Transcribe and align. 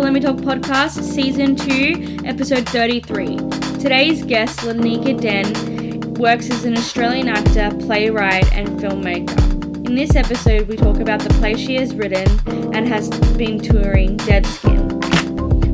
Let 0.00 0.14
Me 0.14 0.20
Talk 0.20 0.36
Podcast, 0.36 1.02
Season 1.02 1.54
2, 1.54 2.20
Episode 2.24 2.66
33. 2.70 3.36
Today's 3.78 4.24
guest, 4.24 4.60
Laneikka 4.60 5.20
Denne, 5.20 6.18
works 6.18 6.50
as 6.50 6.64
an 6.64 6.76
Australian 6.76 7.28
actor, 7.28 7.70
playwright, 7.84 8.50
and 8.54 8.66
filmmaker. 8.80 9.86
In 9.86 9.94
this 9.94 10.16
episode, 10.16 10.68
we 10.68 10.76
talk 10.76 11.00
about 11.00 11.20
the 11.20 11.28
play 11.34 11.54
she 11.54 11.74
has 11.74 11.94
written 11.94 12.26
and 12.74 12.88
has 12.88 13.10
been 13.36 13.60
touring, 13.60 14.16
Dead 14.16 14.46
Skin. 14.46 14.98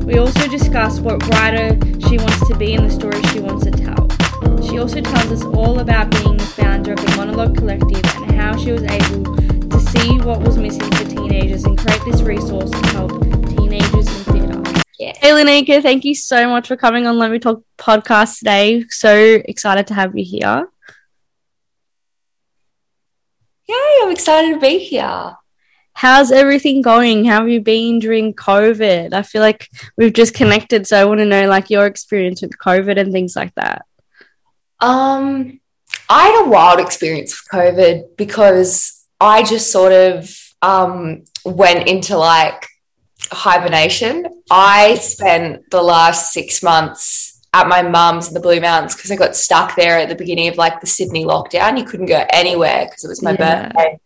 We 0.05 0.17
also 0.17 0.47
discuss 0.49 0.99
what 0.99 1.25
writer 1.29 1.79
she 2.07 2.17
wants 2.17 2.45
to 2.49 2.55
be 2.57 2.75
and 2.75 2.85
the 2.85 2.91
story 2.91 3.23
she 3.27 3.39
wants 3.39 3.63
to 3.63 3.71
tell. 3.71 4.09
She 4.61 4.77
also 4.77 4.99
tells 4.99 5.31
us 5.31 5.43
all 5.45 5.79
about 5.79 6.11
being 6.11 6.35
the 6.35 6.45
founder 6.45 6.91
of 6.91 6.99
the 6.99 7.15
Monologue 7.15 7.57
Collective 7.57 8.03
and 8.17 8.31
how 8.33 8.57
she 8.57 8.73
was 8.73 8.83
able 8.83 9.23
to 9.69 9.79
see 9.79 10.19
what 10.19 10.41
was 10.41 10.57
missing 10.57 10.91
for 10.91 11.05
teenagers 11.05 11.63
and 11.63 11.77
create 11.77 12.01
this 12.05 12.21
resource 12.21 12.69
to 12.69 12.87
help 12.89 13.36
Laneikka, 15.21 15.81
thank 15.81 16.05
you 16.05 16.15
so 16.15 16.49
much 16.49 16.67
for 16.67 16.75
coming 16.75 17.07
on 17.07 17.17
Let 17.17 17.31
Me 17.31 17.39
Talk 17.39 17.61
podcast 17.77 18.39
today. 18.39 18.85
So 18.89 19.41
excited 19.45 19.87
to 19.87 19.93
have 19.93 20.17
you 20.17 20.23
here. 20.23 20.67
Yay, 23.67 23.75
I'm 24.01 24.11
excited 24.11 24.53
to 24.53 24.59
be 24.59 24.79
here. 24.79 25.35
How's 25.93 26.31
everything 26.31 26.81
going? 26.81 27.25
How 27.25 27.39
have 27.39 27.49
you 27.49 27.59
been 27.59 27.99
during 27.99 28.33
COVID? 28.33 29.13
I 29.13 29.23
feel 29.23 29.41
like 29.41 29.69
we've 29.97 30.13
just 30.13 30.33
connected, 30.33 30.85
so 30.85 31.01
I 31.01 31.05
want 31.05 31.19
to 31.19 31.25
know 31.25 31.47
like 31.47 31.69
your 31.69 31.85
experience 31.85 32.41
with 32.41 32.57
COVID 32.57 32.99
and 32.99 33.11
things 33.11 33.35
like 33.35 33.53
that. 33.55 33.85
Um, 34.79 35.59
I 36.09 36.27
had 36.27 36.45
a 36.45 36.49
wild 36.49 36.79
experience 36.79 37.31
with 37.31 37.49
COVID 37.51 38.15
because 38.15 39.05
I 39.19 39.43
just 39.43 39.71
sort 39.71 39.91
of 39.91 40.29
um, 40.61 41.23
went 41.43 41.87
into 41.87 42.17
like 42.17 42.67
hibernation. 43.31 44.25
I 44.51 44.95
spent 44.95 45.69
the 45.69 45.81
last 45.81 46.33
six 46.33 46.61
months 46.63 47.41
at 47.53 47.67
my 47.67 47.81
mum's 47.81 48.27
in 48.27 48.33
the 48.33 48.39
Blue 48.39 48.59
Mountains 48.59 48.95
because 48.95 49.11
I 49.11 49.15
got 49.15 49.35
stuck 49.35 49.75
there 49.75 49.97
at 49.99 50.09
the 50.09 50.15
beginning 50.15 50.47
of 50.49 50.57
like 50.57 50.81
the 50.81 50.87
Sydney 50.87 51.25
lockdown. 51.25 51.77
You 51.77 51.85
couldn't 51.85 52.07
go 52.07 52.23
anywhere 52.31 52.85
because 52.85 53.03
it 53.03 53.07
was 53.09 53.23
my 53.23 53.31
Yeah. 53.33 53.69
birthday. 53.69 53.99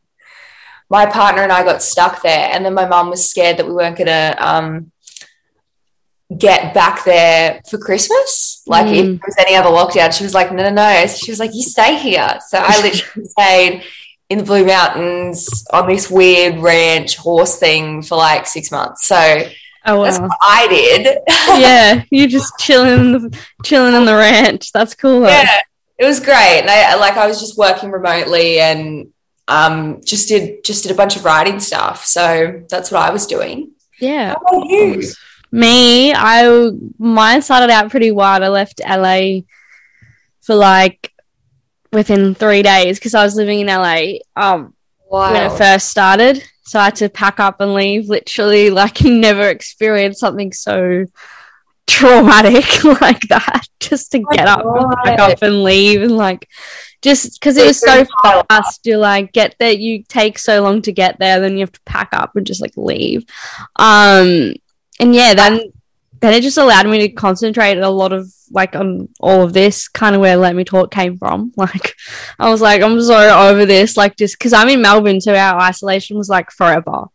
My 0.89 1.05
partner 1.05 1.41
and 1.43 1.51
I 1.51 1.63
got 1.63 1.81
stuck 1.81 2.21
there, 2.21 2.49
and 2.51 2.65
then 2.65 2.73
my 2.73 2.85
mum 2.85 3.09
was 3.09 3.29
scared 3.29 3.57
that 3.57 3.65
we 3.67 3.73
weren't 3.73 3.97
gonna 3.97 4.35
um, 4.39 4.91
get 6.37 6.73
back 6.73 7.03
there 7.05 7.61
for 7.69 7.77
Christmas. 7.77 8.61
Like 8.67 8.87
if 8.87 9.05
Mm. 9.05 9.19
there 9.19 9.27
was 9.27 9.35
any 9.39 9.55
other 9.55 9.69
lockdown, 9.69 10.13
she 10.17 10.23
was 10.23 10.33
like, 10.33 10.51
no, 10.51 10.63
no, 10.63 10.69
no. 10.69 11.05
So 11.07 11.17
she 11.17 11.31
was 11.31 11.39
like, 11.39 11.53
you 11.53 11.63
stay 11.63 11.97
here. 11.97 12.39
So 12.49 12.57
I 12.57 12.81
literally 12.81 13.27
stayed 13.27 13.83
in 14.31 14.37
the 14.37 14.43
Blue 14.45 14.65
Mountains 14.65 15.65
on 15.73 15.89
this 15.89 16.09
weird 16.09 16.59
ranch 16.59 17.17
horse 17.17 17.59
thing 17.59 18.01
for 18.01 18.17
like 18.17 18.47
six 18.47 18.71
months. 18.71 19.05
So 19.05 19.43
Oh 19.85 20.03
that's 20.03 20.19
what 20.19 20.31
I 20.41 20.67
did. 20.69 21.17
yeah, 21.59 22.03
you're 22.11 22.27
just 22.27 22.57
chilling, 22.57 23.33
chilling 23.65 23.93
on 23.93 24.05
the 24.05 24.13
ranch. 24.13 24.71
That's 24.71 24.95
cool. 24.95 25.21
Though. 25.21 25.27
yeah, 25.27 25.59
it 25.97 26.05
was 26.05 26.19
great. 26.19 26.61
And 26.61 26.69
I 26.69 26.95
like 26.95 27.17
I 27.17 27.27
was 27.27 27.41
just 27.41 27.57
working 27.57 27.91
remotely 27.91 28.59
and 28.59 29.11
um 29.49 30.01
just 30.05 30.29
did 30.29 30.63
just 30.63 30.83
did 30.83 30.93
a 30.93 30.95
bunch 30.95 31.17
of 31.17 31.25
writing 31.25 31.59
stuff. 31.59 32.05
So 32.05 32.63
that's 32.69 32.89
what 32.89 33.01
I 33.01 33.11
was 33.11 33.27
doing. 33.27 33.71
yeah. 33.99 34.29
How 34.29 34.57
about 34.57 34.69
you? 34.69 35.03
Me, 35.51 36.13
I 36.13 36.71
mine 36.97 37.41
started 37.41 37.69
out 37.69 37.91
pretty 37.91 38.11
wild. 38.11 38.43
I 38.43 38.47
left 38.47 38.79
LA 38.87 39.41
for 40.41 40.55
like 40.55 41.10
within 41.91 42.35
three 42.35 42.61
days 42.61 42.97
because 42.97 43.13
I 43.13 43.23
was 43.23 43.35
living 43.35 43.59
in 43.59 43.67
LA 43.67 44.19
um 44.35 44.73
when 45.07 45.35
it 45.35 45.57
first 45.57 45.89
started. 45.89 46.43
So 46.63 46.79
I 46.79 46.85
had 46.85 46.95
to 46.97 47.09
pack 47.09 47.39
up 47.39 47.59
and 47.59 47.73
leave. 47.73 48.07
Literally, 48.07 48.69
like 48.81 49.01
you 49.01 49.13
never 49.13 49.49
experienced 49.49 50.19
something 50.19 50.53
so 50.53 51.05
traumatic 51.87 52.83
like 53.01 53.27
that. 53.29 53.67
Just 53.79 54.11
to 54.13 54.21
my 54.21 54.35
get 54.35 54.47
up, 54.47 54.65
and 54.65 54.91
pack 55.03 55.19
up 55.19 55.41
and 55.41 55.63
leave, 55.63 56.01
and 56.01 56.15
like 56.15 56.47
just 57.01 57.39
because 57.39 57.57
it 57.57 57.65
was 57.65 57.79
so 57.79 57.91
your 57.91 57.99
entire 58.01 58.37
life. 58.37 58.45
fast. 58.49 58.85
You 58.85 58.97
like 58.97 59.33
get 59.33 59.55
there, 59.59 59.71
you 59.71 60.03
take 60.03 60.37
so 60.37 60.61
long 60.61 60.81
to 60.83 60.91
get 60.91 61.19
there, 61.19 61.39
then 61.39 61.53
you 61.53 61.61
have 61.61 61.71
to 61.71 61.81
pack 61.85 62.09
up 62.13 62.35
and 62.35 62.45
just 62.45 62.61
like 62.61 62.77
leave. 62.77 63.25
Um, 63.77 64.53
and 64.99 65.15
yeah, 65.15 65.33
then 65.33 65.73
then 66.21 66.33
it 66.33 66.43
just 66.43 66.57
allowed 66.57 66.87
me 66.87 66.99
to 66.99 67.09
concentrate 67.09 67.79
a 67.79 67.89
lot 67.89 68.13
of 68.13 68.31
like 68.51 68.75
on 68.75 69.07
all 69.19 69.41
of 69.41 69.53
this 69.53 69.87
kind 69.87 70.15
of 70.15 70.21
where 70.21 70.37
let 70.37 70.55
me 70.55 70.63
talk 70.63 70.91
came 70.91 71.17
from 71.17 71.51
like 71.57 71.95
i 72.39 72.49
was 72.49 72.61
like 72.61 72.81
i'm 72.81 73.01
so 73.01 73.15
over 73.49 73.65
this 73.65 73.97
like 73.97 74.15
just 74.17 74.37
because 74.37 74.53
i'm 74.53 74.69
in 74.69 74.81
melbourne 74.81 75.21
so 75.21 75.33
our 75.33 75.59
isolation 75.61 76.17
was 76.17 76.29
like 76.29 76.51
forever 76.51 77.05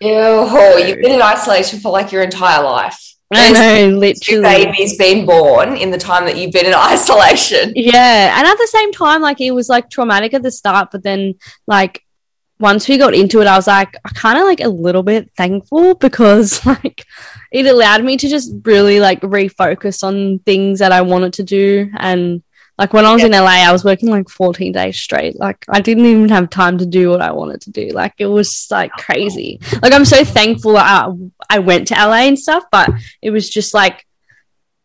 Ew, 0.00 0.08
you've 0.10 1.00
been 1.00 1.12
in 1.12 1.22
isolation 1.22 1.78
for 1.80 1.90
like 1.92 2.10
your 2.12 2.22
entire 2.22 2.62
life. 2.62 3.14
i 3.32 3.52
know 3.52 3.90
Two 3.90 3.96
literally 3.96 4.42
babies 4.42 4.98
been 4.98 5.24
born 5.24 5.76
in 5.76 5.90
the 5.90 5.98
time 5.98 6.24
that 6.26 6.36
you've 6.36 6.52
been 6.52 6.66
in 6.66 6.74
isolation. 6.94 7.72
yeah 7.74 8.36
and 8.38 8.46
at 8.46 8.58
the 8.58 8.68
same 8.70 8.92
time 8.92 9.22
like 9.22 9.40
it 9.40 9.52
was 9.52 9.68
like 9.68 9.88
traumatic 9.88 10.34
at 10.34 10.42
the 10.42 10.50
start 10.50 10.90
but 10.92 11.02
then 11.02 11.34
like 11.66 12.03
once 12.60 12.88
we 12.88 12.96
got 12.96 13.14
into 13.14 13.40
it 13.40 13.46
i 13.46 13.56
was 13.56 13.66
like 13.66 13.96
i 14.04 14.08
kind 14.10 14.38
of 14.38 14.44
like 14.44 14.60
a 14.60 14.68
little 14.68 15.02
bit 15.02 15.30
thankful 15.36 15.94
because 15.94 16.64
like 16.66 17.04
it 17.54 17.66
allowed 17.66 18.04
me 18.04 18.16
to 18.16 18.28
just 18.28 18.52
really 18.64 18.98
like 18.98 19.20
refocus 19.20 20.02
on 20.02 20.40
things 20.40 20.80
that 20.80 20.92
i 20.92 21.00
wanted 21.00 21.32
to 21.34 21.44
do. 21.44 21.88
And 21.96 22.42
like 22.76 22.92
when 22.92 23.04
i 23.04 23.12
was 23.12 23.22
in 23.22 23.30
la 23.30 23.46
i 23.46 23.70
was 23.70 23.84
working 23.84 24.10
like 24.10 24.28
14 24.28 24.72
days 24.72 24.98
straight. 24.98 25.38
Like 25.38 25.64
i 25.68 25.80
didn't 25.80 26.04
even 26.04 26.28
have 26.30 26.50
time 26.50 26.78
to 26.78 26.86
do 26.86 27.10
what 27.10 27.22
i 27.22 27.30
wanted 27.30 27.60
to 27.62 27.70
do. 27.70 27.90
Like 27.90 28.14
it 28.18 28.26
was 28.26 28.66
like 28.70 28.90
oh, 28.98 29.02
crazy. 29.02 29.60
like 29.80 29.92
i'm 29.92 30.04
so 30.04 30.24
thankful 30.24 30.72
that 30.72 30.84
i, 30.84 31.12
I 31.48 31.58
went 31.60 31.88
to 31.88 31.94
la 31.94 32.14
and 32.14 32.38
stuff 32.38 32.64
but 32.72 32.90
it 33.22 33.30
was 33.30 33.48
just 33.48 33.72
like 33.72 34.04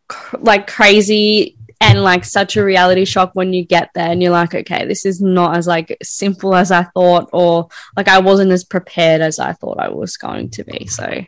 cr- 0.08 0.38
like 0.38 0.68
crazy 0.68 1.58
and 1.82 2.04
like 2.04 2.26
such 2.26 2.58
a 2.58 2.64
reality 2.64 3.06
shock 3.06 3.32
when 3.34 3.54
you 3.54 3.66
get 3.66 3.90
there 3.96 4.12
and 4.12 4.22
you're 4.22 4.32
like 4.32 4.54
okay 4.54 4.86
this 4.86 5.06
is 5.06 5.22
not 5.22 5.56
as 5.58 5.66
like 5.68 5.96
simple 6.04 6.54
as 6.56 6.72
i 6.72 6.84
thought 6.84 7.30
or 7.34 7.68
like 7.96 8.08
i 8.08 8.20
wasn't 8.20 8.52
as 8.52 8.64
prepared 8.64 9.22
as 9.22 9.40
i 9.40 9.54
thought 9.54 9.80
i 9.80 9.90
was 9.90 10.18
going 10.18 10.50
to 10.50 10.64
be 10.64 10.86
so 10.88 11.06
yeah, 11.08 11.26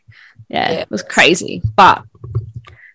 Yeah. 0.50 0.72
it 0.82 0.92
was 0.92 1.04
crazy 1.04 1.62
but 1.78 2.04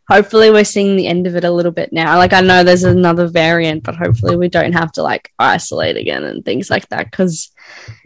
hopefully 0.09 0.51
we're 0.51 0.65
seeing 0.65 0.97
the 0.97 1.07
end 1.09 1.27
of 1.27 1.35
it 1.35 1.45
a 1.45 1.51
little 1.51 1.73
bit 1.73 1.93
now 1.93 2.17
like 2.19 2.33
i 2.33 2.41
know 2.41 2.63
there's 2.63 2.85
another 2.85 3.27
variant 3.27 3.83
but 3.83 3.97
hopefully 3.97 4.37
we 4.37 4.49
don't 4.49 4.73
have 4.75 4.93
to 4.93 5.03
like 5.03 5.33
isolate 5.39 5.97
again 5.97 6.25
and 6.25 6.45
things 6.45 6.69
like 6.71 6.87
that 6.91 7.11
because 7.11 7.51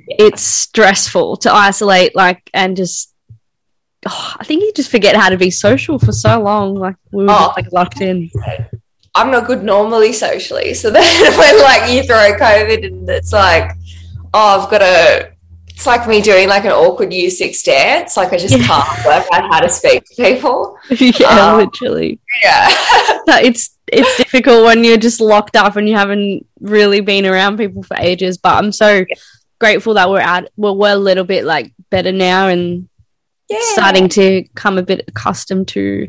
it's 0.06 0.42
stressful 0.42 1.36
to 1.38 1.52
isolate 1.52 2.14
like 2.16 2.48
and 2.54 2.76
just 2.76 3.12
oh, 4.06 4.34
i 4.38 4.44
think 4.44 4.62
you 4.62 4.72
just 4.74 4.90
forget 4.90 5.14
how 5.16 5.28
to 5.28 5.36
be 5.36 5.50
social 5.50 5.98
for 5.98 6.12
so 6.12 6.40
long 6.40 6.74
like 6.74 6.96
we 7.12 7.24
were 7.24 7.30
Oh. 7.30 7.46
just 7.48 7.56
like 7.56 7.72
locked 7.72 8.00
in 8.00 8.30
I'm 9.14 9.30
not 9.30 9.46
good 9.46 9.62
normally 9.62 10.12
socially. 10.12 10.74
So 10.74 10.90
then 10.96 11.38
when 11.38 11.62
like 11.62 11.90
you 11.90 12.02
throw 12.04 12.32
COVID 12.38 12.86
and 12.86 13.08
it's 13.08 13.32
like, 13.32 13.72
oh, 14.34 14.62
I've 14.62 14.70
got 14.70 14.78
to, 14.78 15.32
it's 15.68 15.86
like 15.86 16.06
me 16.06 16.20
doing 16.20 16.48
like 16.48 16.64
an 16.64 16.72
awkward 16.72 17.12
year 17.12 17.30
six 17.30 17.62
dance. 17.62 18.16
Like 18.16 18.32
I 18.32 18.36
just 18.36 18.56
Yeah. 18.56 18.66
can't 18.66 19.06
work 19.06 19.26
out 19.32 19.52
how 19.52 19.60
to 19.60 19.68
speak 19.68 20.04
to 20.04 20.14
people. 20.22 20.76
yeah, 20.90 21.52
Um, 21.52 21.58
literally. 21.58 22.20
Yeah. 22.42 22.68
But 23.26 23.44
it's 23.44 23.76
it's 23.92 24.16
difficult 24.16 24.64
when 24.64 24.82
you're 24.84 24.96
just 24.96 25.20
locked 25.20 25.56
up 25.56 25.76
and 25.76 25.88
you 25.88 25.94
haven't 25.96 26.46
really 26.60 27.00
been 27.00 27.26
around 27.26 27.58
people 27.58 27.82
for 27.82 27.96
ages. 27.96 28.38
But 28.38 28.56
I'm 28.56 28.72
so 28.72 29.04
grateful 29.60 29.94
that 29.94 30.08
we're 30.10 30.20
at 30.20 30.48
well, 30.56 30.76
we're 30.76 30.92
a 30.94 30.96
little 30.96 31.24
bit 31.24 31.44
like 31.44 31.72
better 31.90 32.12
now 32.12 32.48
and 32.48 32.88
yeah. 33.48 33.58
starting 33.62 34.08
to 34.10 34.44
come 34.54 34.78
a 34.78 34.82
bit 34.82 35.04
accustomed 35.08 35.68
to 35.68 36.08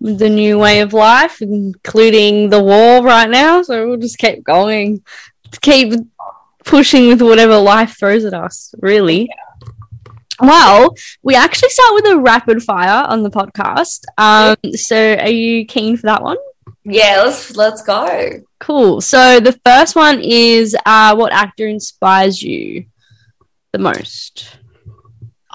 the 0.00 0.28
new 0.28 0.58
way 0.58 0.80
of 0.80 0.92
life, 0.92 1.42
including 1.42 2.50
the 2.50 2.62
war 2.62 3.02
right 3.02 3.28
now. 3.28 3.62
So 3.62 3.88
we'll 3.88 3.96
just 3.98 4.18
keep 4.18 4.44
going, 4.44 5.02
keep 5.60 5.92
pushing 6.64 7.08
with 7.08 7.22
whatever 7.22 7.58
life 7.58 7.98
throws 7.98 8.24
at 8.24 8.34
us. 8.34 8.74
Really. 8.80 9.28
Well, 10.40 10.94
we 11.22 11.34
actually 11.34 11.70
start 11.70 11.94
with 11.94 12.06
a 12.06 12.18
rapid 12.18 12.62
fire 12.62 13.04
on 13.08 13.24
the 13.24 13.30
podcast. 13.30 14.04
Um, 14.18 14.56
so 14.74 15.14
are 15.16 15.30
you 15.30 15.66
keen 15.66 15.96
for 15.96 16.06
that 16.06 16.22
one? 16.22 16.36
Yeah, 16.84 17.22
let's 17.24 17.56
let's 17.56 17.82
go. 17.82 18.42
Cool. 18.60 19.00
So 19.00 19.40
the 19.40 19.58
first 19.64 19.96
one 19.96 20.20
is 20.20 20.76
uh, 20.86 21.16
what 21.16 21.32
actor 21.32 21.66
inspires 21.66 22.40
you 22.40 22.86
the 23.72 23.78
most? 23.78 24.56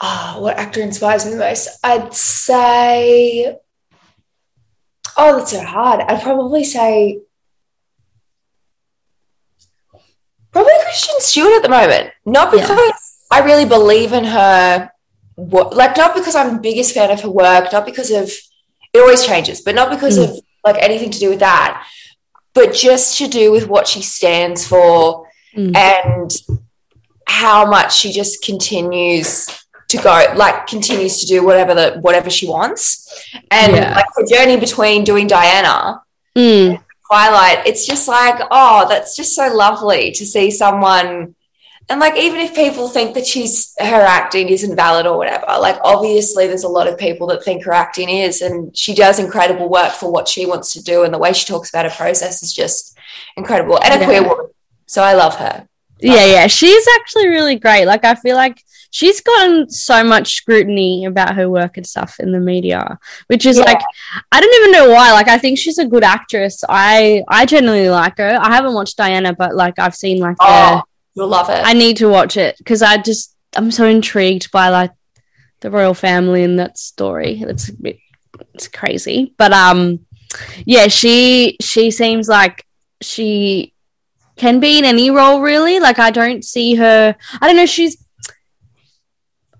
Oh, 0.01 0.37
what 0.39 0.57
actor 0.57 0.81
inspires 0.81 1.25
me 1.25 1.31
the 1.31 1.37
most? 1.37 1.79
I'd 1.83 2.13
say 2.13 3.57
Oh, 5.17 5.37
that's 5.37 5.51
so 5.51 5.61
hard. 5.63 6.01
I'd 6.01 6.21
probably 6.21 6.63
say 6.63 7.19
probably 10.51 10.73
Kristen 10.83 11.19
Stewart 11.19 11.53
at 11.57 11.63
the 11.63 11.69
moment. 11.69 12.11
Not 12.25 12.53
Yeah. 12.53 12.61
because 12.61 12.93
I 13.31 13.39
really 13.39 13.65
believe 13.65 14.13
in 14.13 14.23
her 14.25 14.89
like 15.35 15.97
not 15.97 16.13
because 16.13 16.35
I'm 16.35 16.53
the 16.55 16.59
biggest 16.61 16.93
fan 16.93 17.09
of 17.09 17.21
her 17.21 17.29
work, 17.29 17.71
not 17.73 17.85
because 17.85 18.11
of 18.11 18.31
it 18.93 18.99
always 18.99 19.25
changes, 19.25 19.61
but 19.61 19.73
not 19.73 19.89
because 19.89 20.17
Mm. 20.19 20.23
of 20.29 20.39
like 20.63 20.77
anything 20.81 21.09
to 21.09 21.19
do 21.19 21.29
with 21.29 21.39
that, 21.39 21.85
but 22.53 22.73
just 22.73 23.17
to 23.17 23.27
do 23.27 23.51
with 23.51 23.67
what 23.67 23.87
she 23.87 24.01
stands 24.03 24.65
for 24.67 25.27
Mm. 25.57 25.75
and 25.75 26.31
how 27.27 27.65
much 27.65 27.95
she 27.95 28.11
just 28.11 28.43
continues 28.43 29.47
to 29.93 29.97
go 30.09 30.15
like 30.43 30.57
continues 30.67 31.19
to 31.21 31.25
do 31.33 31.37
whatever 31.47 31.73
the 31.79 31.87
whatever 32.05 32.29
she 32.37 32.47
wants 32.55 32.81
and 33.51 33.71
Yeah. 33.75 33.95
like 33.95 34.11
the 34.17 34.27
journey 34.33 34.57
between 34.67 35.03
doing 35.11 35.27
diana 35.27 36.01
Mm. 36.35 36.79
twilight 37.07 37.59
it's 37.69 37.85
just 37.91 38.07
like 38.07 38.37
oh 38.59 38.85
that's 38.89 39.15
just 39.15 39.31
so 39.39 39.45
lovely 39.65 40.03
to 40.19 40.25
see 40.25 40.47
someone 40.63 41.35
and 41.89 41.99
like 41.99 42.15
even 42.17 42.39
if 42.39 42.55
people 42.55 42.87
think 42.87 43.13
that 43.13 43.27
she's 43.31 43.75
her 43.79 44.01
acting 44.19 44.49
isn't 44.49 44.75
valid 44.75 45.05
or 45.05 45.15
whatever 45.17 45.45
like 45.67 45.77
obviously 45.83 46.47
there's 46.47 46.63
a 46.63 46.75
lot 46.77 46.87
of 46.87 46.97
people 46.97 47.27
that 47.27 47.43
think 47.43 47.63
her 47.65 47.73
acting 47.85 48.09
is 48.09 48.41
and 48.41 48.75
she 48.75 48.95
does 48.95 49.19
incredible 49.19 49.69
work 49.69 49.91
for 49.91 50.11
what 50.11 50.27
she 50.27 50.45
wants 50.47 50.73
to 50.73 50.81
do 50.81 51.03
and 51.03 51.13
the 51.13 51.19
way 51.25 51.31
she 51.33 51.45
talks 51.45 51.69
about 51.69 51.85
her 51.85 51.91
process 52.03 52.41
is 52.41 52.51
just 52.51 52.97
incredible 53.37 53.77
and 53.83 53.93
a 53.93 53.97
Yeah. 53.99 54.05
queer 54.05 54.23
woman 54.27 54.47
so 54.87 55.03
i 55.03 55.13
love 55.13 55.35
her 55.35 55.67
Yeah, 56.13 56.25
yeah. 56.35 56.47
She's 56.47 56.85
actually 56.97 57.27
really 57.29 57.55
great. 57.65 57.85
Like 57.85 58.03
I 58.03 58.15
feel 58.15 58.35
like 58.35 58.57
she's 58.99 59.21
gotten 59.21 59.67
so 59.71 60.03
much 60.03 60.35
scrutiny 60.35 61.03
about 61.05 61.35
her 61.35 61.49
work 61.49 61.77
and 61.77 61.85
stuff 61.87 62.19
in 62.19 62.31
the 62.31 62.39
media, 62.39 62.99
which 63.27 63.43
is 63.45 63.57
Yeah. 63.57 63.65
like 63.65 63.81
I 64.31 64.39
don't 64.39 64.55
even 64.59 64.71
know 64.71 64.89
why. 64.93 65.11
Like 65.11 65.27
I 65.27 65.39
think 65.39 65.57
she's 65.57 65.79
a 65.79 65.85
good 65.87 66.03
actress. 66.03 66.63
I 66.69 67.23
I 67.27 67.45
genuinely 67.47 67.89
like 67.89 68.17
her. 68.19 68.37
I 68.39 68.51
haven't 68.53 68.75
watched 68.75 68.97
Diana, 68.97 69.33
but 69.33 69.55
like 69.55 69.79
I've 69.79 69.95
seen 69.95 70.19
like 70.19 70.37
oh 70.39 70.75
the 70.75 70.83
you'll 71.15 71.27
love 71.27 71.49
it 71.49 71.61
I 71.65 71.73
need 71.73 71.97
to 71.97 72.07
watch 72.07 72.37
it 72.37 72.55
because 72.59 72.81
I 72.83 72.97
just 72.97 73.35
I'm 73.55 73.71
so 73.71 73.85
intrigued 73.85 74.51
by 74.51 74.69
like 74.69 74.91
the 75.61 75.71
royal 75.71 75.93
family 75.95 76.43
and 76.43 76.59
that 76.59 76.77
story. 76.77 77.41
It's 77.41 77.69
a 77.69 77.73
bit 77.73 77.97
it's 78.53 78.67
crazy, 78.67 79.33
but 79.37 79.53
um, 79.53 80.05
yeah, 80.65 80.87
she 80.87 81.57
she 81.61 81.89
seems 81.89 82.27
like 82.27 82.63
she 83.01 83.73
can 84.35 84.59
be 84.59 84.77
in 84.79 84.85
any 84.85 85.09
role 85.09 85.41
really. 85.41 85.79
Like 85.79 85.97
I 85.99 86.11
don't 86.11 86.43
see 86.43 86.75
her. 86.75 87.15
I 87.41 87.47
don't 87.47 87.55
know. 87.55 87.65
She's 87.65 88.02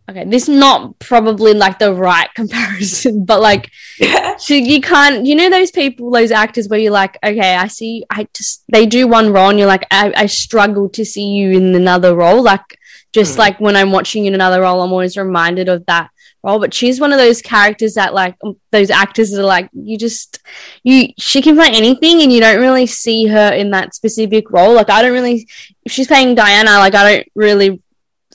okay. 0.09 0.25
This 0.25 0.43
is 0.49 0.57
not 0.57 0.99
probably 0.99 1.53
like 1.53 1.79
the 1.79 1.93
right 1.93 2.27
comparison, 2.35 3.25
but 3.25 3.41
like 3.41 3.69
yeah 3.99 4.35
so 4.37 4.53
you 4.53 4.81
can't, 4.81 5.25
you 5.25 5.35
know, 5.35 5.49
those 5.49 5.71
people, 5.71 6.11
those 6.11 6.31
actors 6.31 6.67
where 6.67 6.79
you're 6.79 6.91
like, 6.91 7.17
okay, 7.23 7.55
I 7.55 7.67
see, 7.67 8.03
I 8.09 8.27
just, 8.33 8.63
they 8.71 8.85
do 8.85 9.07
one 9.07 9.31
role 9.31 9.49
and 9.49 9.59
you're 9.59 9.67
like, 9.67 9.85
I, 9.91 10.11
I 10.15 10.25
struggle 10.25 10.89
to 10.89 11.05
see 11.05 11.27
you 11.33 11.51
in 11.51 11.75
another 11.75 12.15
role. 12.15 12.41
Like, 12.41 12.77
just 13.13 13.35
Mm. 13.35 13.39
like 13.39 13.59
when 13.59 13.75
I'm 13.75 13.91
watching 13.91 14.23
you 14.23 14.29
in 14.29 14.33
another 14.33 14.61
role, 14.61 14.81
I'm 14.81 14.91
always 14.91 15.15
reminded 15.17 15.69
of 15.69 15.85
that 15.85 16.09
role. 16.43 16.59
But 16.59 16.73
she's 16.73 16.99
one 16.99 17.13
of 17.13 17.19
those 17.19 17.43
characters 17.43 17.93
that, 17.93 18.15
like, 18.15 18.35
um, 18.43 18.59
those 18.71 18.89
actors 18.89 19.29
that 19.29 19.39
are 19.39 19.45
like, 19.45 19.69
you 19.71 19.99
just, 19.99 20.39
you, 20.83 21.09
she 21.19 21.39
can 21.39 21.55
play 21.55 21.69
anything 21.71 22.23
and 22.23 22.31
you 22.31 22.39
don't 22.39 22.59
really 22.59 22.87
see 22.87 23.27
her 23.27 23.53
in 23.53 23.69
that 23.69 23.93
specific 23.93 24.49
role. 24.49 24.73
Like, 24.73 24.89
I 24.89 25.03
don't 25.03 25.13
really, 25.13 25.47
if 25.85 25.91
she's 25.91 26.07
playing 26.07 26.33
Diana, 26.33 26.71
like, 26.79 26.95
I 26.95 27.11
don't 27.11 27.27
really 27.35 27.82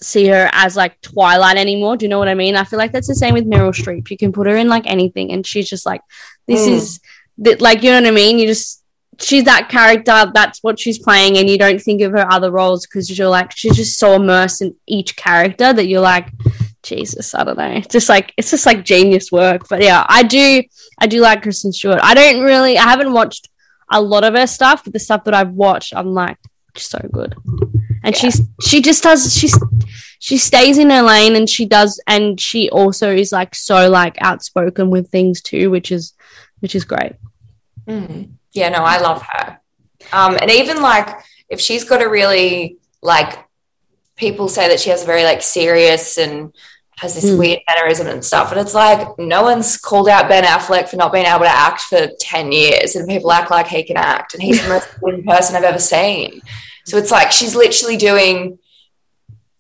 see 0.03 0.27
her 0.29 0.49
as 0.53 0.77
like 0.77 1.01
Twilight 1.01 1.57
anymore. 1.57 1.97
Do 1.97 2.05
you 2.05 2.09
know 2.11 2.19
what 2.19 2.29
I 2.29 2.35
mean? 2.35 2.57
I 2.57 2.65
feel 2.65 2.79
like 2.79 2.93
that's 2.93 3.09
the 3.09 3.15
same 3.15 3.35
with 3.35 3.47
Meryl 3.49 3.75
Streep. 3.75 4.11
You 4.11 4.17
can 4.17 4.33
put 4.33 4.47
her 4.47 4.57
in 4.57 4.69
like 4.69 4.87
anything, 4.87 5.33
and 5.33 5.47
she's 5.47 5.69
just 5.69 5.87
like, 5.87 6.01
this 6.47 6.67
Mm. 6.67 6.73
is 6.73 7.01
that, 7.39 7.61
like, 7.61 7.83
you 7.83 7.91
know 7.91 8.01
what 8.01 8.09
I 8.09 8.13
mean? 8.13 8.39
You 8.39 8.47
just 8.47 8.83
she's 9.21 9.45
that 9.45 9.69
character. 9.69 10.31
That's 10.33 10.63
what 10.63 10.79
she's 10.79 10.99
playing, 10.99 11.39
and 11.39 11.49
you 11.51 11.59
don't 11.59 11.81
think 11.81 12.01
of 12.03 12.13
her 12.13 12.31
other 12.31 12.51
roles 12.51 12.87
because 12.87 13.17
you're 13.17 13.29
like, 13.29 13.55
she's 13.57 13.77
just 13.77 13.99
so 13.99 14.15
immersed 14.15 14.63
in 14.63 14.75
each 14.87 15.17
character 15.17 15.73
that 15.73 15.87
you're 15.87 16.01
like, 16.01 16.31
Jesus, 16.83 17.35
I 17.35 17.45
don't 17.45 17.59
know. 17.59 17.73
It's 17.73 17.89
just 17.89 18.09
like 18.09 18.33
it's 18.37 18.51
just 18.51 18.67
like 18.67 18.85
genius 18.85 19.33
work. 19.33 19.69
But 19.69 19.83
yeah, 19.83 20.05
I 20.09 20.23
do 20.23 20.63
I 21.01 21.07
do 21.07 21.21
like 21.21 21.43
Kristen 21.43 21.73
Stewart. 21.73 21.99
I 22.03 22.15
don't 22.15 22.43
really 22.43 22.79
I 22.79 22.85
haven't 22.85 23.13
watched 23.13 23.49
a 23.91 24.01
lot 24.01 24.23
of 24.25 24.35
her 24.35 24.47
stuff, 24.47 24.85
but 24.85 24.93
the 24.93 24.99
stuff 25.01 25.25
that 25.25 25.35
I've 25.35 25.51
watched, 25.51 25.95
I'm 25.97 26.15
like, 26.15 26.37
so 26.77 26.99
good. 27.13 27.35
And 28.09 28.15
Yeah. 28.17 28.21
she's 28.31 28.41
she 28.69 28.81
just 28.81 29.03
does 29.03 29.35
she's 29.37 29.55
she 30.19 30.39
stays 30.39 30.79
in 30.79 30.89
her 30.91 31.03
lane 31.03 31.37
and 31.37 31.49
she 31.49 31.67
does 31.67 32.01
and 32.07 32.41
she 32.41 32.71
also 32.71 33.15
is 33.15 33.33
like 33.33 33.55
so 33.55 33.89
like 33.91 34.17
outspoken 34.21 34.89
with 34.91 35.11
things 35.11 35.43
too, 35.43 35.71
which 35.71 35.93
is 35.93 36.15
which 36.61 36.75
is 36.75 36.85
great. 36.85 37.13
Mm. 37.87 38.31
Yeah, 38.53 38.71
no, 38.71 38.79
I 38.83 38.99
love 38.99 39.23
her. 39.23 39.61
Um, 40.13 40.37
and 40.41 40.51
even 40.51 40.81
like 40.81 41.09
if 41.51 41.61
she's 41.61 41.85
got 41.85 42.03
a 42.03 42.09
really 42.09 42.79
like 43.03 43.39
people 44.17 44.49
say 44.49 44.69
that 44.69 44.81
she 44.81 44.91
has 44.91 45.03
a 45.03 45.07
very 45.07 45.23
like 45.25 45.43
serious 45.43 46.17
and 46.19 46.53
has 46.97 47.15
this 47.15 47.25
Mm. 47.27 47.39
weird 47.39 47.61
mannerism 47.69 48.09
and 48.09 48.25
stuff. 48.25 48.51
And 48.51 48.61
it's 48.61 48.75
like 48.75 49.07
no 49.19 49.43
one's 49.45 49.77
called 49.77 50.09
out 50.09 50.29
Ben 50.29 50.43
Affleck 50.45 50.89
for 50.89 50.97
not 50.97 51.13
being 51.13 51.27
able 51.27 51.45
to 51.45 51.49
act 51.49 51.83
for 51.83 52.09
10 52.21 52.51
years 52.51 52.97
and 52.97 53.07
people 53.09 53.31
act 53.31 53.51
like 53.53 53.69
he 53.69 53.85
can 53.85 53.97
act 53.97 54.35
and 54.35 54.43
he's 54.43 54.61
the 54.63 54.69
most 54.71 54.89
important 54.95 55.27
person 55.27 55.55
I've 55.55 55.63
ever 55.63 55.79
seen. 55.79 56.41
So 56.89 56.97
it's 56.97 57.11
like 57.11 57.33
she's 57.33 57.55
literally 57.55 57.97
doing 57.97 58.59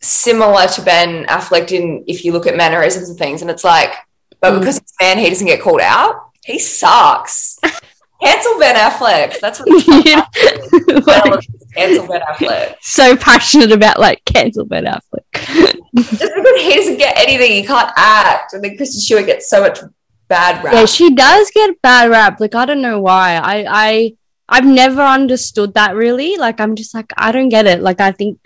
similar 0.00 0.66
to 0.68 0.82
Ben 0.82 1.26
Affleck 1.26 1.72
in 1.72 2.04
if 2.06 2.24
you 2.24 2.32
look 2.32 2.46
at 2.46 2.56
mannerisms 2.56 3.08
and 3.08 3.18
things, 3.18 3.42
and 3.42 3.50
it's 3.50 3.64
like, 3.64 3.92
but 4.40 4.52
Mm. 4.54 4.60
because 4.60 4.78
it's 4.78 4.92
man, 5.00 5.18
he 5.18 5.28
doesn't 5.28 5.46
get 5.46 5.60
called 5.60 5.80
out. 5.80 6.30
He 6.44 6.58
sucks. 6.58 7.58
Cancel 8.22 8.58
Ben 8.58 8.74
Affleck. 8.74 9.38
That's 9.40 9.60
what 9.60 9.68
it's 9.70 9.86
Like, 11.06 11.46
cancel 11.76 12.06
Ben 12.08 12.20
Affleck. 12.22 12.74
so 12.80 13.16
passionate 13.16 13.70
about 13.70 14.00
like 14.00 14.24
cancel 14.24 14.64
Ben 14.64 14.86
Affleck. 14.86 15.72
Just 15.94 16.20
because 16.20 16.60
he 16.60 16.74
doesn't 16.74 16.98
get 16.98 17.16
anything, 17.16 17.52
he 17.52 17.62
can't 17.62 17.90
act, 17.96 18.54
and 18.54 18.64
then 18.64 18.76
Kristen 18.76 19.00
Stewart 19.00 19.26
gets 19.26 19.48
so 19.48 19.60
much 19.60 19.78
bad 20.26 20.64
rap. 20.64 20.74
Yeah, 20.74 20.84
she 20.86 21.14
does 21.14 21.48
get 21.52 21.80
bad 21.80 22.10
rap. 22.10 22.40
Like 22.40 22.54
I 22.56 22.64
don't 22.66 22.82
know 22.82 23.00
why. 23.00 23.36
I 23.36 23.64
I 23.68 24.16
I've 24.48 24.66
never 24.66 25.02
understood 25.02 25.74
that 25.74 25.94
really. 25.94 26.36
Like 26.36 26.60
I'm 26.60 26.74
just 26.74 26.94
like 26.94 27.12
I 27.16 27.32
don't 27.32 27.48
get 27.48 27.66
it. 27.66 27.80
Like 27.82 28.00
I 28.00 28.12
think 28.12 28.38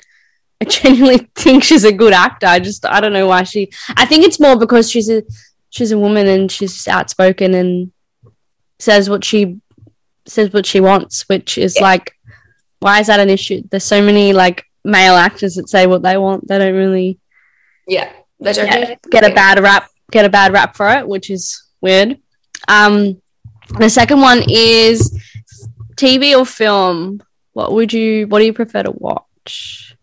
I 0.60 0.64
genuinely 0.64 1.28
think 1.34 1.62
she's 1.64 1.84
a 1.84 1.93
good 1.93 2.12
actor. 2.12 2.46
I 2.46 2.58
just 2.58 2.84
I 2.87 3.00
don't 3.00 3.12
know 3.12 3.26
why 3.28 3.44
she. 3.44 3.70
I 3.96 4.04
think 4.06 4.25
it's 4.25 4.40
more 4.40 4.56
because 4.58 4.90
she's 4.90 5.08
a 5.10 5.22
she's 5.70 5.93
a 5.93 5.99
woman 5.99 6.26
and 6.26 6.50
she's 6.50 6.87
outspoken 6.88 7.54
and 7.54 7.93
says 8.78 9.08
what 9.08 9.25
she 9.25 9.58
says 10.26 10.52
what 10.52 10.66
she 10.66 10.81
wants, 10.81 11.28
which 11.28 11.58
is 11.58 11.76
Yeah. 11.76 11.82
like 11.82 12.12
why 12.81 12.98
is 13.00 13.06
that 13.06 13.20
an 13.20 13.31
issue? 13.31 13.62
There's 13.70 13.84
so 13.84 14.02
many 14.02 14.32
like 14.32 14.64
male 14.84 15.14
actors 15.14 15.55
that 15.55 15.69
say 15.69 15.87
what 15.87 16.02
they 16.02 16.16
want. 16.16 16.48
They 16.48 16.58
don't 16.58 16.75
really 16.75 17.20
yeah, 17.87 18.12
they 18.40 18.52
don't 18.52 18.66
Yeah, 18.66 18.94
get 19.10 19.25
a 19.31 19.34
bad 19.34 19.60
rap 19.60 19.88
get 20.10 20.25
a 20.25 20.28
bad 20.28 20.52
rap 20.52 20.76
for 20.76 20.90
it 20.90 21.08
which 21.08 21.31
is 21.31 21.64
weird 21.81 22.19
um 22.69 23.20
the 23.78 23.88
second 23.88 24.20
one 24.20 24.43
is 24.46 25.19
tv 25.97 26.37
or 26.39 26.44
film 26.47 27.23
what 27.53 27.73
would 27.73 27.93
you 27.93 28.27
what 28.29 28.39
do 28.41 28.44
you 28.47 28.53
prefer 28.53 28.83
to 28.83 28.91
watch 28.93 29.94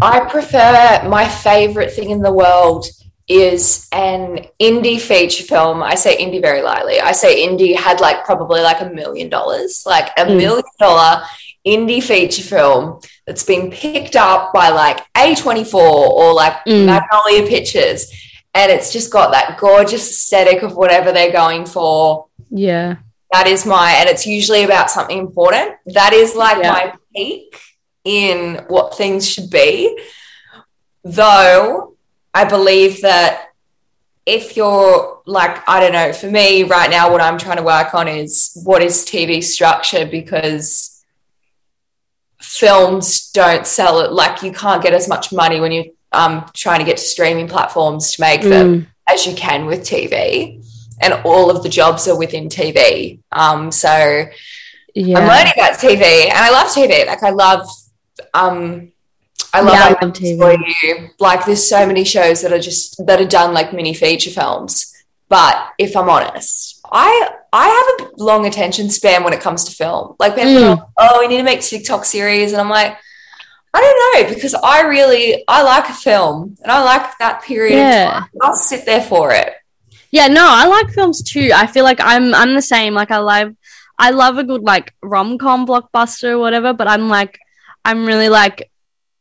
I 0.00 0.20
prefer 0.20 1.06
my 1.08 1.28
favorite 1.28 1.92
thing 1.92 2.10
in 2.10 2.22
the 2.22 2.32
world 2.32 2.86
is 3.28 3.86
an 3.92 4.46
indie 4.60 5.00
feature 5.00 5.44
film. 5.44 5.82
I 5.82 5.94
say 5.94 6.16
indie 6.16 6.40
very 6.40 6.62
lightly. 6.62 7.00
I 7.00 7.12
say 7.12 7.46
indie 7.46 7.76
had 7.76 8.00
like 8.00 8.24
probably 8.24 8.60
like 8.62 8.80
a 8.80 8.88
million 8.90 9.28
dollars, 9.28 9.82
like 9.86 10.08
a 10.16 10.24
Mm. 10.24 10.36
million 10.36 10.64
dollar 10.78 11.22
indie 11.66 12.02
feature 12.02 12.42
film 12.42 13.00
that's 13.26 13.42
been 13.42 13.70
picked 13.70 14.16
up 14.16 14.52
by 14.54 14.70
like 14.70 15.00
A24 15.14 15.74
or 15.74 16.32
like 16.34 16.54
Mm. 16.66 16.86
Magnolia 16.86 17.46
Pictures. 17.46 18.10
And 18.54 18.70
it's 18.72 18.92
just 18.92 19.10
got 19.12 19.32
that 19.32 19.58
gorgeous 19.58 20.08
aesthetic 20.08 20.62
of 20.62 20.76
whatever 20.76 21.12
they're 21.12 21.32
going 21.32 21.66
for. 21.66 22.26
yeah 22.50 22.96
That 23.34 23.48
is 23.48 23.66
my, 23.66 23.90
and 23.98 24.08
it's 24.08 24.26
usually 24.28 24.62
about 24.62 24.92
something 24.92 25.18
important. 25.18 25.72
That 25.86 26.12
is 26.12 26.36
like 26.36 26.58
Yeah. 26.62 26.70
my 26.72 26.92
peak 27.14 27.58
in 28.04 28.64
what 28.68 28.96
things 28.96 29.28
should 29.28 29.50
be. 29.50 29.98
Though 31.02 31.96
I 32.32 32.44
believe 32.44 33.02
that 33.02 33.48
if 34.24 34.56
you're 34.56 35.20
like, 35.26 35.68
I 35.68 35.80
don't 35.80 35.92
know, 35.92 36.12
for 36.12 36.28
me 36.30 36.62
right 36.62 36.88
now, 36.88 37.10
what 37.10 37.20
I'm 37.20 37.36
trying 37.36 37.56
to 37.56 37.64
work 37.64 37.92
on 37.92 38.06
is 38.06 38.52
what 38.64 38.82
is 38.84 39.04
TV 39.04 39.42
structure 39.42 40.06
because 40.06 41.04
films 42.40 43.30
don't 43.32 43.66
sell 43.66 43.98
it. 44.00 44.12
Like 44.12 44.42
you 44.44 44.52
can't 44.52 44.82
get 44.82 44.94
as 44.94 45.08
much 45.08 45.32
money 45.32 45.58
when 45.58 45.72
you're 45.72 45.86
um, 46.12 46.48
trying 46.54 46.78
to 46.78 46.84
get 46.84 46.98
to 46.98 47.02
streaming 47.02 47.48
platforms 47.48 48.12
to 48.12 48.20
make 48.20 48.42
them 48.42 48.68
Mm. 48.82 48.86
as 49.08 49.26
you 49.26 49.34
can 49.34 49.66
with 49.66 49.80
TV. 49.80 50.63
And 51.00 51.14
all 51.24 51.50
of 51.50 51.62
the 51.62 51.68
jobs 51.68 52.06
are 52.08 52.16
within 52.18 52.48
TV. 52.48 53.18
Um, 53.32 53.70
so 53.70 54.26
yeah 54.94 55.18
I'm 55.18 55.26
learning 55.28 55.52
about 55.56 55.78
TV 55.78 56.24
and 56.30 56.32
I 56.38 56.50
love 56.50 56.68
TV. 56.68 57.06
Like 57.06 57.22
I 57.22 57.30
love 57.30 57.66
um 58.32 58.92
I 59.52 59.60
love, 59.60 59.74
Yeah, 59.74 59.84
I 60.00 60.04
love 60.04 60.12
TV. 60.12 60.38
For 60.38 60.86
you. 60.86 61.10
Like 61.18 61.44
there's 61.46 61.68
so 61.68 61.86
many 61.86 62.04
shows 62.04 62.42
that 62.42 62.52
are 62.52 62.58
just 62.60 63.04
that 63.06 63.20
are 63.20 63.26
done 63.26 63.54
like 63.54 63.72
mini 63.72 63.94
feature 63.94 64.30
films. 64.30 64.92
But 65.28 65.72
if 65.78 65.96
I'm 65.96 66.08
honest, 66.08 66.80
I 66.92 67.30
I 67.52 67.66
have 67.98 68.08
a 68.08 68.22
long 68.22 68.46
attention 68.46 68.90
span 68.90 69.24
when 69.24 69.32
it 69.32 69.40
comes 69.40 69.64
to 69.64 69.72
film. 69.72 70.16
Like 70.18 70.34
people 70.36 70.52
Mm. 70.52 70.76
like, 70.76 70.86
oh, 70.98 71.20
we 71.20 71.28
need 71.28 71.38
to 71.38 71.42
make 71.44 71.60
TikTok 71.60 72.04
series, 72.04 72.52
and 72.52 72.60
I'm 72.60 72.68
like, 72.68 72.96
I 73.72 73.80
don't 73.80 74.28
know, 74.28 74.34
because 74.34 74.54
I 74.54 74.82
really 74.82 75.42
I 75.48 75.62
like 75.62 75.88
a 75.88 75.92
film 75.94 76.56
and 76.62 76.70
I 76.70 76.82
like 76.84 77.18
that 77.18 77.42
period 77.42 77.76
Yeah. 77.78 78.24
I'll 78.40 78.54
sit 78.54 78.86
there 78.86 79.02
for 79.02 79.32
it. 79.32 79.52
Yeah 80.14 80.28
no 80.28 80.44
i 80.60 80.64
like 80.66 80.88
films 80.98 81.22
too 81.22 81.50
i 81.54 81.66
feel 81.66 81.84
like 81.90 82.00
i'm 82.12 82.26
i'm 82.40 82.54
the 82.54 82.62
same 82.74 82.94
like 82.94 83.10
i 83.10 83.18
love 83.18 83.48
i 83.98 84.10
love 84.10 84.38
a 84.38 84.44
good 84.50 84.62
like 84.62 84.92
rom-com 85.02 85.66
blockbuster 85.66 86.30
or 86.34 86.38
whatever 86.38 86.72
but 86.72 86.86
i'm 86.88 87.08
like 87.08 87.38
i'm 87.84 88.06
really 88.10 88.28
like 88.28 88.70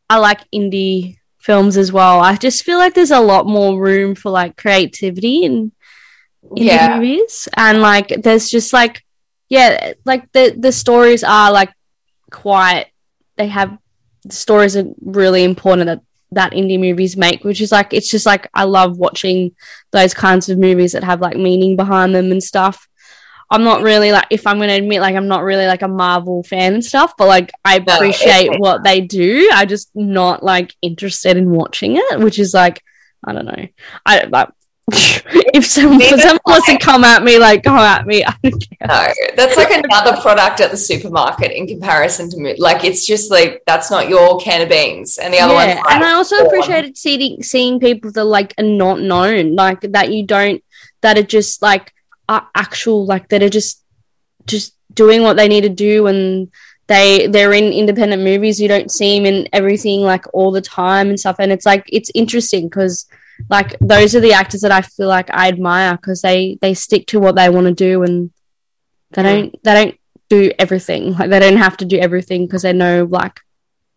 i 0.09 0.17
like 0.17 0.41
indie 0.53 1.17
films 1.39 1.75
as 1.75 1.91
well. 1.91 2.21
I 2.21 2.37
just 2.37 2.63
feel 2.63 2.77
like 2.77 2.93
there's 2.93 3.11
a 3.11 3.19
lot 3.19 3.45
more 3.45 3.77
room 3.77 4.15
for 4.15 4.31
like 4.31 4.55
creativity 4.55 5.43
in 5.43 5.73
indie 6.51 6.71
Yeah. 6.71 6.95
movies, 6.95 7.49
and 7.57 7.81
like 7.81 8.07
there's 8.23 8.47
just 8.49 8.71
like 8.71 9.03
yeah, 9.49 9.91
like 10.05 10.31
the 10.31 10.55
the 10.57 10.71
stories 10.71 11.21
are 11.23 11.51
like 11.51 11.71
quite. 12.31 12.85
They 13.35 13.47
have 13.47 13.77
the 14.23 14.33
stories 14.33 14.77
are 14.77 14.87
really 15.03 15.43
important 15.43 15.87
that 15.87 16.01
that 16.35 16.53
indie 16.53 16.79
movies 16.79 17.17
make, 17.17 17.43
which 17.43 17.61
is 17.61 17.71
like 17.71 17.93
it's 17.93 18.09
just 18.09 18.25
like 18.25 18.49
I 18.53 18.63
love 18.63 18.97
watching 18.97 19.55
those 19.91 20.13
kinds 20.13 20.49
of 20.49 20.57
movies 20.57 20.91
that 20.93 21.03
have 21.03 21.21
like 21.21 21.37
meaning 21.37 21.75
behind 21.75 22.13
them 22.15 22.31
and 22.31 22.43
stuff. 22.43 22.87
I'm 23.51 23.63
not 23.63 23.81
really 23.83 24.11
like 24.11 24.27
if 24.31 24.47
I'm 24.47 24.57
gonna 24.59 24.73
admit 24.73 25.01
like 25.01 25.15
I'm 25.15 25.27
not 25.27 25.43
really 25.43 25.67
like 25.67 25.83
a 25.83 25.87
Marvel 25.87 26.43
fan 26.43 26.73
and 26.73 26.83
stuff, 26.83 27.13
but 27.17 27.27
like 27.27 27.51
I 27.63 27.75
appreciate 27.77 28.45
it's- 28.45 28.59
what 28.59 28.83
they 28.83 29.01
do. 29.01 29.49
I 29.53 29.65
just 29.65 29.91
not 29.95 30.43
like 30.43 30.73
interested 30.81 31.37
in 31.37 31.51
watching 31.51 31.97
it, 31.97 32.19
which 32.19 32.39
is 32.39 32.53
like 32.53 32.81
I 33.25 33.33
don't 33.33 33.45
know. 33.45 33.67
I 34.05 34.23
like 34.25 34.49
if 34.91 35.65
someone, 35.65 36.01
if 36.01 36.19
someone 36.19 36.39
wants 36.45 36.67
to 36.67 36.77
come 36.77 37.05
at 37.05 37.23
me, 37.23 37.39
like 37.39 37.63
come 37.63 37.77
at 37.77 38.05
me. 38.05 38.23
I 38.25 38.35
don't 38.43 38.59
care. 38.59 38.87
No, 38.87 39.07
that's 39.37 39.55
like 39.55 39.71
another 39.71 40.19
product 40.21 40.59
at 40.59 40.71
the 40.71 40.77
supermarket 40.77 41.51
in 41.51 41.67
comparison 41.67 42.29
to 42.31 42.55
like 42.57 42.83
it's 42.83 43.05
just 43.05 43.31
like 43.31 43.63
that's 43.65 43.89
not 43.89 44.09
your 44.09 44.37
can 44.41 44.61
of 44.61 44.67
beans, 44.67 45.17
and 45.17 45.33
the 45.33 45.39
other 45.39 45.53
yeah, 45.53 45.67
one's 45.67 45.79
like, 45.85 45.95
and 45.95 46.03
I 46.03 46.11
also 46.11 46.35
appreciated 46.45 46.97
seeing 46.97 47.41
seeing 47.41 47.79
people 47.79 48.11
that 48.11 48.25
like 48.25 48.53
are 48.57 48.65
not 48.65 48.99
known, 48.99 49.55
like 49.55 49.79
that 49.81 50.11
you 50.11 50.25
don't 50.25 50.61
that 50.99 51.17
are 51.17 51.23
just 51.23 51.61
like 51.61 51.93
are 52.27 52.49
actual, 52.53 53.05
like 53.05 53.29
that 53.29 53.41
are 53.41 53.49
just 53.49 53.81
just 54.47 54.75
doing 54.93 55.21
what 55.21 55.37
they 55.37 55.47
need 55.47 55.61
to 55.61 55.69
do, 55.69 56.07
and 56.07 56.51
they 56.87 57.27
they're 57.27 57.53
in 57.53 57.71
independent 57.71 58.21
movies. 58.21 58.59
You 58.59 58.67
don't 58.67 58.91
see 58.91 59.17
them 59.17 59.25
in 59.25 59.47
everything 59.53 60.01
like 60.01 60.25
all 60.33 60.51
the 60.51 60.59
time 60.59 61.07
and 61.07 61.17
stuff, 61.17 61.37
and 61.39 61.53
it's 61.53 61.65
like 61.65 61.85
it's 61.87 62.11
interesting 62.13 62.67
because 62.67 63.05
like 63.49 63.75
those 63.79 64.15
are 64.15 64.19
the 64.19 64.33
actors 64.33 64.61
that 64.61 64.71
I 64.71 64.81
feel 64.81 65.07
like 65.07 65.29
I 65.33 65.47
admire 65.47 65.95
because 65.95 66.21
they 66.21 66.57
they 66.61 66.73
stick 66.73 67.07
to 67.07 67.19
what 67.19 67.35
they 67.35 67.49
want 67.49 67.67
to 67.67 67.73
do 67.73 68.03
and 68.03 68.31
they 69.11 69.23
don't 69.23 69.63
they 69.63 69.73
don't 69.73 69.95
do 70.29 70.51
everything. 70.57 71.13
Like 71.13 71.29
they 71.29 71.39
don't 71.39 71.57
have 71.57 71.77
to 71.77 71.85
do 71.85 71.97
everything 71.99 72.45
because 72.45 72.61
they 72.63 72.73
know 72.73 73.07
like 73.09 73.39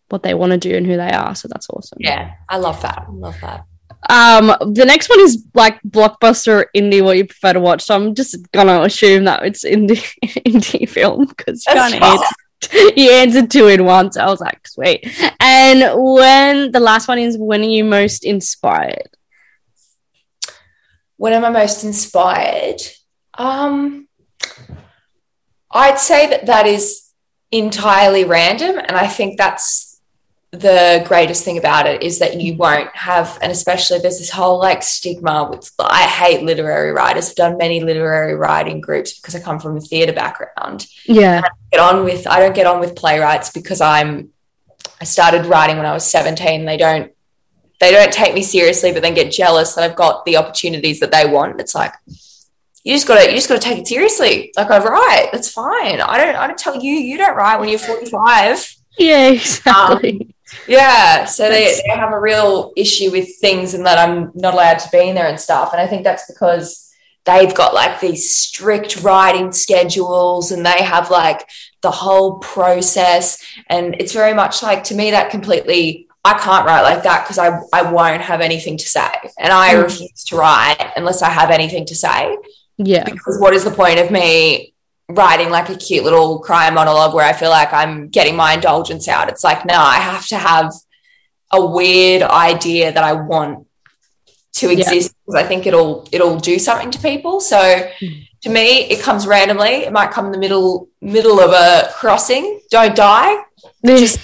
what 0.09 0.23
they 0.23 0.33
want 0.33 0.51
to 0.51 0.57
do 0.57 0.75
and 0.75 0.85
who 0.85 0.95
they 0.97 1.11
are 1.11 1.35
so 1.35 1.47
that's 1.47 1.69
awesome. 1.69 1.97
Yeah, 2.01 2.33
I 2.49 2.57
love 2.57 2.81
that. 2.81 3.05
I 3.07 3.11
love 3.11 3.35
that. 3.41 3.65
um 4.09 4.47
the 4.73 4.85
next 4.85 5.09
one 5.09 5.19
is 5.19 5.43
like 5.53 5.81
blockbuster 5.81 6.61
or 6.61 6.69
indie 6.75 7.03
what 7.03 7.17
you 7.17 7.25
prefer 7.25 7.53
to 7.53 7.59
watch 7.59 7.81
so 7.83 7.95
i'm 7.95 8.13
just 8.13 8.35
gonna 8.51 8.81
assume 8.83 9.23
that 9.23 9.43
it's 9.43 9.65
indie 9.65 10.05
indie 10.45 10.87
film 10.87 11.25
because 11.25 11.65
you 11.67 11.73
That's 11.73 11.91
kind 11.91 12.03
of 12.03 12.09
answered, 12.11 12.97
you 13.01 13.11
answered 13.11 13.49
two 13.49 13.67
in 13.67 13.83
one 13.85 14.11
so 14.11 14.21
i 14.21 14.27
was 14.27 14.39
like 14.39 14.67
sweet. 14.67 15.01
And 15.39 15.79
when 16.15 16.71
the 16.71 16.79
last 16.79 17.07
one 17.07 17.17
is 17.17 17.37
when 17.37 17.61
are 17.61 17.73
you 17.77 17.83
most 17.83 18.23
inspired 18.23 19.09
When 21.17 21.33
am 21.33 21.45
I 21.45 21.49
most 21.49 21.83
inspired? 21.83 22.81
Um, 23.33 24.07
I'd 25.71 25.99
say 25.99 26.27
that 26.29 26.45
that 26.45 26.65
is 26.65 27.11
entirely 27.51 28.23
random, 28.23 28.77
and 28.77 28.91
I 28.91 29.07
think 29.07 29.37
that's 29.37 29.87
the 30.51 31.03
greatest 31.07 31.43
thing 31.43 31.57
about 31.57 31.87
it 31.87 32.01
is 32.01 32.19
that 32.19 32.39
you 32.39 32.55
won't 32.55 32.95
have, 32.95 33.37
and 33.41 33.51
especially 33.51 33.99
there's 33.99 34.19
this 34.19 34.29
whole 34.29 34.59
like 34.59 34.81
stigma 34.81 35.47
with. 35.49 35.71
I 35.79 36.03
hate 36.03 36.43
literary 36.43 36.91
writers. 36.91 37.29
I've 37.29 37.35
done 37.35 37.57
many 37.57 37.81
literary 37.81 38.35
writing 38.35 38.79
groups 38.79 39.13
because 39.13 39.35
I 39.35 39.39
come 39.39 39.59
from 39.59 39.77
a 39.77 39.81
theatre 39.81 40.13
background. 40.13 40.87
yeah 41.05 41.41
Get 41.71 41.81
on 41.81 42.05
with. 42.05 42.25
I 42.27 42.39
don't 42.39 42.55
get 42.55 42.65
on 42.65 42.79
with 42.79 42.95
playwrights 42.95 43.51
because 43.51 43.81
I'm. 43.81 44.29
I 44.99 45.03
started 45.03 45.45
writing 45.45 45.77
when 45.77 45.85
I 45.85 45.93
was 45.93 46.09
17. 46.09 46.65
They 46.65 46.77
don't 46.77 47.11
they 47.79 47.91
don't 47.91 48.11
take 48.11 48.33
me 48.33 48.41
seriously, 48.41 48.91
but 48.91 49.01
then 49.01 49.13
get 49.13 49.31
jealous 49.31 49.75
that 49.75 49.89
I've 49.89 49.95
got 49.95 50.25
the 50.25 50.37
opportunities 50.37 50.99
that 50.99 51.11
they 51.11 51.27
want. 51.27 51.61
It's 51.61 51.75
like 51.75 51.93
you 52.83 52.93
just 52.93 53.07
gotta 53.07 53.29
you 53.29 53.35
just 53.35 53.49
gotta 53.49 53.61
take 53.61 53.79
it 53.79 53.87
seriously. 53.87 54.51
Like 54.55 54.71
I 54.71 54.83
write, 54.83 55.29
that's 55.31 55.51
fine. 55.51 56.01
I 56.01 56.17
don't 56.17 56.35
I 56.35 56.47
don't 56.47 56.57
tell 56.57 56.81
you 56.81 56.93
you 56.93 57.17
don't 57.17 57.35
write 57.35 57.59
when 57.59 57.69
you're 57.69 57.79
45. 57.79 58.75
yeah 58.97 59.29
exactly 59.29 60.21
um, 60.21 60.33
Yeah. 60.67 61.25
So 61.25 61.49
they, 61.49 61.79
they 61.85 61.95
have 61.95 62.13
a 62.13 62.19
real 62.19 62.71
issue 62.77 63.11
with 63.11 63.37
things 63.39 63.73
and 63.73 63.85
that 63.85 63.97
I'm 63.97 64.31
not 64.33 64.53
allowed 64.53 64.79
to 64.79 64.89
be 64.89 65.09
in 65.09 65.15
there 65.15 65.27
and 65.27 65.39
stuff. 65.39 65.73
And 65.73 65.81
I 65.81 65.87
think 65.87 66.03
that's 66.03 66.31
because 66.31 66.89
they've 67.25 67.53
got 67.53 67.73
like 67.73 67.99
these 67.99 68.35
strict 68.35 69.03
writing 69.03 69.51
schedules 69.51 70.51
and 70.51 70.65
they 70.65 70.81
have 70.83 71.11
like 71.11 71.49
the 71.81 71.91
whole 71.91 72.39
process. 72.39 73.43
And 73.67 73.95
it's 73.99 74.13
very 74.13 74.33
much 74.33 74.63
like 74.63 74.85
to 74.85 74.95
me 74.95 75.11
that 75.11 75.31
completely 75.31 76.06
I 76.31 76.33
can't 76.45 76.65
write 76.67 76.81
like 76.89 77.01
that 77.07 77.19
because 77.23 77.39
I, 77.45 77.49
I 77.79 77.81
won't 77.97 78.21
have 78.31 78.41
anything 78.49 78.75
to 78.83 78.87
say. 78.97 79.09
And 79.43 79.51
I 79.65 79.67
Mm. 79.75 79.83
refuse 79.83 80.23
to 80.29 80.35
write 80.41 80.91
unless 80.99 81.19
I 81.21 81.29
have 81.39 81.49
anything 81.59 81.85
to 81.91 81.95
say 81.95 82.19
yeah 82.91 83.03
because 83.09 83.35
what 83.43 83.53
is 83.57 83.63
the 83.63 83.71
point 83.81 83.97
of 84.03 84.07
me 84.11 84.73
writing 85.09 85.49
like 85.57 85.67
a 85.69 85.77
cute 85.85 86.03
little 86.07 86.31
cry 86.47 86.69
monologue 86.69 87.13
where 87.15 87.25
I 87.31 87.33
feel 87.41 87.49
like 87.59 87.71
I'm 87.81 88.09
getting 88.17 88.35
my 88.43 88.49
indulgence 88.57 89.07
out? 89.15 89.29
It's 89.31 89.43
like, 89.49 89.65
no, 89.65 89.77
I 89.95 89.95
have 90.11 90.25
to 90.33 90.37
have 90.37 90.67
a 91.59 91.61
weird 91.77 92.21
idea 92.23 92.85
that 92.91 93.03
I 93.11 93.13
want 93.13 93.65
to 94.59 94.65
exist 94.69 95.13
because 95.25 95.35
I 95.43 95.45
think 95.49 95.65
it'll 95.69 96.07
it'll 96.11 96.37
do 96.51 96.55
something 96.67 96.91
to 96.95 96.99
people. 97.11 97.39
So 97.39 97.57
Mm. 97.57 98.27
to 98.43 98.49
me, 98.57 98.67
it 98.93 98.99
comes 99.07 99.25
randomly. 99.35 99.73
It 99.87 99.93
might 99.99 100.11
come 100.15 100.25
in 100.27 100.31
the 100.37 100.43
middle 100.45 100.89
middle 101.01 101.39
of 101.39 101.51
a 101.51 101.89
crossing. 101.99 102.43
Don't 102.69 102.95
die. 102.95 103.33
Just 104.03 104.19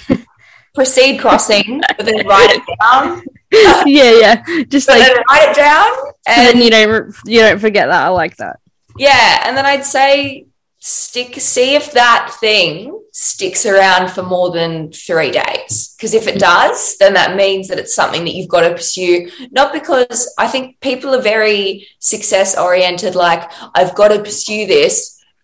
proceed 0.74 1.18
crossing, 1.20 1.80
but 1.96 2.04
then 2.06 2.26
write 2.26 2.50
it 2.50 2.62
down. 2.80 3.22
yeah 3.86 4.10
yeah 4.22 4.64
just 4.68 4.88
But 4.88 4.98
like 4.98 5.24
write 5.30 5.48
it 5.50 5.56
down. 5.56 5.90
and 6.26 6.48
And 6.48 6.58
then 6.58 6.62
you 6.64 6.70
don't 6.70 7.14
you 7.26 7.40
don't 7.40 7.60
forget 7.60 7.86
that 7.88 8.02
i 8.02 8.08
like 8.08 8.36
that 8.38 8.58
Yeah, 8.96 9.42
and 9.46 9.56
then 9.56 9.64
I'd 9.66 9.84
say 9.84 10.46
stick 10.80 11.34
see 11.40 11.74
if 11.76 11.92
that 11.92 12.34
thing 12.40 13.00
sticks 13.12 13.64
around 13.64 14.10
for 14.10 14.22
more 14.22 14.50
than 14.50 14.90
three 14.92 15.30
days. 15.30 15.94
Because 15.96 16.14
if 16.14 16.26
it 16.26 16.38
does, 16.40 16.96
then 16.98 17.12
that 17.14 17.36
means 17.36 17.68
that 17.68 17.78
it's 17.78 17.94
something 17.94 18.24
that 18.24 18.34
you've 18.34 18.48
got 18.56 18.62
to 18.68 18.72
pursue. 18.74 19.30
Not 19.52 19.72
because 19.72 20.32
I 20.36 20.46
think 20.48 20.80
people 20.80 21.14
are 21.14 21.22
very 21.22 21.86
success 22.00 22.58
oriented, 22.58 23.14
like 23.14 23.42
I've 23.74 23.94
got 23.94 24.08
to 24.08 24.18
pursue 24.18 24.66
this 24.66 24.94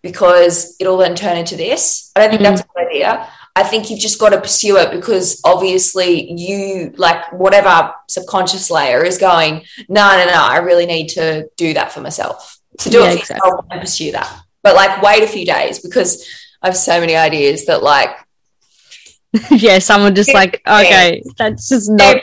because 0.01 0.75
it'll 0.79 0.97
then 0.97 1.15
turn 1.15 1.37
into 1.37 1.55
this. 1.55 2.11
I 2.15 2.19
don't 2.19 2.29
think 2.31 2.41
Mhm. 2.41 2.47
that's 2.49 2.61
a 2.61 2.67
good 2.75 2.87
idea. 2.89 3.27
I 3.55 3.63
think 3.63 3.89
you've 3.89 3.99
just 3.99 4.19
got 4.19 4.29
to 4.29 4.39
pursue 4.39 4.77
it 4.77 4.91
because 4.91 5.41
obviously 5.43 6.31
you 6.31 6.93
like 6.95 7.31
whatever 7.33 7.93
subconscious 8.07 8.71
layer 8.71 9.03
is 9.03 9.17
going, 9.17 9.65
no, 9.89 10.09
no, 10.17 10.25
no, 10.25 10.33
I 10.41 10.57
really 10.57 10.85
need 10.85 11.09
to 11.09 11.49
do 11.57 11.73
that 11.73 11.91
for 11.91 12.01
myself. 12.01 12.59
So 12.79 12.89
do 12.89 12.99
Yeah, 12.99 13.05
it 13.05 13.13
for 13.13 13.19
exactly. 13.19 13.49
yourself 13.49 13.65
and 13.71 13.81
pursue 13.81 14.11
that. 14.13 14.39
But 14.63 14.75
like 14.75 15.01
wait 15.01 15.23
a 15.23 15.27
few 15.27 15.45
days 15.45 15.79
because 15.79 16.25
I 16.61 16.67
have 16.67 16.77
so 16.77 16.99
many 16.99 17.15
ideas 17.15 17.65
that 17.65 17.83
like 17.83 18.11
yeah 19.51 19.79
someone 19.79 20.13
just 20.13 20.33
like 20.33 20.61
okay 20.67 21.23
that's 21.37 21.69
just 21.69 21.89
not 21.89 22.17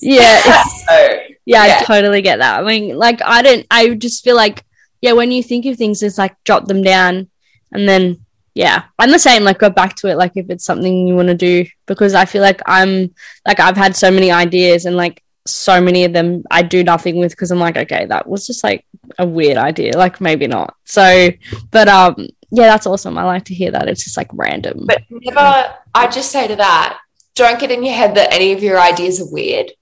yeah 0.00 0.62
so, 0.62 1.18
yeah, 1.46 1.64
Yeah. 1.66 1.78
I 1.80 1.84
totally 1.84 2.22
get 2.22 2.40
that. 2.40 2.60
I 2.60 2.62
mean, 2.62 2.96
like, 2.96 3.20
I 3.24 3.42
don't, 3.42 3.66
I 3.70 3.94
just 3.94 4.22
feel 4.22 4.36
like, 4.36 4.64
yeah, 5.00 5.12
when 5.12 5.30
you 5.30 5.42
think 5.42 5.64
of 5.66 5.76
things, 5.76 6.02
it's 6.02 6.18
like 6.18 6.36
jot 6.44 6.68
them 6.68 6.82
down 6.82 7.28
and 7.72 7.88
then, 7.88 8.24
yeah, 8.54 8.84
I'm 8.98 9.10
the 9.10 9.18
same. 9.18 9.44
Like, 9.44 9.58
go 9.58 9.70
back 9.70 9.94
to 9.96 10.08
it, 10.08 10.16
like, 10.16 10.32
if 10.36 10.50
it's 10.50 10.64
something 10.64 11.06
you 11.06 11.14
want 11.14 11.28
to 11.28 11.34
do, 11.34 11.66
because 11.86 12.14
I 12.14 12.24
feel 12.24 12.42
like 12.42 12.60
I'm, 12.66 13.14
like, 13.46 13.60
I've 13.60 13.76
had 13.76 13.96
so 13.96 14.10
many 14.10 14.30
ideas 14.30 14.84
and, 14.84 14.96
like, 14.96 15.22
so 15.46 15.80
many 15.80 16.04
of 16.04 16.12
them 16.12 16.44
I 16.50 16.62
do 16.62 16.84
nothing 16.84 17.18
with 17.18 17.32
because 17.32 17.50
I'm 17.50 17.58
like, 17.58 17.76
okay, 17.76 18.04
that 18.06 18.28
was 18.28 18.46
just 18.46 18.62
like 18.62 18.84
a 19.18 19.26
weird 19.26 19.56
idea. 19.56 19.96
Like, 19.96 20.20
maybe 20.20 20.46
not. 20.46 20.76
So, 20.84 21.30
but, 21.70 21.88
um, 21.88 22.28
yeah, 22.50 22.66
that's 22.66 22.86
awesome. 22.86 23.18
I 23.18 23.24
like 23.24 23.44
to 23.46 23.54
hear 23.54 23.70
that. 23.72 23.88
It's 23.88 24.04
just 24.04 24.16
like 24.16 24.28
random. 24.32 24.84
but 24.86 25.02
never 25.10 25.74
I 25.94 26.06
just 26.08 26.30
say 26.30 26.48
to 26.48 26.56
that, 26.56 26.98
don't 27.34 27.60
get 27.60 27.70
in 27.70 27.84
your 27.84 27.94
head 27.94 28.14
that 28.16 28.32
any 28.32 28.52
of 28.52 28.62
your 28.62 28.80
ideas 28.80 29.20
are 29.20 29.30
weird. 29.30 29.72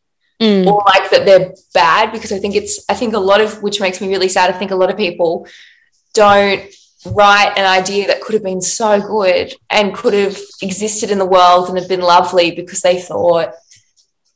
Mm, 0.40 0.66
or 0.66 0.82
like 0.84 1.10
that 1.10 1.24
they're 1.24 1.54
bad 1.72 2.12
because 2.12 2.30
I 2.30 2.38
think 2.38 2.54
it's 2.54 2.84
I 2.90 2.94
think 2.94 3.14
a 3.14 3.18
lot 3.18 3.40
of 3.40 3.62
which 3.62 3.80
makes 3.80 4.02
me 4.02 4.08
really 4.08 4.28
sad. 4.28 4.50
I 4.50 4.58
think 4.58 4.70
a 4.70 4.76
lot 4.76 4.90
of 4.90 4.96
people 4.98 5.46
don't 6.12 6.62
write 7.14 7.52
an 7.56 7.66
idea 7.66 8.06
that 8.06 8.20
could 8.20 8.34
have 8.34 8.42
been 8.42 8.60
so 8.60 9.00
good 9.00 9.54
and 9.70 9.94
could 9.94 10.14
have 10.14 10.38
existed 10.62 11.10
in 11.10 11.18
the 11.18 11.26
world 11.26 11.68
and 11.68 11.78
have 11.78 11.88
been 11.88 12.00
lovely 12.00 12.50
because 12.52 12.80
they 12.82 13.00
thought 13.00 13.52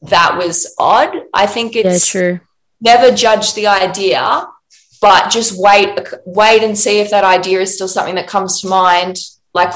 that 0.03 0.37
was 0.37 0.75
odd. 0.79 1.15
I 1.35 1.47
think 1.47 1.75
yeah, 1.75 1.83
it's 1.93 2.07
true. 2.07 2.41
never 2.81 3.15
judge 3.15 3.55
the 3.55 3.67
idea, 3.67 4.47
but 5.00 5.31
just 5.31 5.55
wait 5.57 5.99
wait 6.25 6.62
and 6.62 6.79
see 6.79 7.00
if 7.00 7.11
that 7.11 7.25
idea 7.25 7.61
is 7.61 7.75
still 7.75 7.89
something 7.89 8.15
that 8.15 8.27
comes 8.27 8.61
to 8.61 8.69
mind 8.69 9.19
like 9.55 9.73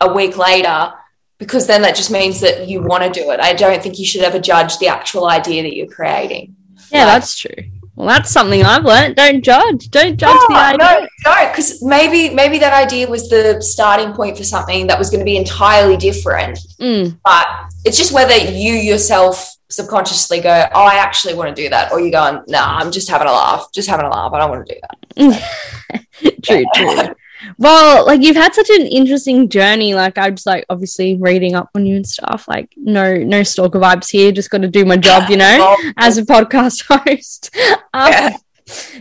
a 0.00 0.12
week 0.12 0.36
later 0.38 0.92
because 1.38 1.66
then 1.66 1.82
that 1.82 1.94
just 1.94 2.10
means 2.10 2.40
that 2.40 2.68
you 2.68 2.82
want 2.82 3.02
to 3.04 3.20
do 3.20 3.30
it. 3.30 3.40
I 3.40 3.52
don't 3.52 3.82
think 3.82 3.98
you 3.98 4.04
should 4.06 4.22
ever 4.22 4.38
judge 4.40 4.78
the 4.78 4.88
actual 4.88 5.28
idea 5.28 5.62
that 5.62 5.74
you're 5.76 5.86
creating. 5.86 6.56
Yeah, 6.90 7.04
Like- 7.04 7.14
that's 7.14 7.38
true. 7.38 7.54
Well, 7.98 8.06
that's 8.06 8.30
something 8.30 8.62
I've 8.62 8.84
learned. 8.84 9.16
Don't 9.16 9.42
judge. 9.42 9.90
Don't 9.90 10.16
judge 10.16 10.38
the 10.46 10.54
No, 10.54 10.60
idea. 10.60 10.78
no, 10.78 11.08
no, 11.26 11.48
because 11.50 11.82
maybe 11.82 12.32
maybe 12.32 12.58
that 12.60 12.72
idea 12.72 13.08
was 13.08 13.28
the 13.28 13.60
starting 13.60 14.12
point 14.12 14.36
for 14.36 14.44
something 14.44 14.86
that 14.86 14.96
was 14.96 15.10
going 15.10 15.18
to 15.18 15.24
be 15.24 15.36
entirely 15.36 15.96
different. 15.96 16.60
Mm, 16.80 17.18
But 17.24 17.48
it's 17.84 17.96
just 17.98 18.12
whether 18.12 18.36
you 18.36 18.74
yourself 18.74 19.52
subconsciously 19.68 20.38
go, 20.40 20.66
"Oh, 20.76 20.84
I 20.84 20.94
actually 20.94 21.34
want 21.34 21.48
to 21.56 21.60
do 21.60 21.68
that," 21.70 21.90
or 21.90 21.98
you 21.98 22.12
going, 22.12 22.40
"Nah, 22.46 22.78
I'm 22.78 22.92
just 22.92 23.10
having 23.10 23.26
a 23.26 23.32
laugh, 23.32 23.66
just 23.74 23.88
having 23.88 24.06
a 24.06 24.10
laugh. 24.10 24.32
I 24.32 24.38
don't 24.38 24.50
want 24.50 24.64
to 24.68 24.74
do 24.74 24.80
that." 24.86 26.42
true, 26.44 26.64
true. 26.76 27.14
Well, 27.56 28.06
like 28.06 28.22
you've 28.22 28.36
had 28.36 28.54
such 28.54 28.70
an 28.70 28.86
interesting 28.86 29.48
journey. 29.48 29.94
Like 29.94 30.18
I'm 30.18 30.34
just 30.34 30.46
like 30.46 30.66
obviously 30.68 31.16
reading 31.16 31.54
up 31.54 31.70
on 31.74 31.86
you 31.86 31.96
and 31.96 32.06
stuff. 32.06 32.46
Like 32.48 32.74
no, 32.76 33.16
no 33.16 33.42
stalker 33.42 33.78
vibes 33.78 34.10
here. 34.10 34.32
Just 34.32 34.50
got 34.50 34.62
to 34.62 34.68
do 34.68 34.84
my 34.84 34.96
job, 34.96 35.30
you 35.30 35.36
know, 35.36 35.76
as 35.96 36.18
a 36.18 36.22
podcast 36.22 36.84
host. 36.88 37.54
Um, 37.94 38.12
yeah. 38.12 38.36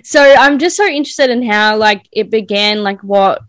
So 0.04 0.22
I'm 0.22 0.60
just 0.60 0.78
so 0.78 0.86
interested 0.86 1.30
in 1.30 1.44
how 1.44 1.78
like 1.78 2.08
it 2.12 2.30
began. 2.30 2.84
Like 2.84 3.02
what, 3.02 3.42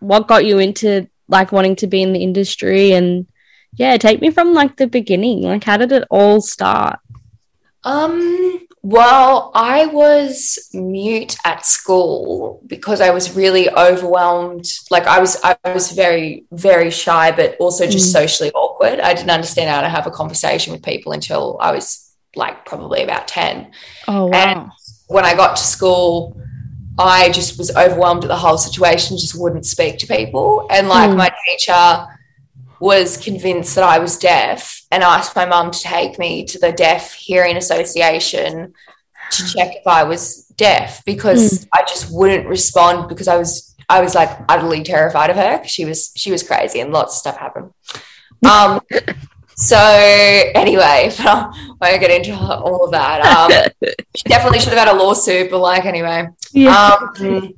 what 0.00 0.28
got 0.28 0.44
you 0.44 0.58
into 0.58 1.08
like 1.28 1.52
wanting 1.52 1.76
to 1.76 1.86
be 1.86 2.02
in 2.02 2.12
the 2.12 2.22
industry 2.22 2.92
and 2.92 3.26
yeah, 3.74 3.96
take 3.96 4.20
me 4.20 4.30
from 4.30 4.54
like 4.54 4.76
the 4.76 4.86
beginning. 4.86 5.42
Like 5.42 5.64
how 5.64 5.76
did 5.76 5.92
it 5.92 6.06
all 6.10 6.40
start? 6.40 6.98
Um, 7.84 8.66
well, 8.84 9.52
I 9.54 9.86
was 9.86 10.68
mute 10.74 11.36
at 11.44 11.64
school 11.64 12.60
because 12.66 13.00
I 13.00 13.10
was 13.10 13.36
really 13.36 13.70
overwhelmed. 13.70 14.66
Like 14.90 15.06
I 15.06 15.20
was 15.20 15.40
I 15.44 15.56
was 15.72 15.92
very 15.92 16.44
very 16.50 16.90
shy 16.90 17.30
but 17.30 17.56
also 17.60 17.86
just 17.86 18.08
mm. 18.08 18.12
socially 18.12 18.50
awkward. 18.52 18.98
I 18.98 19.14
didn't 19.14 19.30
understand 19.30 19.70
how 19.70 19.82
to 19.82 19.88
have 19.88 20.08
a 20.08 20.10
conversation 20.10 20.72
with 20.72 20.82
people 20.82 21.12
until 21.12 21.58
I 21.60 21.70
was 21.70 22.12
like 22.34 22.66
probably 22.66 23.04
about 23.04 23.28
10. 23.28 23.70
Oh 24.08 24.26
wow. 24.26 24.32
And 24.32 24.70
when 25.06 25.24
I 25.24 25.34
got 25.36 25.56
to 25.56 25.62
school, 25.62 26.36
I 26.98 27.30
just 27.30 27.58
was 27.58 27.74
overwhelmed 27.76 28.24
at 28.24 28.28
the 28.28 28.36
whole 28.36 28.58
situation, 28.58 29.16
just 29.16 29.38
wouldn't 29.38 29.64
speak 29.64 29.98
to 29.98 30.08
people. 30.08 30.66
And 30.70 30.88
like 30.88 31.10
mm. 31.10 31.18
my 31.18 31.32
teacher 31.46 32.06
was 32.82 33.16
convinced 33.16 33.76
that 33.76 33.84
I 33.84 34.00
was 34.00 34.18
deaf 34.18 34.82
and 34.90 35.04
asked 35.04 35.36
my 35.36 35.46
mum 35.46 35.70
to 35.70 35.78
take 35.78 36.18
me 36.18 36.44
to 36.46 36.58
the 36.58 36.72
Deaf 36.72 37.12
Hearing 37.12 37.56
Association 37.56 38.74
to 39.30 39.46
check 39.54 39.76
if 39.76 39.86
I 39.86 40.02
was 40.02 40.46
deaf 40.56 41.04
because 41.04 41.60
mm. 41.60 41.68
I 41.72 41.82
just 41.82 42.12
wouldn't 42.12 42.48
respond 42.48 43.08
because 43.08 43.28
I 43.28 43.36
was 43.36 43.76
I 43.88 44.00
was 44.00 44.16
like 44.16 44.36
utterly 44.48 44.82
terrified 44.82 45.30
of 45.30 45.36
her 45.36 45.58
because 45.58 45.70
she 45.70 45.84
was 45.84 46.12
she 46.16 46.32
was 46.32 46.42
crazy 46.42 46.80
and 46.80 46.92
lots 46.92 47.14
of 47.14 47.18
stuff 47.18 47.36
happened. 47.38 47.72
Um, 48.44 48.80
so 49.54 49.78
anyway, 49.78 51.12
but 51.18 51.26
I 51.26 51.76
won't 51.80 52.00
get 52.00 52.10
into 52.10 52.34
all 52.36 52.86
of 52.86 52.90
that. 52.90 53.20
Um, 53.20 53.96
she 54.16 54.24
definitely 54.24 54.58
should 54.58 54.72
have 54.72 54.88
had 54.88 54.96
a 54.96 54.98
lawsuit, 54.98 55.48
but 55.48 55.60
like 55.60 55.84
anyway. 55.84 56.26
Yeah. 56.50 56.96
Um, 57.20 57.54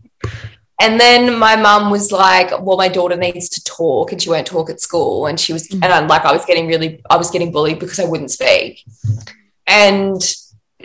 and 0.80 0.98
then 0.98 1.38
my 1.38 1.54
mum 1.56 1.90
was 1.90 2.10
like, 2.10 2.50
"Well, 2.60 2.76
my 2.76 2.88
daughter 2.88 3.16
needs 3.16 3.48
to 3.50 3.64
talk, 3.64 4.10
and 4.10 4.20
she 4.20 4.28
won't 4.28 4.46
talk 4.46 4.70
at 4.70 4.80
school." 4.80 5.26
And 5.26 5.38
she 5.38 5.52
was, 5.52 5.68
mm-hmm. 5.68 5.84
and 5.84 5.92
I'm 5.92 6.08
like, 6.08 6.24
I 6.24 6.32
was 6.32 6.44
getting 6.44 6.66
really, 6.66 7.00
I 7.08 7.16
was 7.16 7.30
getting 7.30 7.52
bullied 7.52 7.78
because 7.78 8.00
I 8.00 8.04
wouldn't 8.04 8.32
speak. 8.32 8.84
And 9.66 10.20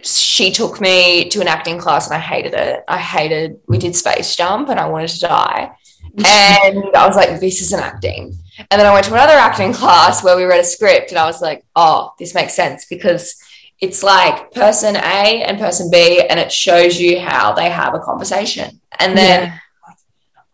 she 0.04 0.52
took 0.52 0.80
me 0.80 1.28
to 1.30 1.42
an 1.42 1.48
acting 1.48 1.80
class, 1.80 2.08
and 2.08 2.16
I 2.16 2.20
hated 2.20 2.54
it. 2.54 2.84
I 2.88 2.98
hated. 3.00 3.60
We 3.68 3.80
did 3.80 3.96
space 3.96 4.36
jump, 4.36 4.70
and 4.70 4.80
I 4.80 4.88
wanted 4.88 5.10
to 5.10 5.22
die. 5.22 5.72
And 6.24 6.84
I 6.96 7.08
was 7.08 7.16
like, 7.16 7.40
"This 7.40 7.62
isn't 7.62 7.82
acting." 7.82 8.38
And 8.70 8.80
then 8.80 8.86
I 8.86 8.94
went 8.94 9.06
to 9.08 9.14
another 9.14 9.34
acting 9.34 9.74
class 9.74 10.24
where 10.24 10.38
we 10.38 10.44
read 10.44 10.60
a 10.60 10.64
script, 10.64 11.10
and 11.10 11.18
I 11.18 11.26
was 11.26 11.42
like, 11.42 11.66
"Oh, 11.76 12.14
this 12.20 12.36
makes 12.36 12.54
sense 12.54 12.86
because." 12.86 13.36
It's 13.82 14.04
like 14.04 14.52
person 14.52 14.98
A 14.98 15.42
and 15.42 15.58
person 15.58 15.90
B, 15.90 16.22
and 16.30 16.38
it 16.38 16.52
shows 16.52 17.00
you 17.00 17.18
how 17.22 17.54
they 17.54 17.70
have 17.70 17.94
a 17.94 18.00
conversation. 18.00 18.82
And 19.00 19.18
then 19.18 19.44
yeah 19.44 19.60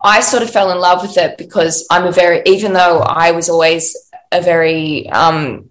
I 0.06 0.20
sort 0.20 0.44
of 0.44 0.52
fell 0.52 0.72
in 0.72 0.80
love 0.80 1.02
with 1.02 1.18
it 1.18 1.38
because 1.38 1.88
I'm 1.90 2.06
a 2.06 2.12
very, 2.12 2.42
even 2.46 2.74
though 2.74 3.00
I 3.00 3.32
was 3.32 3.50
always 3.50 3.96
a 4.32 4.40
very 4.40 5.10
um, 5.10 5.70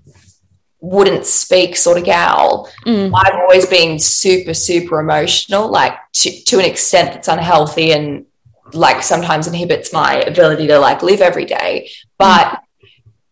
wouldn't 0.81 1.25
speak 1.25 1.77
sort 1.77 1.99
of 1.99 2.05
gal, 2.05 2.69
mm. 2.85 3.13
I've 3.15 3.41
always 3.41 3.65
been 3.67 3.99
super, 3.99 4.53
super 4.53 4.99
emotional, 4.99 5.71
like 5.71 5.95
to, 6.15 6.31
to 6.45 6.59
an 6.59 6.65
extent 6.65 7.13
that's 7.13 7.29
unhealthy 7.29 7.93
and 7.93 8.27
like 8.73 9.03
sometimes 9.03 9.47
inhibits 9.47 9.93
my 9.93 10.17
ability 10.17 10.67
to 10.67 10.79
like 10.79 11.03
live 11.03 11.21
every 11.21 11.45
day. 11.45 11.89
But 12.19 12.61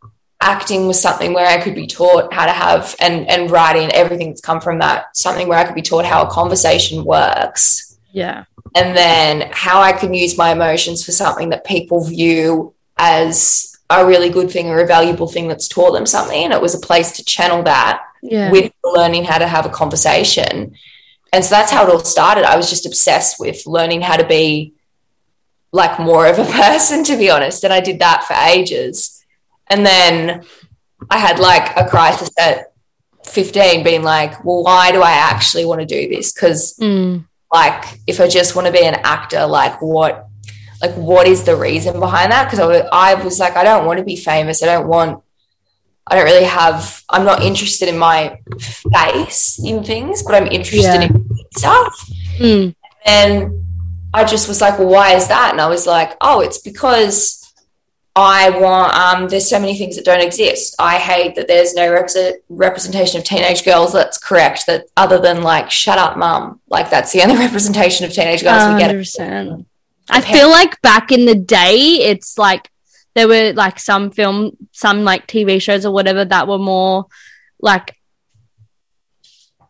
mm. 0.03 0.11
acting 0.41 0.87
was 0.87 1.01
something 1.01 1.35
where 1.35 1.47
I 1.47 1.61
could 1.61 1.75
be 1.75 1.87
taught 1.89 2.33
how 2.33 2.47
to 2.47 2.53
have 2.53 2.95
and 3.01 3.29
and 3.29 3.51
writing 3.51 3.91
everything 3.93 4.29
that's 4.29 4.41
come 4.41 4.61
from 4.61 4.79
that, 4.79 5.17
something 5.17 5.49
where 5.49 5.59
I 5.59 5.65
could 5.65 5.75
be 5.75 5.83
taught 5.83 6.05
how 6.05 6.23
a 6.23 6.31
conversation 6.31 7.05
works. 7.05 7.92
Yeah 8.13 8.45
and 8.75 8.97
then 8.97 9.51
how 9.53 9.81
I 9.81 9.93
can 9.93 10.15
use 10.15 10.39
my 10.39 10.53
emotions 10.53 11.05
for 11.05 11.13
something 11.13 11.51
that 11.51 11.65
people 11.65 12.05
view 12.05 12.75
as 12.97 13.77
a 13.91 14.07
really 14.07 14.31
good 14.31 14.51
thing 14.51 14.69
or 14.69 14.81
a 14.81 14.87
valuable 14.87 15.29
thing 15.29 15.49
that's 15.49 15.69
taught 15.69 15.93
them 15.93 16.07
something. 16.07 16.45
And 16.45 16.53
it 16.53 16.63
was 16.63 16.75
a 16.75 16.81
place 16.81 17.13
to 17.13 17.25
channel 17.25 17.63
that 17.65 18.03
yeah. 18.23 18.51
with 18.51 18.73
learning 18.83 19.25
how 19.25 19.39
to 19.39 19.47
have 19.47 19.67
a 19.67 19.71
conversation. 19.71 20.75
And 21.33 21.45
so 21.45 21.51
that's 21.51 21.71
how 21.71 21.87
it 21.87 21.93
all 21.93 22.01
started. 22.01 22.45
I 22.45 22.57
was 22.57 22.71
just 22.71 22.87
obsessed 22.87 23.39
with 23.39 23.67
learning 23.67 24.01
how 24.01 24.17
to 24.17 24.27
be 24.27 24.75
like 25.73 25.99
more 25.99 26.27
of 26.27 26.39
a 26.39 26.45
person, 26.51 27.05
to 27.05 27.17
be 27.17 27.31
honest. 27.31 27.65
And 27.65 27.73
I 27.73 27.81
did 27.81 27.99
that 27.99 28.25
for 28.25 28.35
ages. 28.35 29.23
And 29.69 29.85
then 29.85 30.45
I 31.11 31.19
had 31.19 31.39
like 31.39 31.77
a 31.77 31.89
crisis 31.89 32.31
at 32.39 32.73
15 33.27 33.85
being 33.85 34.03
like, 34.03 34.43
well, 34.45 34.63
why 34.63 34.93
do 34.93 35.03
I 35.03 35.13
actually 35.13 35.67
want 35.67 35.81
to 35.81 35.87
do 35.87 36.09
this? 36.09 36.33
Because 36.33 36.75
mm 36.79 37.25
like 37.53 38.01
if 38.07 38.21
I 38.21 38.29
just 38.29 38.57
want 38.57 38.67
to 38.67 38.73
be 38.73 38.85
an 38.85 38.97
actor, 39.05 39.47
like 39.47 39.81
what 39.81 40.27
like 40.81 40.95
what 40.95 41.27
is 41.29 41.45
the 41.45 41.55
reason 41.55 42.01
behind 42.01 42.33
that? 42.33 42.45
Because 42.45 42.59
I, 42.59 42.67
was, 42.67 42.83
I 42.93 43.15
was 43.15 43.39
like, 43.39 43.57
I 43.57 43.63
don't 43.63 43.87
want 43.87 43.99
to 43.99 44.05
be 44.05 44.17
famous. 44.17 44.63
I 44.63 44.67
don't 44.67 44.89
want 44.89 45.23
I 46.07 46.17
don't 46.17 46.25
really 46.25 46.45
have 46.45 47.03
I'm 47.09 47.25
not 47.25 47.43
interested 47.43 47.89
in 47.89 47.99
my 47.99 48.39
face 48.59 49.61
in 49.65 49.85
things, 49.85 50.23
but 50.23 50.35
I'm 50.35 50.49
interested 50.49 51.01
yeah. 51.01 51.03
in 51.03 51.29
stuff. 51.57 52.11
Mm. 52.39 52.75
And 53.05 53.65
I 54.15 54.25
just 54.25 54.49
was 54.49 54.61
like, 54.61 54.79
well, 54.79 54.89
why 54.89 55.15
is 55.15 55.29
that? 55.29 55.51
And 55.53 55.61
I 55.61 55.69
was 55.69 55.87
like, 55.87 56.17
oh, 56.21 56.41
it's 56.41 56.59
because 56.59 57.42
I 58.15 58.51
want, 58.51 58.95
um, 58.95 59.29
there's 59.29 59.49
so 59.49 59.59
many 59.59 59.77
things 59.77 59.97
that 59.97 60.05
don't 60.05 60.21
exist. 60.21 60.75
I 60.79 60.99
hate 60.99 61.35
that 61.37 61.49
there's 61.49 61.73
no 61.73 61.91
rep- 61.91 62.11
representation 62.51 63.19
of 63.19 63.25
teenage 63.25 63.65
girls 63.65 63.93
that's 63.93 64.19
correct, 64.19 64.67
that 64.67 64.85
other 64.99 65.19
than 65.19 65.43
like, 65.43 65.71
shut 65.71 65.99
up, 65.99 66.19
mum. 66.19 66.61
Like, 66.69 66.91
that's 66.91 67.13
the 67.13 67.23
only 67.23 67.37
representation 67.39 68.05
of 68.05 68.13
teenage 68.13 68.43
girls 68.43 68.63
100%. 68.63 68.75
we 68.75 68.81
get. 69.57 69.67
I 70.11 70.21
feel 70.21 70.51
like 70.51 70.81
back 70.83 71.11
in 71.11 71.25
the 71.25 71.35
day, 71.35 72.01
it's 72.03 72.37
like 72.37 72.71
there 73.15 73.29
were 73.29 73.53
like 73.55 73.79
some 73.79 74.11
film, 74.11 74.59
some 74.73 75.05
like 75.05 75.27
TV 75.27 75.61
shows 75.61 75.87
or 75.87 75.93
whatever 75.93 76.25
that 76.25 76.49
were 76.49 76.59
more 76.59 77.07
like, 77.61 77.97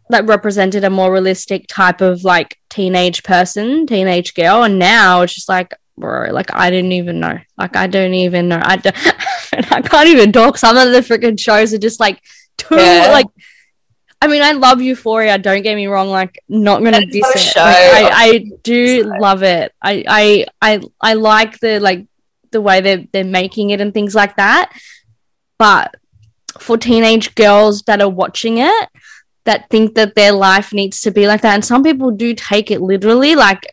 that 0.09 0.27
represented 0.27 0.83
a 0.83 0.91
more 0.91 1.13
realistic 1.13 1.67
type 1.69 2.01
of 2.01 2.25
like 2.25 2.59
teenage 2.71 3.23
person, 3.23 3.87
teenage 3.87 4.35
girl. 4.35 4.65
And 4.65 4.81
now 4.81 5.23
it's 5.23 5.35
just 5.35 5.49
like, 5.49 5.75
bro. 5.97 6.31
Like 6.33 6.53
I 6.53 6.71
didn't 6.71 6.93
even 6.93 7.21
know. 7.21 7.39
Like 7.57 7.77
I 7.77 7.87
don't 7.87 8.15
even 8.15 8.49
know. 8.49 8.61
I 8.63 8.77
don't, 8.77 8.97
I 9.73 9.83
can't 9.83 10.09
even 10.09 10.33
talk. 10.33 10.59
Some 10.59 10.77
of 10.77 10.93
the 10.93 11.01
freaking 11.01 11.39
shows 11.39 11.73
are 11.75 11.79
just 11.79 12.01
like 12.01 12.23
too 12.57 12.77
yeah. 12.77 13.09
like. 13.13 13.27
I 14.21 14.29
mean, 14.29 14.43
I 14.43 14.53
love 14.53 14.81
Euphoria. 14.81 15.37
Don't 15.37 15.63
get 15.63 15.75
me 15.75 15.89
wrong. 15.89 16.09
Like, 16.09 16.39
not 16.49 16.79
gonna 16.79 17.01
That's 17.01 17.11
diss 17.11 17.57
it. 17.57 17.59
Like, 17.59 18.13
I, 18.13 18.29
I 18.35 18.51
do 18.63 19.03
love 19.19 19.43
it. 19.43 19.73
I, 19.83 20.05
I, 20.07 20.47
I, 20.61 20.81
I 21.01 21.15
like 21.15 21.59
the 21.59 21.81
like 21.81 22.07
the 22.53 22.61
way 22.61 22.81
they're 22.81 23.05
they're 23.13 23.25
making 23.25 23.71
it 23.71 23.81
and 23.81 23.93
things 23.93 24.15
like 24.15 24.37
that. 24.37 24.73
But 25.59 25.97
for 26.61 26.79
teenage 26.79 27.35
girls 27.35 27.83
that 27.83 28.01
are 28.01 28.09
watching 28.09 28.59
it, 28.59 28.89
that 29.45 29.69
think 29.71 29.97
that 29.97 30.15
their 30.15 30.33
life 30.33 30.73
needs 30.73 31.01
to 31.01 31.11
be 31.11 31.27
like 31.27 31.41
that, 31.41 31.55
and 31.55 31.65
some 31.65 31.83
people 31.83 32.13
do 32.13 32.33
take 32.33 32.71
it 32.71 32.81
literally, 32.81 33.35
like 33.35 33.67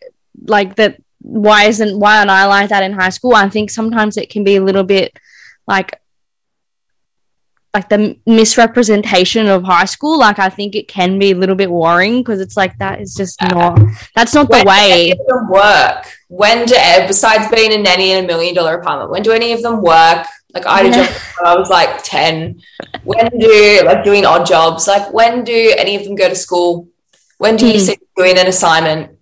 like 0.46 0.74
that 0.76 1.00
why 1.20 1.64
isn't 1.64 1.98
why 1.98 2.18
aren't 2.18 2.30
I 2.30 2.46
like 2.46 2.70
that 2.70 2.82
in 2.82 2.92
high 2.92 3.10
school? 3.10 3.34
I 3.34 3.48
think 3.48 3.70
sometimes 3.70 4.16
it 4.16 4.30
can 4.30 4.44
be 4.44 4.56
a 4.56 4.62
little 4.62 4.84
bit 4.84 5.18
like 5.66 6.00
like 7.72 7.88
the 7.88 8.18
misrepresentation 8.26 9.46
of 9.46 9.62
high 9.62 9.84
school. 9.84 10.18
Like 10.18 10.38
I 10.38 10.48
think 10.48 10.74
it 10.74 10.88
can 10.88 11.18
be 11.18 11.30
a 11.30 11.36
little 11.36 11.54
bit 11.54 11.70
worrying 11.70 12.18
because 12.18 12.40
it's 12.40 12.56
like 12.56 12.76
that 12.78 13.00
is 13.00 13.14
just 13.14 13.40
not 13.42 13.78
that's 14.16 14.34
not 14.34 14.48
when 14.48 14.64
the 14.64 14.68
way. 14.68 15.14
work? 15.48 16.06
When 16.28 16.66
do 16.66 16.74
besides 17.06 17.52
being 17.54 17.72
a 17.72 17.78
nanny 17.78 18.12
in 18.12 18.24
a 18.24 18.26
million 18.26 18.54
dollar 18.54 18.76
apartment? 18.76 19.10
When 19.10 19.22
do 19.22 19.32
any 19.32 19.52
of 19.52 19.62
them 19.62 19.82
work? 19.82 20.26
Like 20.52 20.66
I 20.66 20.82
did 20.82 20.94
when 21.38 21.46
I 21.46 21.56
was 21.56 21.70
like 21.70 22.02
ten. 22.02 22.60
When 23.04 23.28
do 23.38 23.82
like 23.84 24.04
doing 24.04 24.24
odd 24.24 24.46
jobs? 24.46 24.88
Like 24.88 25.12
when 25.12 25.44
do 25.44 25.74
any 25.78 25.96
of 25.96 26.04
them 26.04 26.14
go 26.14 26.28
to 26.28 26.34
school? 26.34 26.88
When 27.38 27.56
do 27.56 27.66
you 27.66 27.74
mm. 27.74 27.86
see 27.86 27.96
doing 28.16 28.36
an 28.36 28.48
assignment? 28.48 29.19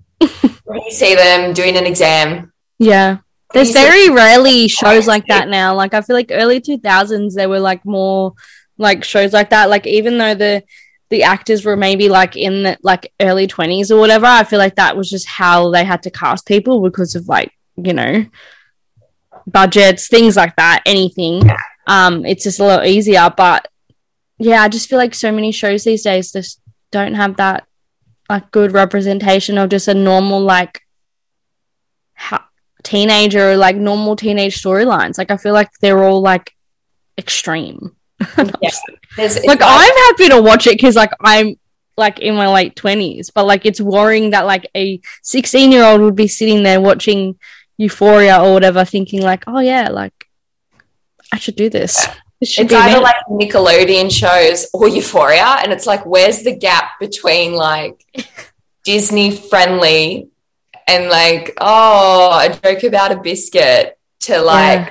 When 0.65 0.81
you 0.83 0.91
see 0.91 1.15
them 1.15 1.53
doing 1.53 1.77
an 1.77 1.87
exam. 1.87 2.53
Yeah. 2.79 3.19
There's 3.53 3.73
very 3.73 4.11
rarely 4.11 4.69
shows 4.69 5.07
like 5.07 5.27
that 5.29 5.49
now. 5.49 5.75
Like 5.75 5.95
I 5.95 6.03
feel 6.03 6.15
like 6.15 6.31
early 6.31 6.61
2000s 6.61 7.35
there 7.35 7.49
were 7.49 7.61
like 7.61 7.85
more 7.85 8.35
like 8.77 9.05
shows 9.05 9.33
like 9.33 9.51
that. 9.51 9.71
Like 9.71 9.87
even 9.87 10.19
though 10.19 10.35
the 10.35 10.63
the 11.11 11.23
actors 11.23 11.65
were 11.65 11.77
maybe 11.77 12.11
like 12.11 12.37
in 12.37 12.65
the 12.65 12.79
like 12.83 13.13
early 13.21 13.47
20s 13.47 13.91
or 13.91 13.99
whatever, 13.99 14.27
I 14.27 14.45
feel 14.45 14.59
like 14.59 14.77
that 14.77 14.97
was 14.97 15.09
just 15.09 15.27
how 15.27 15.71
they 15.71 15.85
had 15.85 16.03
to 16.03 16.11
cast 16.11 16.47
people 16.47 16.83
because 16.83 17.15
of 17.15 17.27
like, 17.29 17.51
you 17.77 17.95
know, 17.95 18.27
budgets, 19.47 20.09
things 20.09 20.37
like 20.37 20.55
that, 20.57 20.83
anything. 20.85 21.49
Um 21.87 22.27
it's 22.27 22.45
just 22.45 22.61
a 22.61 22.65
lot 22.65 22.87
easier, 22.87 23.33
but 23.35 23.67
yeah, 24.39 24.63
I 24.63 24.69
just 24.69 24.91
feel 24.91 24.99
like 24.99 25.15
so 25.15 25.33
many 25.33 25.53
shows 25.53 25.85
these 25.85 26.03
days 26.03 26.33
just 26.33 26.61
don't 26.91 27.15
have 27.15 27.37
that 27.39 27.67
like 28.29 28.51
good 28.51 28.73
representation 28.73 29.59
of 29.59 29.71
just 29.71 29.89
a 29.89 29.95
normal 29.95 30.41
like 30.41 30.83
ha- 32.15 32.49
teenager, 32.83 33.57
like 33.57 33.77
normal 33.77 34.17
teenage 34.17 34.61
storylines. 34.61 35.19
Like 35.19 35.31
I 35.31 35.37
feel 35.37 35.55
like 35.55 35.71
they're 35.81 36.05
all 36.05 36.21
like 36.21 36.55
extreme. 37.17 37.97
Yeah. 38.61 38.71
There's, 39.17 39.45
like 39.45 39.61
I'm 39.63 39.97
happy 39.97 40.29
to 40.29 40.41
watch 40.41 40.67
it 40.67 40.77
because 40.77 40.95
like 40.95 41.11
I'm 41.21 41.57
like 41.97 42.21
in 42.21 42.37
my 42.37 42.49
late 42.53 42.77
twenties, 42.77 43.31
but 43.31 43.47
like 43.47 43.67
it's 43.67 43.81
worrying 43.81 44.31
that 44.31 44.47
like 44.47 44.69
a 44.77 45.01
16 45.23 45.73
year 45.73 45.85
old 45.85 46.01
would 46.03 46.15
be 46.15 46.29
sitting 46.29 46.63
there 46.63 46.81
watching 46.81 47.39
Euphoria 47.79 48.41
or 48.41 48.53
whatever, 48.53 48.85
thinking 48.85 49.23
like, 49.23 49.45
oh 49.47 49.61
yeah, 49.61 49.89
like 49.89 50.29
I 51.33 51.39
should 51.39 51.57
do 51.57 51.69
this. 51.69 52.07
Should 52.45 52.67
it's 52.67 52.75
either 52.75 53.01
like 53.01 53.17
Nickelodeon 53.29 54.11
shows 54.13 54.69
or 54.73 54.89
Euphoria, 54.89 55.59
and 55.63 55.73
it's 55.73 55.87
like, 55.87 56.07
where's 56.07 56.43
the 56.43 56.55
gap 56.55 56.99
between 57.01 57.53
like 57.55 58.05
Disney 58.85 59.33
friendly 59.33 60.29
and 60.87 61.09
like, 61.11 61.55
oh, 61.61 62.39
a 62.41 62.49
joke 62.61 62.85
about 62.85 63.13
a 63.13 63.17
biscuit 63.17 63.99
to 64.21 64.41
like 64.41 64.79
Yeah. 64.87 64.91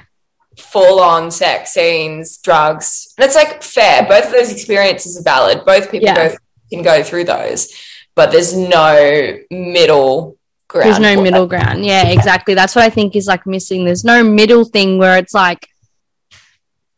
full 0.57 0.99
on 0.99 1.31
sex 1.31 1.73
scenes, 1.73 2.37
drugs. 2.39 3.13
And 3.17 3.25
it's 3.25 3.35
like 3.35 3.63
fair. 3.63 4.05
Both 4.07 4.25
of 4.25 4.31
those 4.33 4.51
experiences 4.51 5.17
are 5.17 5.23
valid. 5.23 5.65
Both 5.65 5.89
people 5.89 6.07
Yeah. 6.07 6.29
go, 6.29 6.35
can 6.71 6.83
go 6.83 7.01
through 7.01 7.23
those, 7.25 7.71
but 8.13 8.31
there's 8.31 8.55
no 8.55 9.37
middle 9.49 10.37
ground. 10.67 10.85
There's 10.87 10.99
no 10.99 11.21
middle 11.21 11.47
ground. 11.47 11.85
Yeah, 11.85 12.07
exactly. 12.09 12.53
That's 12.55 12.75
what 12.75 12.83
I 12.83 12.89
think 12.89 13.15
is 13.15 13.25
like 13.27 13.47
missing. 13.47 13.85
There's 13.85 14.03
no 14.03 14.21
middle 14.23 14.65
thing 14.65 14.97
where 14.97 15.17
it's 15.17 15.33
like 15.33 15.67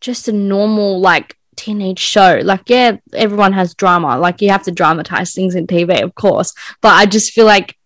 just 0.02 0.28
a 0.28 0.34
normal 0.34 1.00
like 1.00 1.38
teenage 1.56 2.00
show. 2.00 2.40
Like, 2.44 2.70
yeah, 2.70 2.98
everyone 3.14 3.54
has 3.54 3.74
drama. 3.76 4.18
Like, 4.18 4.42
you 4.42 4.50
have 4.50 4.64
to 4.64 4.72
dramatize 4.72 5.34
things 5.34 5.56
in 5.56 5.68
TV, 5.68 6.02
of 6.02 6.16
course. 6.16 6.54
But 6.82 6.94
I 6.94 7.06
just 7.06 7.32
feel 7.32 7.46
like 7.46 7.78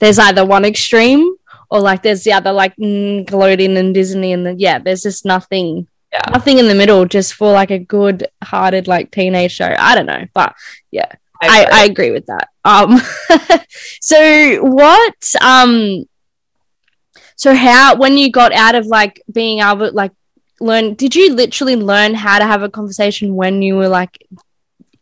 there's 0.00 0.18
either 0.18 0.44
one 0.44 0.64
extreme 0.64 1.36
or 1.70 1.80
like 1.80 2.02
there's 2.02 2.24
the 2.24 2.32
other, 2.32 2.52
like 2.52 2.76
Nickelodeon 2.76 3.76
and 3.76 3.94
Disney, 3.94 4.32
and 4.32 4.44
then 4.44 4.58
yeah, 4.58 4.78
there's 4.78 5.02
just 5.02 5.24
nothing. 5.24 5.86
Yeah. 6.12 6.28
Nothing 6.30 6.58
in 6.58 6.68
the 6.68 6.74
middle, 6.74 7.06
just 7.06 7.32
for 7.34 7.52
like 7.52 7.70
a 7.70 7.78
good 7.78 8.28
hearted 8.44 8.86
like 8.86 9.10
teenage 9.10 9.52
show. 9.52 9.74
I 9.78 9.94
don't 9.94 10.04
know, 10.04 10.26
but 10.34 10.54
yeah, 10.90 11.10
I, 11.40 11.66
I 11.72 11.84
agree 11.84 12.10
with 12.10 12.26
that. 12.26 12.48
Um, 12.64 13.00
so 14.00 14.62
what? 14.62 15.34
Um, 15.40 16.04
so 17.36 17.54
how 17.54 17.96
when 17.96 18.18
you 18.18 18.30
got 18.30 18.52
out 18.52 18.74
of 18.74 18.84
like 18.86 19.22
being 19.32 19.60
able 19.60 19.90
like 19.92 20.12
learn? 20.62 20.94
Did 20.94 21.14
you 21.14 21.34
literally 21.34 21.76
learn 21.76 22.14
how 22.14 22.38
to 22.38 22.46
have 22.46 22.62
a 22.62 22.68
conversation 22.70 23.34
when 23.34 23.62
you 23.62 23.76
were 23.76 23.88
like 23.88 24.18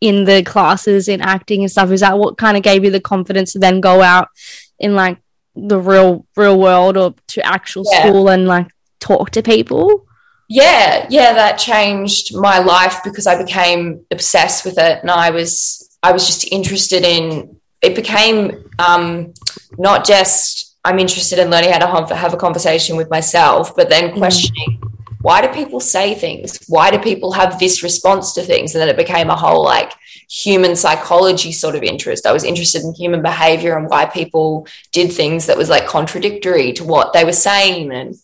in 0.01 0.23
the 0.25 0.43
classes 0.43 1.07
in 1.07 1.21
acting 1.21 1.61
and 1.61 1.71
stuff? 1.71 1.91
Is 1.91 2.01
that 2.01 2.17
what 2.17 2.37
kind 2.37 2.57
of 2.57 2.63
gave 2.63 2.83
you 2.83 2.91
the 2.91 2.99
confidence 2.99 3.53
to 3.53 3.59
then 3.59 3.81
go 3.81 4.01
out 4.01 4.29
in 4.79 4.95
like 4.95 5.17
the 5.55 5.79
real 5.79 6.25
real 6.35 6.59
world 6.59 6.97
or 6.97 7.13
to 7.27 7.45
actual 7.45 7.83
Yeah. 7.91 8.07
school 8.07 8.29
and 8.29 8.47
like 8.47 8.67
talk 8.99 9.29
to 9.31 9.41
people? 9.43 10.05
yeah 10.53 11.07
yeah 11.09 11.31
that 11.31 11.57
changed 11.57 12.35
my 12.35 12.59
life 12.59 12.97
because 13.05 13.25
i 13.25 13.41
became 13.41 14.05
obsessed 14.11 14.65
with 14.65 14.77
it 14.77 14.99
and 15.01 15.09
i 15.09 15.29
was 15.29 15.89
i 16.03 16.11
was 16.11 16.27
just 16.27 16.43
interested 16.51 17.05
in 17.05 17.55
it 17.81 17.95
became 17.95 18.37
um 18.77 19.33
not 19.77 20.05
just 20.05 20.75
i'm 20.83 20.99
interested 20.99 21.39
in 21.39 21.49
learning 21.49 21.71
how 21.71 21.79
to 21.79 21.87
have, 21.87 22.09
have 22.09 22.33
a 22.33 22.37
conversation 22.37 22.97
with 22.97 23.09
myself 23.09 23.73
but 23.77 23.89
then 23.89 24.11
questioning 24.17 24.81
why 25.21 25.41
do 25.41 25.47
people 25.53 25.79
say 25.79 26.13
things 26.15 26.59
why 26.67 26.89
do 26.91 26.97
people 26.99 27.31
have 27.31 27.59
this 27.59 27.83
response 27.83 28.33
to 28.33 28.41
things 28.41 28.73
and 28.73 28.81
then 28.81 28.89
it 28.89 28.97
became 28.97 29.29
a 29.29 29.35
whole 29.35 29.63
like 29.63 29.91
human 30.29 30.75
psychology 30.75 31.51
sort 31.51 31.75
of 31.75 31.83
interest 31.83 32.25
i 32.25 32.31
was 32.31 32.43
interested 32.43 32.81
in 32.83 32.93
human 32.93 33.21
behavior 33.21 33.77
and 33.77 33.89
why 33.89 34.05
people 34.05 34.65
did 34.91 35.11
things 35.11 35.45
that 35.45 35.57
was 35.57 35.69
like 35.69 35.85
contradictory 35.87 36.71
to 36.73 36.83
what 36.83 37.13
they 37.13 37.23
were 37.23 37.33
saying 37.49 37.91
and 37.91 38.15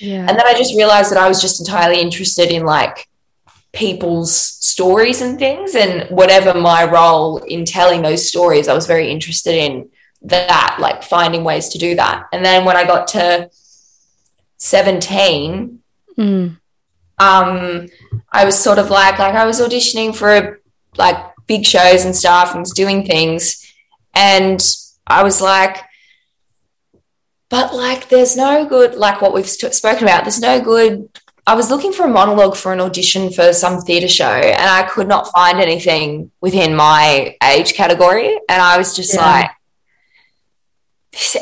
Yeah. 0.00 0.26
and 0.28 0.34
then 0.38 0.46
I 0.46 0.54
just 0.62 0.74
realized 0.76 1.10
that 1.10 1.22
I 1.24 1.28
was 1.28 1.40
just 1.40 1.60
entirely 1.60 2.00
interested 2.00 2.48
in 2.50 2.64
like 2.64 2.96
people's 3.72 4.32
stories 4.72 5.20
and 5.20 5.38
things. 5.38 5.74
And 5.74 6.08
whatever 6.10 6.54
my 6.54 6.82
role 6.98 7.38
in 7.54 7.64
telling 7.64 8.00
those 8.02 8.26
stories, 8.32 8.68
I 8.68 8.74
was 8.74 8.86
very 8.86 9.10
interested 9.10 9.54
in 9.54 9.72
that, 10.22 10.78
like 10.80 11.02
finding 11.02 11.44
ways 11.44 11.68
to 11.70 11.78
do 11.78 11.94
that. 11.96 12.24
And 12.32 12.42
then 12.44 12.64
when 12.64 12.76
I 12.76 12.84
got 12.84 13.08
to 13.08 13.50
17, 14.58 15.80
Mm. 16.18 16.58
um, 17.18 17.88
I 18.32 18.44
was 18.44 18.58
sort 18.58 18.78
of 18.78 18.90
like, 18.90 19.18
like 19.18 19.34
I 19.34 19.44
was 19.46 19.60
auditioning 19.60 20.14
for 20.14 20.60
like 20.96 21.16
big 21.46 21.64
shows 21.66 22.04
and 22.04 22.14
stuff 22.16 22.52
and 22.52 22.60
was 22.60 22.72
doing 22.72 23.04
things. 23.06 23.62
And 24.14 24.60
I 25.06 25.22
was 25.22 25.40
like, 25.40 25.78
but 27.48 27.74
like, 27.74 28.08
there's 28.08 28.36
no 28.36 28.66
good, 28.66 28.94
like 28.94 29.20
what 29.20 29.32
we've 29.34 29.48
spoken 29.48 30.04
about, 30.04 30.24
there's 30.24 30.40
no 30.40 30.60
good. 30.60 31.08
I 31.46 31.54
was 31.54 31.70
looking 31.70 31.92
for 31.92 32.04
a 32.04 32.08
monologue 32.08 32.56
for 32.56 32.72
an 32.72 32.80
audition 32.80 33.30
for 33.30 33.52
some 33.52 33.80
theatre 33.80 34.08
show 34.08 34.24
and 34.26 34.68
I 34.68 34.82
could 34.82 35.06
not 35.06 35.30
find 35.32 35.60
anything 35.60 36.32
within 36.40 36.74
my 36.74 37.36
age 37.42 37.74
category. 37.74 38.36
And 38.48 38.60
I 38.60 38.76
was 38.78 38.96
just 38.96 39.14
Yeah. 39.14 39.24
like, 39.24 39.50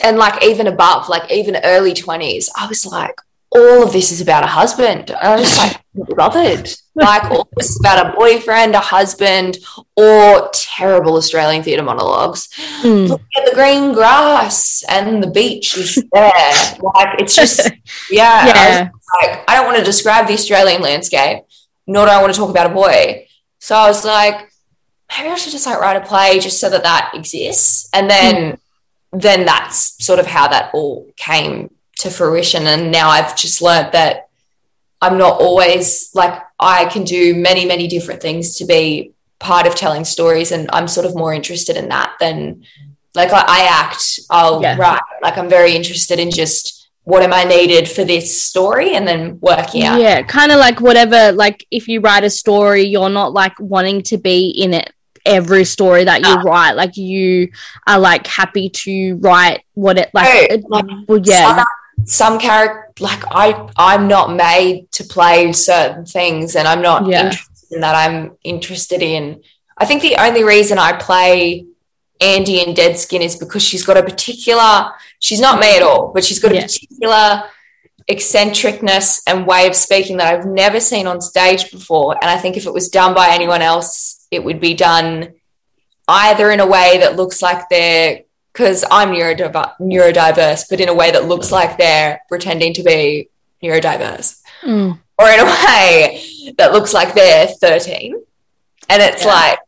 and 0.04 0.18
like 0.18 0.44
even 0.44 0.66
above, 0.66 1.08
like 1.08 1.30
even 1.32 1.56
early 1.64 1.94
20s, 1.94 2.48
I 2.54 2.66
was 2.66 2.84
like, 2.84 3.18
all 3.54 3.84
of 3.84 3.92
this 3.92 4.10
is 4.10 4.20
about 4.20 4.42
a 4.42 4.48
husband. 4.48 5.10
And 5.10 5.18
I 5.18 5.36
was 5.36 5.42
just 5.42 5.58
like, 5.58 5.84
bothered. 6.16 6.68
Like 6.96 7.30
all 7.30 7.48
this 7.56 7.70
is 7.70 7.80
about 7.80 8.06
a 8.06 8.16
boyfriend, 8.16 8.74
a 8.74 8.80
husband, 8.80 9.58
or 9.96 10.50
terrible 10.52 11.16
Australian 11.16 11.62
theatre 11.62 11.82
monologues. 11.82 12.48
Mm. 12.82 13.08
Look 13.08 13.20
at 13.36 13.44
the 13.48 13.54
green 13.54 13.92
grass 13.92 14.84
and 14.88 15.22
the 15.22 15.30
beach 15.30 15.76
is 15.76 15.94
there. 16.12 16.32
like 16.80 17.20
it's 17.20 17.34
just 17.34 17.70
yeah. 18.10 18.52
I 18.54 18.90
was 18.92 19.28
like 19.28 19.44
I 19.48 19.56
don't 19.56 19.66
want 19.66 19.78
to 19.78 19.84
describe 19.84 20.26
the 20.26 20.34
Australian 20.34 20.82
landscape, 20.82 21.44
nor 21.86 22.06
do 22.06 22.12
I 22.12 22.20
want 22.20 22.32
to 22.32 22.38
talk 22.38 22.50
about 22.50 22.70
a 22.70 22.74
boy. 22.74 23.26
So 23.60 23.74
I 23.74 23.88
was 23.88 24.04
like, 24.04 24.52
maybe 25.16 25.30
I 25.30 25.36
should 25.36 25.52
just 25.52 25.66
like 25.66 25.80
write 25.80 25.96
a 25.96 26.06
play 26.06 26.38
just 26.38 26.60
so 26.60 26.70
that 26.70 26.82
that 26.82 27.12
exists, 27.14 27.88
and 27.92 28.10
then 28.10 28.58
then 29.12 29.46
that's 29.46 30.04
sort 30.04 30.18
of 30.18 30.26
how 30.26 30.48
that 30.48 30.70
all 30.74 31.08
came 31.16 31.70
to 32.04 32.10
fruition. 32.10 32.66
And 32.66 32.90
now 32.92 33.08
I've 33.08 33.36
just 33.36 33.60
learned 33.60 33.92
that 33.92 34.28
I'm 35.02 35.18
not 35.18 35.40
always 35.40 36.10
like 36.14 36.40
I 36.60 36.84
can 36.86 37.04
do 37.04 37.34
many 37.34 37.66
many 37.66 37.88
different 37.88 38.22
things 38.22 38.56
to 38.58 38.64
be 38.64 39.10
part 39.40 39.66
of 39.66 39.74
telling 39.74 40.04
stories, 40.04 40.52
and 40.52 40.70
I'm 40.72 40.88
sort 40.88 41.06
of 41.06 41.14
more 41.16 41.34
interested 41.34 41.76
in 41.76 41.88
that 41.88 42.12
than 42.20 42.64
like 43.14 43.30
I, 43.32 43.44
I 43.46 43.60
act. 43.70 44.20
I'll 44.30 44.62
Yeah. 44.62 44.76
write. 44.78 45.02
Like 45.22 45.36
I'm 45.36 45.48
very 45.48 45.74
interested 45.74 46.18
in 46.18 46.30
just 46.30 46.88
what 47.02 47.22
am 47.22 47.34
I 47.34 47.44
needed 47.44 47.86
for 47.88 48.04
this 48.04 48.40
story, 48.42 48.94
and 48.94 49.06
then 49.06 49.38
working 49.40 49.82
out. 49.84 50.00
Yeah, 50.00 50.22
kind 50.22 50.50
of 50.52 50.58
like 50.58 50.80
whatever. 50.80 51.32
Like 51.32 51.66
if 51.70 51.86
you 51.88 52.00
write 52.00 52.24
a 52.24 52.30
story, 52.30 52.84
you're 52.84 53.10
not 53.10 53.32
like 53.34 53.58
wanting 53.58 54.02
to 54.04 54.16
be 54.16 54.48
in 54.48 54.72
it 54.72 54.90
every 55.26 55.64
story 55.64 56.04
that 56.04 56.20
you 56.22 56.34
No. 56.36 56.42
write. 56.42 56.72
Like 56.72 56.96
you 56.96 57.50
are 57.86 57.98
like 57.98 58.26
happy 58.26 58.70
to 58.70 59.16
write 59.16 59.62
what 59.74 59.98
it 59.98 60.10
like. 60.14 60.26
Right. 60.28 60.50
it- 60.52 60.64
well, 61.08 61.20
yeah, 61.24 61.56
some, 61.56 61.66
some 62.06 62.38
character 62.38 62.80
like 63.00 63.22
I 63.30 63.68
I'm 63.76 64.08
not 64.08 64.34
made 64.34 64.90
to 64.92 65.04
play 65.04 65.52
certain 65.52 66.04
things 66.06 66.54
and 66.56 66.68
I'm 66.68 66.82
not 66.82 67.06
Yeah. 67.06 67.24
interested 67.26 67.72
in 67.74 67.80
that 67.80 67.94
I'm 67.94 68.36
interested 68.44 69.02
in 69.02 69.42
I 69.76 69.84
think 69.84 70.02
the 70.02 70.16
only 70.16 70.44
reason 70.44 70.78
I 70.78 70.92
play 70.92 71.66
Andy 72.20 72.60
in 72.62 72.74
Dead 72.74 72.96
Skin 72.96 73.22
is 73.22 73.36
because 73.36 73.62
she's 73.62 73.84
got 73.84 73.96
a 73.96 74.02
particular 74.02 74.92
she's 75.18 75.40
not 75.40 75.58
me 75.60 75.76
at 75.76 75.82
all 75.82 76.12
but 76.14 76.24
she's 76.24 76.38
got 76.38 76.52
a 76.52 76.56
Yeah. 76.56 76.62
particular 76.66 77.44
eccentricness 78.08 79.22
and 79.26 79.46
way 79.46 79.66
of 79.66 79.74
speaking 79.74 80.18
that 80.18 80.32
I've 80.32 80.46
never 80.46 80.78
seen 80.78 81.06
on 81.06 81.20
stage 81.20 81.70
before 81.70 82.16
and 82.20 82.30
I 82.30 82.36
think 82.38 82.56
if 82.56 82.66
it 82.66 82.72
was 82.72 82.88
done 82.90 83.14
by 83.14 83.30
anyone 83.30 83.62
else 83.62 84.26
it 84.30 84.44
would 84.44 84.60
be 84.60 84.74
done 84.74 85.32
either 86.06 86.50
in 86.50 86.60
a 86.60 86.66
way 86.66 86.98
that 86.98 87.16
looks 87.16 87.40
like 87.42 87.68
they're 87.70 88.20
because 88.54 88.84
I'm 88.90 89.10
neurodiv- 89.10 89.72
neurodiverse, 89.80 90.66
but 90.70 90.80
in 90.80 90.88
a 90.88 90.94
way 90.94 91.10
that 91.10 91.26
looks 91.26 91.50
like 91.50 91.76
they're 91.76 92.20
pretending 92.28 92.72
to 92.74 92.82
be 92.84 93.28
neurodiverse, 93.62 94.40
Mm. 94.62 94.98
or 95.18 95.28
in 95.28 95.40
a 95.40 95.44
way 95.44 96.54
that 96.56 96.72
looks 96.72 96.94
like 96.94 97.14
they're 97.14 97.48
13. 97.48 98.14
And 98.88 99.02
it's 99.02 99.24
Yeah. 99.24 99.34
like, 99.34 99.58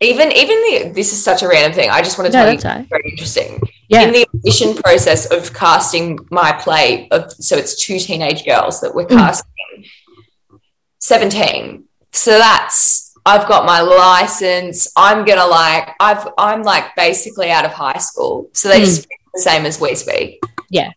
even 0.00 0.30
even 0.32 0.56
the 0.66 0.92
this 0.94 1.12
is 1.12 1.22
such 1.22 1.42
a 1.42 1.48
random 1.48 1.72
thing. 1.72 1.90
I 1.90 2.00
just 2.02 2.16
want 2.18 2.30
to 2.30 2.36
No, 2.38 2.44
tell 2.44 2.52
you, 2.52 2.58
that's 2.58 2.64
all 2.64 2.70
right. 2.72 2.80
it's 2.80 2.88
very 2.90 3.10
interesting. 3.10 3.60
yeah, 3.88 4.02
In 4.02 4.12
the 4.12 4.26
audition 4.34 4.74
process 4.74 5.26
of 5.26 5.52
casting 5.54 6.18
my 6.30 6.52
play, 6.52 7.08
of 7.10 7.32
so 7.32 7.56
it's 7.56 7.74
two 7.84 7.98
teenage 7.98 8.44
girls 8.44 8.80
that 8.82 8.94
we're 8.94 9.06
Mm. 9.06 9.16
casting, 9.18 9.84
17. 11.00 11.84
So 12.12 12.38
that's 12.38 13.13
I've 13.26 13.48
got 13.48 13.64
my 13.64 13.80
license. 13.80 14.92
I'm 14.96 15.24
gonna 15.24 15.46
like 15.46 15.90
I've 16.00 16.28
I'm 16.36 16.62
like 16.62 16.94
basically 16.96 17.50
out 17.50 17.64
of 17.64 17.72
high 17.72 17.98
school. 17.98 18.50
So 18.52 18.68
they 18.68 18.82
Mm. 18.82 18.86
speak 18.86 19.18
the 19.32 19.40
same 19.40 19.64
as 19.66 19.80
we 19.80 19.94
speak. 19.94 20.42
Yeah. 20.70 20.90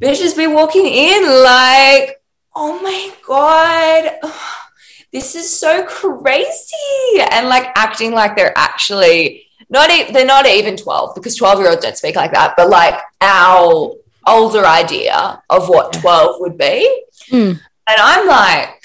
Bitches 0.00 0.36
be 0.36 0.46
walking 0.46 0.86
in 0.86 1.22
like, 1.42 2.20
oh 2.54 2.78
my 2.80 3.12
god, 3.26 4.20
this 5.12 5.34
is 5.34 5.58
so 5.58 5.84
crazy. 5.84 7.20
And 7.30 7.48
like 7.48 7.66
acting 7.76 8.12
like 8.12 8.36
they're 8.36 8.56
actually 8.56 9.44
not 9.70 9.90
even, 9.90 10.12
they're 10.14 10.24
not 10.24 10.46
even 10.46 10.76
12 10.76 11.14
because 11.14 11.34
12 11.36 11.58
year 11.60 11.70
olds 11.70 11.82
don't 11.82 11.96
speak 11.96 12.14
like 12.16 12.32
that, 12.32 12.54
but 12.56 12.70
like 12.70 12.94
our 13.20 13.92
older 14.26 14.64
idea 14.64 15.42
of 15.50 15.68
what 15.68 15.92
12 15.94 16.36
would 16.40 16.56
be. 16.56 17.04
Mm. 17.30 17.60
And 17.90 17.96
I'm 17.98 18.26
like, 18.28 18.77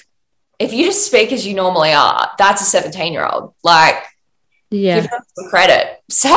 if 0.64 0.74
you 0.74 0.86
just 0.86 1.06
speak 1.06 1.32
as 1.32 1.46
you 1.46 1.54
normally 1.54 1.94
are, 1.94 2.32
that's 2.38 2.62
a 2.62 2.66
17 2.66 3.14
year 3.14 3.26
old. 3.26 3.54
Like, 3.64 3.96
Yeah. 4.70 5.02
give 5.02 5.10
them 5.12 5.22
some 5.36 5.50
credit. 5.50 6.02
So, 6.10 6.30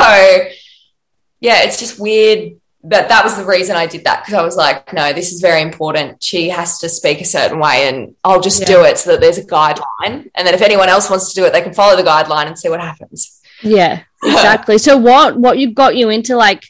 yeah, 1.39 1.63
it's 1.63 1.79
just 1.79 1.99
weird. 1.99 2.53
But 2.83 3.09
that 3.09 3.23
was 3.25 3.35
the 3.35 3.43
reason 3.45 3.75
I 3.75 3.85
did 3.85 4.05
that 4.05 4.21
because 4.21 4.33
I 4.35 4.43
was 4.43 4.55
like, 4.55 4.93
no, 4.93 5.11
this 5.11 5.33
is 5.33 5.41
very 5.41 5.61
important. 5.61 6.23
She 6.23 6.47
has 6.49 6.77
to 6.79 6.87
speak 6.87 7.19
a 7.19 7.25
certain 7.25 7.59
way, 7.59 7.87
and 7.89 8.15
I'll 8.23 8.39
just 8.39 8.61
Yeah. 8.61 8.67
do 8.67 8.83
it 8.85 8.97
so 8.97 9.11
that 9.11 9.19
there's 9.19 9.37
a 9.39 9.43
guideline. 9.43 10.29
And 10.35 10.47
then 10.47 10.53
if 10.53 10.61
anyone 10.61 10.87
else 10.87 11.09
wants 11.09 11.29
to 11.29 11.35
do 11.35 11.45
it, 11.45 11.51
they 11.51 11.61
can 11.61 11.73
follow 11.73 11.97
the 11.97 12.03
guideline 12.03 12.45
and 12.47 12.57
see 12.57 12.69
what 12.69 12.79
happens. 12.79 13.41
Yeah, 13.61 14.03
exactly. 14.23 14.77
so 14.77 14.95
what 14.95 15.37
what 15.37 15.57
you 15.57 15.73
got 15.73 15.95
you 15.97 16.09
into 16.09 16.37
like 16.37 16.63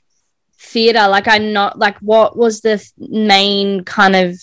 theater? 0.59 1.07
Like 1.07 1.27
I 1.27 1.37
not 1.37 1.77
like 1.77 1.97
what 1.99 2.35
was 2.37 2.61
the 2.61 2.83
main 2.97 3.83
kind 3.83 4.15
of 4.15 4.39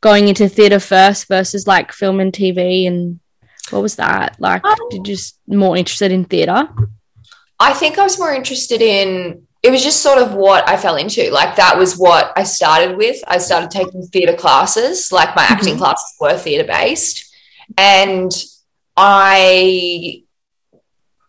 going 0.00 0.28
into 0.28 0.48
theater 0.48 0.78
first 0.80 1.28
versus 1.28 1.66
like 1.66 1.92
film 1.92 2.20
and 2.20 2.32
TV 2.32 2.86
and 2.86 3.18
what 3.70 3.82
was 3.82 3.96
that? 3.96 4.36
Like 4.38 4.64
Um, 4.64 4.76
did 4.90 5.06
you 5.06 5.14
just 5.14 5.38
more 5.46 5.76
interested 5.76 6.12
in 6.12 6.24
theater? 6.24 6.68
I 7.60 7.72
think 7.74 7.98
I 7.98 8.04
was 8.04 8.18
more 8.18 8.32
interested 8.32 8.80
in 8.82 9.42
it 9.62 9.70
was 9.70 9.82
just 9.82 10.00
sort 10.04 10.18
of 10.18 10.34
what 10.34 10.68
I 10.68 10.76
fell 10.76 10.94
into. 10.96 11.30
Like 11.32 11.56
that 11.56 11.76
was 11.76 11.98
what 11.98 12.32
I 12.36 12.44
started 12.44 12.96
with. 12.96 13.16
I 13.26 13.38
started 13.38 13.72
taking 13.72 14.02
theatre 14.06 14.36
classes, 14.36 15.10
like 15.10 15.34
my 15.34 15.42
acting 15.42 15.74
Mhm. 15.74 15.78
classes 15.78 16.14
were 16.20 16.38
theatre 16.38 16.64
based. 16.66 17.24
And 17.76 18.30
I 18.96 20.22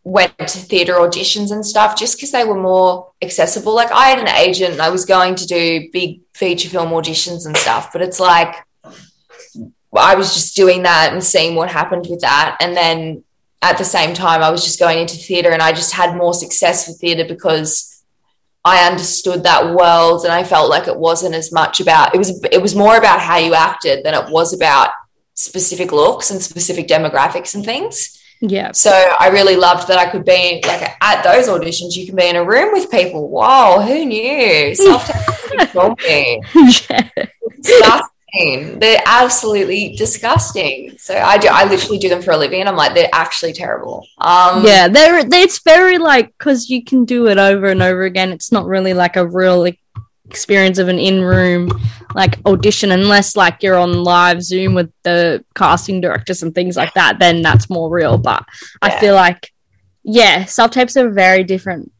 went 0.10 0.36
to 0.40 0.58
theatre 0.58 0.96
auditions 0.96 1.52
and 1.52 1.66
stuff 1.66 1.98
just 1.98 2.18
because 2.18 2.32
they 2.32 2.44
were 2.44 2.60
more 2.60 3.12
accessible. 3.22 3.76
Like 3.76 3.92
I 3.92 4.10
had 4.10 4.20
an 4.20 4.28
agent 4.28 4.74
and 4.74 4.82
I 4.82 4.90
was 4.90 5.06
going 5.06 5.36
to 5.36 5.46
do 5.46 5.90
big 5.94 6.22
feature 6.34 6.70
film 6.70 6.90
auditions 6.90 7.46
and 7.46 7.56
stuff, 7.56 7.92
but 7.94 8.02
it's 8.02 8.20
like 8.20 8.56
I 9.98 10.16
was 10.16 10.34
just 10.34 10.56
doing 10.56 10.84
that 10.84 11.14
and 11.14 11.24
seeing 11.24 11.56
what 11.56 11.70
happened 11.70 12.08
with 12.10 12.22
that. 12.22 12.58
And 12.60 12.76
then 12.76 13.24
at 13.62 13.78
the 13.78 13.84
same 13.84 14.14
time, 14.14 14.42
I 14.42 14.50
was 14.50 14.64
just 14.64 14.80
going 14.80 15.00
into 15.00 15.16
theatre 15.16 15.52
and 15.52 15.62
I 15.62 15.72
just 15.74 15.94
had 15.94 16.16
more 16.16 16.34
success 16.34 16.88
with 16.88 17.00
theatre 17.00 17.26
because 17.28 18.04
I 18.66 18.88
understood 18.90 19.44
that 19.44 19.76
world 19.76 20.24
and 20.24 20.34
I 20.34 20.44
felt 20.44 20.70
like 20.70 20.88
it 20.88 20.98
wasn't 20.98 21.36
as 21.36 21.52
much 21.52 21.80
about 21.80 22.14
it 22.14 22.18
was 22.18 22.44
it 22.52 22.62
was 22.62 22.76
more 22.76 22.98
about 22.98 23.22
how 23.22 23.38
you 23.38 23.54
acted 23.54 24.04
than 24.04 24.14
it 24.14 24.30
was 24.30 24.54
about 24.54 24.90
specific 25.34 25.92
looks 25.92 26.30
and 26.30 26.42
specific 26.42 26.88
demographics 26.88 27.56
and 27.56 27.64
things. 27.64 28.19
Yeah. 28.42 28.72
So 28.72 28.92
I 28.92 29.30
really 29.30 29.56
loved 29.56 29.88
that 29.90 29.98
I 29.98 30.10
could 30.10 30.24
be 30.24 30.62
like 30.66 30.96
at 31.02 31.24
those 31.24 31.48
auditions, 31.48 31.96
you 31.96 32.06
can 32.06 32.16
be 32.16 32.28
in 32.28 32.36
a 32.36 32.44
room 32.44 32.72
with 32.72 32.90
people. 32.90 33.30
Wow, 33.30 33.82
who 33.82 34.06
knew? 34.06 34.74
Self-taping 34.76 36.44
yeah. 36.90 37.10
disgusting. 37.58 38.80
They're 38.80 39.02
absolutely 39.06 39.96
disgusting. 39.98 40.98
So 40.98 41.16
I 41.16 41.38
do. 41.38 41.48
I 41.52 41.66
literally 41.66 41.98
do 41.98 42.10
them 42.10 42.22
for 42.22 42.32
a 42.32 42.38
living, 42.38 42.60
and 42.60 42.70
I'm 42.70 42.76
like, 42.76 42.94
they're 42.94 43.10
actually 43.12 43.54
terrible. 43.54 44.06
Um, 44.20 44.64
Yeah, 44.66 44.88
they're, 44.88 45.20
it's 45.20 45.60
very 45.64 45.98
like 45.98 46.28
because 46.38 46.70
you 46.70 46.84
can 46.84 47.06
do 47.06 47.28
it 47.28 47.38
over 47.38 47.68
and 47.68 47.82
over 47.82 48.04
again. 48.04 48.32
It's 48.32 48.52
not 48.52 48.68
really 48.68 48.94
like 48.94 49.16
a 49.16 49.28
real 49.28 49.60
like, 49.60 49.80
experience 50.30 50.78
of 50.78 50.88
an 50.88 51.00
in-room 51.00 51.70
like 52.16 52.40
audition 52.46 52.92
unless 52.92 53.36
like 53.36 53.62
you're 53.64 53.78
on 53.78 54.04
live 54.04 54.42
Zoom 54.44 54.74
with 54.76 54.92
the 55.04 55.44
casting 55.56 56.02
directors 56.02 56.44
and 56.44 56.54
things 56.54 56.76
like 56.76 56.94
that. 56.94 57.20
Then 57.20 57.42
that's 57.42 57.70
more 57.70 57.90
real. 57.90 58.18
But 58.18 58.46
I 58.82 59.00
feel 59.00 59.16
like 59.16 59.52
yeah, 60.04 60.46
self 60.46 60.72
tapes 60.72 60.96
are 60.98 61.10
very 61.10 61.44
different, 61.44 61.92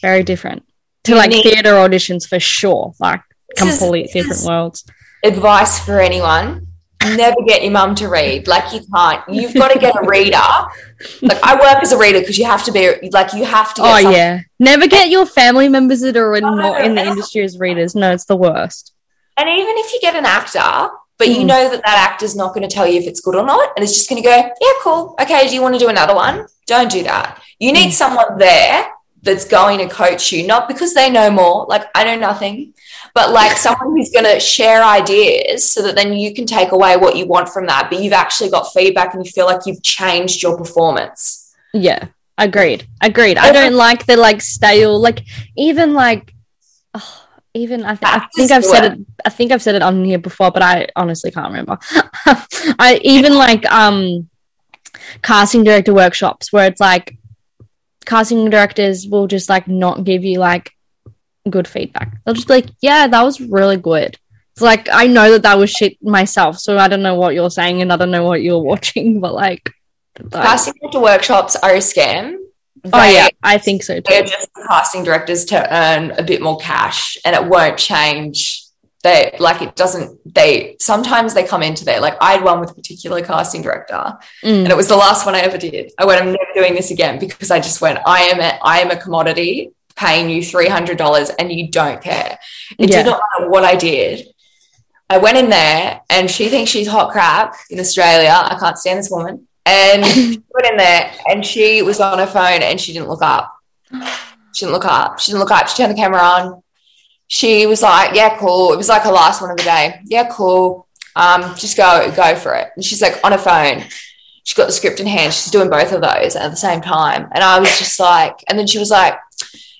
very 0.00 0.22
different 0.22 0.64
to 1.04 1.12
You 1.12 1.18
like 1.18 1.30
need- 1.30 1.42
theater 1.42 1.72
auditions 1.74 2.28
for 2.28 2.38
sure. 2.40 2.92
Like 3.00 3.22
This 3.56 3.78
complete 3.78 4.10
this 4.12 4.26
different 4.26 4.44
worlds. 4.46 4.84
Advice 5.24 5.84
for 5.84 6.00
anyone: 6.00 6.65
never 7.14 7.36
get 7.46 7.62
your 7.62 7.72
mum 7.72 7.94
to 7.96 8.08
read. 8.08 8.48
Like 8.48 8.72
you 8.72 8.80
can't. 8.94 9.22
You've 9.28 9.54
got 9.54 9.70
to 9.72 9.78
get 9.78 9.94
a 9.94 10.06
reader. 10.06 10.38
Like 11.22 11.38
I 11.42 11.54
work 11.54 11.82
as 11.82 11.92
a 11.92 11.98
reader 11.98 12.20
because 12.20 12.38
you 12.38 12.46
have 12.46 12.64
to 12.64 12.72
be 12.72 13.10
like 13.12 13.32
you 13.34 13.44
have 13.44 13.74
to. 13.74 13.82
Get 13.82 13.88
Oh 13.90 13.96
someone- 13.96 14.12
yeah, 14.14 14.40
never 14.58 14.86
get 14.88 15.10
your 15.10 15.26
family 15.26 15.68
members 15.68 16.00
that 16.00 16.16
are 16.16 16.40
not 16.40 16.84
in 16.84 16.94
the 16.94 17.04
industry 17.04 17.42
as 17.42 17.58
readers. 17.58 17.94
No, 17.94 18.12
it's 18.12 18.24
the 18.24 18.36
worst. 18.36 18.92
And 19.36 19.48
even 19.48 19.74
if 19.78 19.92
you 19.92 20.00
get 20.00 20.16
an 20.16 20.24
actor, 20.24 20.88
but 21.18 21.28
you 21.28 21.38
Mm. 21.42 21.46
know 21.46 21.68
that 21.70 21.82
that 21.84 22.08
actor's 22.10 22.34
not 22.34 22.54
going 22.54 22.66
to 22.66 22.74
tell 22.74 22.86
you 22.86 22.98
if 23.00 23.06
it's 23.06 23.20
good 23.20 23.34
or 23.36 23.44
not, 23.44 23.70
and 23.76 23.82
it's 23.84 23.92
just 23.94 24.08
going 24.08 24.22
to 24.22 24.26
go, 24.26 24.34
yeah, 24.34 24.72
cool. 24.82 25.14
Okay, 25.20 25.46
do 25.48 25.54
you 25.54 25.60
want 25.62 25.74
to 25.74 25.78
do 25.78 25.88
another 25.88 26.14
one? 26.14 26.46
Don't 26.66 26.90
do 26.90 27.02
that. 27.04 27.40
You 27.58 27.72
need 27.72 27.88
Mm. 27.90 27.92
someone 27.92 28.38
there 28.38 28.86
that's 29.22 29.44
going 29.44 29.78
to 29.78 29.88
coach 29.88 30.30
you, 30.32 30.46
not 30.46 30.68
because 30.68 30.94
they 30.94 31.10
know 31.10 31.30
more. 31.30 31.66
Like 31.68 31.84
I 31.94 32.04
know 32.04 32.16
nothing, 32.16 32.74
but 33.16 33.32
like 33.32 33.56
someone 33.56 33.96
who's 33.96 34.10
going 34.10 34.26
to 34.26 34.38
share 34.38 34.84
ideas 34.84 35.66
so 35.72 35.82
that 35.82 35.94
then 35.96 36.12
you 36.12 36.34
can 36.34 36.44
take 36.44 36.72
away 36.72 36.98
what 36.98 37.16
you 37.16 37.26
want 37.26 37.48
from 37.48 37.66
that, 37.66 37.88
but 37.90 38.02
you've 38.02 38.12
actually 38.12 38.50
got 38.50 38.70
feedback 38.74 39.14
and 39.14 39.24
you 39.24 39.32
feel 39.32 39.46
like 39.46 39.62
you've 39.64 39.82
changed 39.82 40.42
your 40.42 40.54
performance. 40.54 41.56
Yeah, 41.72 42.08
agreed. 42.36 42.86
Agreed. 43.00 43.38
I 43.38 43.52
don't 43.52 43.72
like 43.72 44.04
the 44.04 44.18
like 44.18 44.42
stale, 44.42 45.00
like 45.00 45.24
even 45.56 45.94
like, 45.94 46.34
oh, 46.92 47.24
even 47.54 47.84
I, 47.84 47.94
th- 47.94 48.00
I 48.02 48.26
think 48.36 48.50
I've 48.50 48.66
said 48.66 48.84
it. 48.84 48.92
it. 49.00 49.06
I 49.24 49.30
think 49.30 49.50
I've 49.50 49.62
said 49.62 49.76
it 49.76 49.82
on 49.82 50.04
here 50.04 50.18
before, 50.18 50.50
but 50.50 50.62
I 50.62 50.88
honestly 50.94 51.30
can't 51.30 51.48
remember. 51.48 51.78
I 52.78 53.00
even 53.02 53.34
like 53.34 53.64
um 53.72 54.28
casting 55.22 55.64
director 55.64 55.94
workshops 55.94 56.52
where 56.52 56.66
it's 56.66 56.80
like 56.80 57.16
casting 58.04 58.50
directors 58.50 59.06
will 59.08 59.26
just 59.26 59.48
like 59.48 59.66
not 59.68 60.04
give 60.04 60.22
you 60.22 60.38
like 60.38 60.75
good 61.50 61.68
feedback. 61.68 62.18
They'll 62.24 62.34
just 62.34 62.48
be 62.48 62.54
like, 62.54 62.66
"Yeah, 62.80 63.06
that 63.08 63.22
was 63.22 63.40
really 63.40 63.76
good." 63.76 64.18
It's 64.54 64.62
like 64.62 64.88
I 64.92 65.06
know 65.06 65.32
that 65.32 65.42
that 65.42 65.58
was 65.58 65.70
shit 65.70 66.02
myself, 66.02 66.58
so 66.58 66.78
I 66.78 66.88
don't 66.88 67.02
know 67.02 67.14
what 67.14 67.34
you're 67.34 67.50
saying 67.50 67.82
and 67.82 67.92
I 67.92 67.96
don't 67.96 68.10
know 68.10 68.24
what 68.24 68.42
you're 68.42 68.58
watching, 68.72 69.20
but 69.20 69.34
like, 69.34 69.70
Casting 70.32 70.74
director 70.80 71.00
workshops 71.00 71.56
are 71.56 71.74
a 71.74 71.78
scam. 71.78 72.36
oh 72.92 73.04
yeah, 73.10 73.28
I 73.42 73.58
think 73.58 73.82
so 73.82 74.00
they're 74.00 74.22
too. 74.22 74.28
just 74.30 74.48
casting 74.68 75.04
directors 75.04 75.44
to 75.46 75.74
earn 75.74 76.12
a 76.12 76.22
bit 76.22 76.40
more 76.40 76.58
cash 76.58 77.18
and 77.24 77.34
it 77.36 77.44
won't 77.46 77.76
change 77.78 78.62
they 79.02 79.36
like 79.38 79.60
it 79.60 79.76
doesn't 79.76 80.18
they 80.34 80.74
sometimes 80.80 81.34
they 81.34 81.44
come 81.44 81.62
into 81.62 81.84
there 81.84 82.00
like 82.00 82.16
i 82.20 82.32
had 82.32 82.42
one 82.42 82.58
with 82.60 82.70
a 82.70 82.74
particular 82.74 83.20
casting 83.22 83.60
director 83.62 84.16
Mm. 84.42 84.62
and 84.64 84.68
it 84.68 84.76
was 84.76 84.88
the 84.88 84.96
last 84.96 85.26
one 85.26 85.34
i 85.34 85.40
ever 85.40 85.58
did 85.58 85.92
i 85.98 86.04
went 86.04 86.20
i'm 86.20 86.28
never 86.28 86.46
doing 86.54 86.74
this 86.74 86.90
again 86.90 87.18
because 87.18 87.50
i 87.50 87.58
just 87.60 87.80
went 87.80 87.98
i 88.06 88.22
am 88.22 88.40
a, 88.40 88.58
i 88.64 88.80
am 88.80 88.90
a 88.90 88.96
commodity 88.96 89.70
paying 89.96 90.28
you 90.30 90.40
$300 90.42 91.30
and 91.38 91.50
you 91.52 91.68
don't 91.70 92.02
care 92.02 92.38
it 92.78 92.90
Yeah. 92.90 93.02
did 93.02 93.06
not 93.06 93.20
matter 93.38 93.50
what 93.50 93.64
i 93.64 93.74
did 93.74 94.26
i 95.10 95.18
went 95.18 95.36
in 95.38 95.48
there 95.48 96.00
and 96.10 96.30
she 96.30 96.48
thinks 96.48 96.70
she's 96.70 96.86
hot 96.88 97.10
crap 97.12 97.54
in 97.70 97.80
australia 97.80 98.32
i 98.34 98.56
can't 98.58 98.78
stand 98.78 98.98
this 98.98 99.10
woman 99.10 99.48
and 99.64 100.04
she 100.14 100.42
went 100.52 100.66
in 100.70 100.76
there 100.76 101.12
and 101.28 101.44
she 101.44 101.82
was 101.82 101.98
on 102.00 102.18
her 102.18 102.26
phone 102.26 102.62
and 102.62 102.80
she 102.80 102.92
didn't 102.92 103.08
look 103.08 103.22
up 103.22 103.52
she 104.54 104.64
didn't 104.64 104.72
look 104.72 104.86
up. 104.86 105.18
She 105.20 105.32
didn't 105.32 105.40
look 105.40 105.50
up. 105.50 105.68
She 105.68 105.76
turned 105.76 105.92
the 105.92 105.96
camera 106.00 106.18
on. 106.18 106.62
She 107.28 107.66
was 107.66 107.82
like, 107.82 108.14
"Yeah, 108.14 108.38
cool." 108.38 108.72
It 108.72 108.76
was 108.78 108.88
like 108.88 109.02
her 109.02 109.12
last 109.12 109.42
one 109.42 109.50
of 109.50 109.58
the 109.58 109.64
day. 109.64 110.00
Yeah, 110.06 110.28
cool. 110.32 110.88
Um, 111.14 111.54
just 111.56 111.76
go, 111.76 112.10
go 112.16 112.34
for 112.36 112.54
it. 112.54 112.68
And 112.74 112.82
she's 112.82 113.02
like 113.02 113.20
on 113.22 113.32
her 113.32 113.38
phone. 113.38 113.84
She's 114.44 114.56
got 114.56 114.64
the 114.66 114.72
script 114.72 114.98
in 114.98 115.06
hand. 115.06 115.34
She's 115.34 115.52
doing 115.52 115.68
both 115.68 115.92
of 115.92 116.00
those 116.00 116.36
at 116.36 116.48
the 116.48 116.56
same 116.56 116.80
time. 116.80 117.28
And 117.34 117.44
I 117.44 117.60
was 117.60 117.68
just 117.78 118.00
like, 118.00 118.36
and 118.48 118.58
then 118.58 118.66
she 118.66 118.78
was 118.78 118.90
like, 118.90 119.18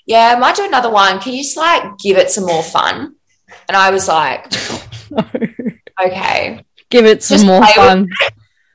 "Yeah, 0.06 0.34
I 0.36 0.38
might 0.38 0.56
do 0.56 0.64
another 0.64 0.90
one. 0.90 1.20
Can 1.20 1.34
you 1.34 1.42
just 1.42 1.56
like 1.56 1.98
give 1.98 2.16
it 2.16 2.30
some 2.30 2.46
more 2.46 2.62
fun?" 2.62 3.14
And 3.68 3.76
I 3.76 3.90
was 3.90 4.08
like, 4.08 4.46
"Okay." 6.04 6.62
Give 6.88 7.04
it 7.04 7.22
some 7.22 7.36
Just 7.36 7.46
more 7.46 7.66
fun. 7.66 8.08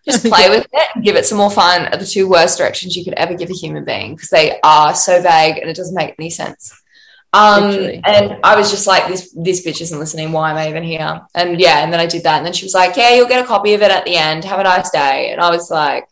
just 0.05 0.25
play 0.25 0.49
with 0.49 0.67
it 0.73 0.89
and 0.95 1.03
give 1.03 1.15
it 1.15 1.25
some 1.25 1.37
more 1.37 1.49
fun 1.51 1.85
are 1.93 1.97
the 1.97 2.05
two 2.05 2.27
worst 2.27 2.57
directions 2.57 2.95
you 2.97 3.05
could 3.05 3.13
ever 3.13 3.35
give 3.35 3.49
a 3.49 3.53
human 3.53 3.85
being 3.85 4.15
because 4.15 4.29
they 4.29 4.59
are 4.63 4.93
so 4.93 5.21
vague 5.21 5.57
and 5.57 5.69
it 5.69 5.75
doesn't 5.77 5.95
make 5.95 6.15
any 6.19 6.29
sense. 6.29 6.73
Um, 7.33 7.69
Literally. 7.69 8.01
and 8.05 8.37
I 8.43 8.57
was 8.57 8.69
just 8.69 8.85
like, 8.87 9.07
this 9.07 9.33
this 9.33 9.65
bitch 9.65 9.79
isn't 9.79 9.97
listening. 9.97 10.33
Why 10.33 10.51
am 10.51 10.57
I 10.57 10.67
even 10.67 10.83
here? 10.83 11.21
And 11.33 11.57
yeah, 11.61 11.77
and 11.83 11.93
then 11.93 12.01
I 12.01 12.05
did 12.05 12.23
that, 12.23 12.37
and 12.37 12.45
then 12.45 12.51
she 12.51 12.65
was 12.65 12.73
like, 12.73 12.97
yeah, 12.97 13.13
you'll 13.15 13.29
get 13.29 13.41
a 13.41 13.47
copy 13.47 13.73
of 13.73 13.81
it 13.81 13.89
at 13.91 14.03
the 14.03 14.17
end. 14.17 14.43
Have 14.43 14.59
a 14.59 14.63
nice 14.63 14.89
day. 14.91 15.31
And 15.31 15.39
I 15.39 15.49
was 15.49 15.71
like, 15.71 16.03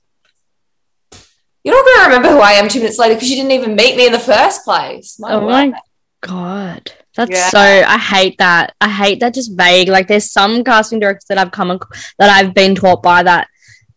you're 1.70 1.78
not 1.78 1.86
going 1.86 1.98
to 2.12 2.16
remember 2.16 2.30
who 2.38 2.42
I 2.42 2.54
am 2.54 2.68
two 2.70 2.80
minutes 2.80 2.98
later 2.98 3.16
because 3.16 3.30
you 3.30 3.36
didn't 3.36 3.52
even 3.52 3.76
meet 3.76 3.96
me 3.96 4.06
in 4.08 4.12
the 4.12 4.20
first 4.20 4.64
place. 4.64 5.18
My 5.20 5.34
Oh 5.34 5.40
word. 5.42 5.50
my 5.72 5.74
god. 6.22 6.92
That's 7.16 7.32
Yeah. 7.32 7.50
so 7.50 7.60
I 7.60 7.98
hate 7.98 8.38
that. 8.40 8.74
I 8.82 8.90
hate 8.90 9.20
that 9.20 9.34
just 9.34 9.52
vague. 9.58 9.90
Like 9.90 10.08
there's 10.08 10.32
some 10.32 10.64
casting 10.64 11.00
directors 11.00 11.26
that 11.30 11.38
I've 11.38 11.52
come 11.52 11.72
ac- 11.72 12.02
that 12.18 12.30
I've 12.30 12.54
been 12.54 12.76
taught 12.76 13.04
by 13.04 13.24
that 13.24 13.48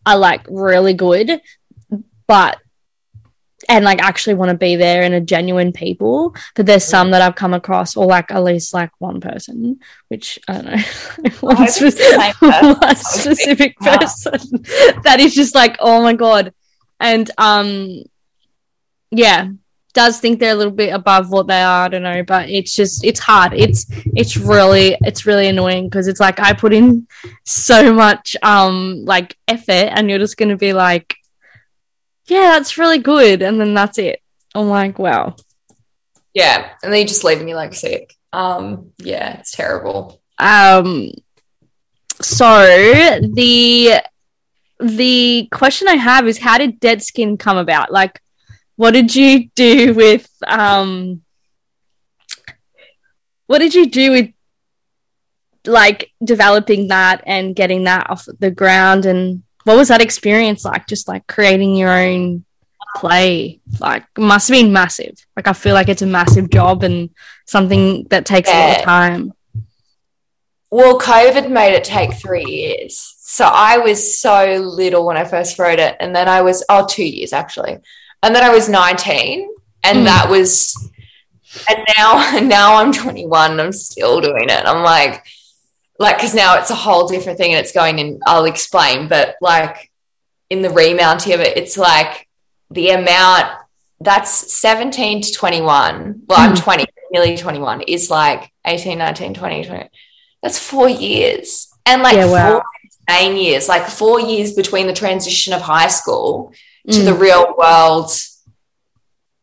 are 0.05 0.17
like 0.17 0.45
really 0.49 0.93
good, 0.93 1.39
but 2.27 2.57
and 3.69 3.85
like 3.85 4.01
actually 4.01 4.33
want 4.33 4.49
to 4.51 4.57
be 4.57 4.75
there 4.75 5.03
and 5.03 5.13
are 5.13 5.21
genuine 5.21 5.71
people. 5.71 6.35
But 6.55 6.65
there's 6.65 6.83
some 6.83 7.11
that 7.11 7.21
I've 7.21 7.35
come 7.35 7.53
across, 7.53 7.95
or 7.95 8.05
like 8.05 8.29
at 8.29 8.43
least 8.43 8.73
like 8.73 8.91
one 8.99 9.21
person, 9.21 9.79
which 10.09 10.37
I 10.49 10.53
don't 10.53 10.65
know, 10.65 11.29
one, 11.39 11.67
spe- 11.69 12.41
one 12.41 12.95
specific 12.97 13.77
person 13.77 14.33
that 15.03 15.17
is 15.21 15.33
just 15.33 15.55
like, 15.55 15.77
oh 15.79 16.03
my 16.03 16.13
god, 16.13 16.53
and 17.03 17.29
um, 17.37 18.01
yeah, 19.11 19.49
does 19.93 20.19
think 20.19 20.39
they're 20.39 20.53
a 20.53 20.55
little 20.55 20.73
bit 20.73 20.93
above 20.93 21.29
what 21.29 21.47
they 21.47 21.61
are. 21.61 21.85
I 21.85 21.87
don't 21.89 22.01
know, 22.01 22.23
but 22.23 22.49
it's 22.49 22.73
just 22.73 23.03
it's 23.03 23.19
hard. 23.19 23.53
It's 23.53 23.85
it's 24.15 24.37
really 24.37 24.97
it's 25.01 25.25
really 25.25 25.47
annoying 25.49 25.85
because 25.85 26.07
it's 26.07 26.21
like 26.21 26.39
I 26.39 26.53
put 26.53 26.73
in 26.73 27.07
so 27.43 27.93
much 27.93 28.37
um 28.41 29.03
like 29.05 29.37
effort, 29.47 29.91
and 29.91 30.09
you're 30.09 30.17
just 30.17 30.37
gonna 30.37 30.57
be 30.57 30.73
like, 30.73 31.15
yeah, 32.25 32.53
that's 32.53 32.77
really 32.77 32.99
good, 32.99 33.41
and 33.41 33.59
then 33.59 33.73
that's 33.73 33.97
it. 33.97 34.21
I'm 34.55 34.69
like, 34.69 34.97
wow. 34.97 35.35
Yeah, 36.33 36.69
and 36.81 36.91
then 36.91 37.01
you 37.01 37.07
just 37.07 37.25
leave 37.25 37.43
me 37.43 37.53
like 37.53 37.73
sick. 37.73 38.15
Um, 38.31 38.91
yeah, 38.97 39.39
it's 39.39 39.51
terrible. 39.51 40.21
Um, 40.39 41.11
so 42.21 42.65
the 43.21 44.01
the 44.83 45.47
question 45.51 45.87
I 45.87 45.95
have 45.95 46.27
is, 46.27 46.37
how 46.37 46.57
did 46.57 46.79
Dead 46.79 47.01
Skin 47.01 47.37
come 47.37 47.57
about? 47.57 47.91
Like, 47.91 48.21
what 48.75 48.91
did 48.91 49.15
you 49.15 49.49
do 49.55 49.93
with 49.93 50.29
um? 50.45 51.21
What 53.47 53.59
did 53.59 53.73
you 53.75 53.89
do 53.89 54.11
with 54.11 54.33
like 55.65 56.11
developing 56.23 56.89
that 56.89 57.23
and 57.25 57.55
getting 57.55 57.83
that 57.83 58.09
off 58.09 58.27
the 58.39 58.51
ground 58.51 59.05
and 59.05 59.43
what 59.63 59.77
was 59.77 59.87
that 59.87 60.01
experience 60.01 60.65
like 60.65 60.87
just 60.87 61.07
like 61.07 61.25
creating 61.27 61.75
your 61.75 61.89
own 61.89 62.43
play 62.95 63.59
like 63.79 64.05
must 64.17 64.49
have 64.49 64.57
been 64.57 64.73
massive 64.73 65.25
like 65.35 65.47
i 65.47 65.53
feel 65.53 65.73
like 65.73 65.87
it's 65.87 66.01
a 66.01 66.07
massive 66.07 66.49
job 66.49 66.83
and 66.83 67.09
something 67.45 68.03
that 68.09 68.25
takes 68.25 68.49
yeah. 68.49 68.57
a 68.57 68.67
lot 68.67 68.77
of 68.77 68.83
time 68.83 69.33
well 70.69 70.99
covid 70.99 71.49
made 71.49 71.73
it 71.73 71.83
take 71.83 72.13
three 72.13 72.45
years 72.45 73.15
so 73.33 73.45
i 73.45 73.79
was 73.79 74.19
so 74.19 74.57
little 74.57 75.07
when 75.07 75.17
i 75.17 75.23
first 75.23 75.57
wrote 75.57 75.79
it 75.79 75.97
and 75.99 76.15
then 76.15 76.29
i 76.29 76.43
was 76.43 76.63
oh 76.69 76.85
two 76.85 77.03
years 77.03 77.33
actually 77.33 77.75
and 78.21 78.35
then 78.35 78.43
i 78.43 78.49
was 78.49 78.69
19 78.69 79.49
and 79.83 79.99
mm. 79.99 80.03
that 80.03 80.29
was 80.29 80.75
and 81.67 81.79
now 81.97 82.39
now 82.43 82.75
i'm 82.75 82.93
21 82.93 83.51
and 83.51 83.61
i'm 83.61 83.71
still 83.71 84.21
doing 84.21 84.49
it 84.49 84.65
i'm 84.67 84.83
like 84.83 85.25
like 85.97 86.17
because 86.17 86.35
now 86.35 86.59
it's 86.59 86.69
a 86.69 86.75
whole 86.75 87.07
different 87.07 87.39
thing 87.39 87.53
and 87.53 87.59
it's 87.59 87.71
going 87.71 87.97
in 87.97 88.19
i'll 88.27 88.45
explain 88.45 89.07
but 89.07 89.35
like 89.41 89.91
in 90.51 90.61
the 90.61 90.69
remounting 90.69 91.33
of 91.33 91.39
it 91.39 91.57
it's 91.57 91.75
like 91.75 92.27
the 92.69 92.89
amount 92.89 93.51
that's 93.99 94.53
17 94.53 95.23
to 95.23 95.31
21 95.31 96.21
well 96.27 96.37
mm. 96.37 96.49
i'm 96.49 96.55
20 96.55 96.85
nearly 97.11 97.35
21 97.35 97.81
is 97.81 98.11
like 98.11 98.51
18 98.65 98.99
19 98.99 99.33
20 99.33 99.63
20 99.65 99.89
that's 100.43 100.59
four 100.59 100.87
years 100.87 101.73
and 101.87 102.03
like 102.03 102.15
yeah, 102.15 102.31
wow. 102.31 102.51
four 102.51 102.63
nine 103.07 103.35
years 103.35 103.67
like 103.67 103.87
four 103.87 104.19
years 104.19 104.53
between 104.53 104.87
the 104.87 104.93
transition 104.93 105.53
of 105.53 105.61
high 105.61 105.87
school 105.87 106.53
to 106.89 106.99
mm. 106.99 107.05
the 107.05 107.13
real 107.13 107.55
world 107.57 108.09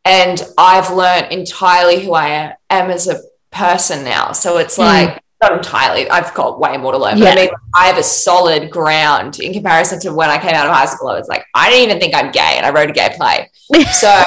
and 0.05 0.43
i've 0.57 0.91
learned 0.91 1.33
entirely 1.33 2.01
who 2.01 2.15
i 2.15 2.55
am 2.71 2.91
as 2.91 3.09
a 3.09 3.21
person 3.51 4.05
now 4.05 4.33
so 4.33 4.59
it's 4.59 4.77
mm. 4.77 4.85
like 4.85 5.23
not 5.41 5.53
entirely. 5.53 6.09
I've 6.11 6.33
got 6.35 6.61
way 6.61 6.77
more 6.77 6.93
to 6.93 6.99
learn. 6.99 7.19
But 7.19 7.25
yeah. 7.25 7.31
I 7.31 7.35
mean, 7.35 7.51
I 7.75 7.87
have 7.87 7.99
a 7.99 8.03
solid 8.03 8.71
ground 8.71 9.41
in 9.41 9.53
comparison 9.53 9.99
to 10.01 10.13
when 10.13 10.29
I 10.29 10.39
came 10.39 10.55
out 10.55 10.67
of 10.67 10.75
high 10.75 10.87
school. 10.87 11.09
I 11.09 11.19
was 11.19 11.29
like, 11.29 11.45
I 11.55 11.71
didn't 11.71 11.89
even 11.89 12.01
think 12.01 12.15
I'm 12.15 12.31
gay, 12.31 12.55
and 12.57 12.67
I 12.67 12.71
wrote 12.71 12.91
a 12.91 12.93
gay 12.93 13.15
play. 13.17 13.51
So, 13.93 14.23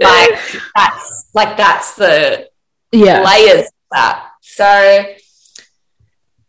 like, 0.00 0.38
that's 0.74 1.26
like 1.34 1.56
that's 1.56 1.94
the 1.96 2.48
yeah. 2.92 3.22
layers 3.22 3.66
of 3.66 3.72
that. 3.92 4.30
So, 4.40 5.04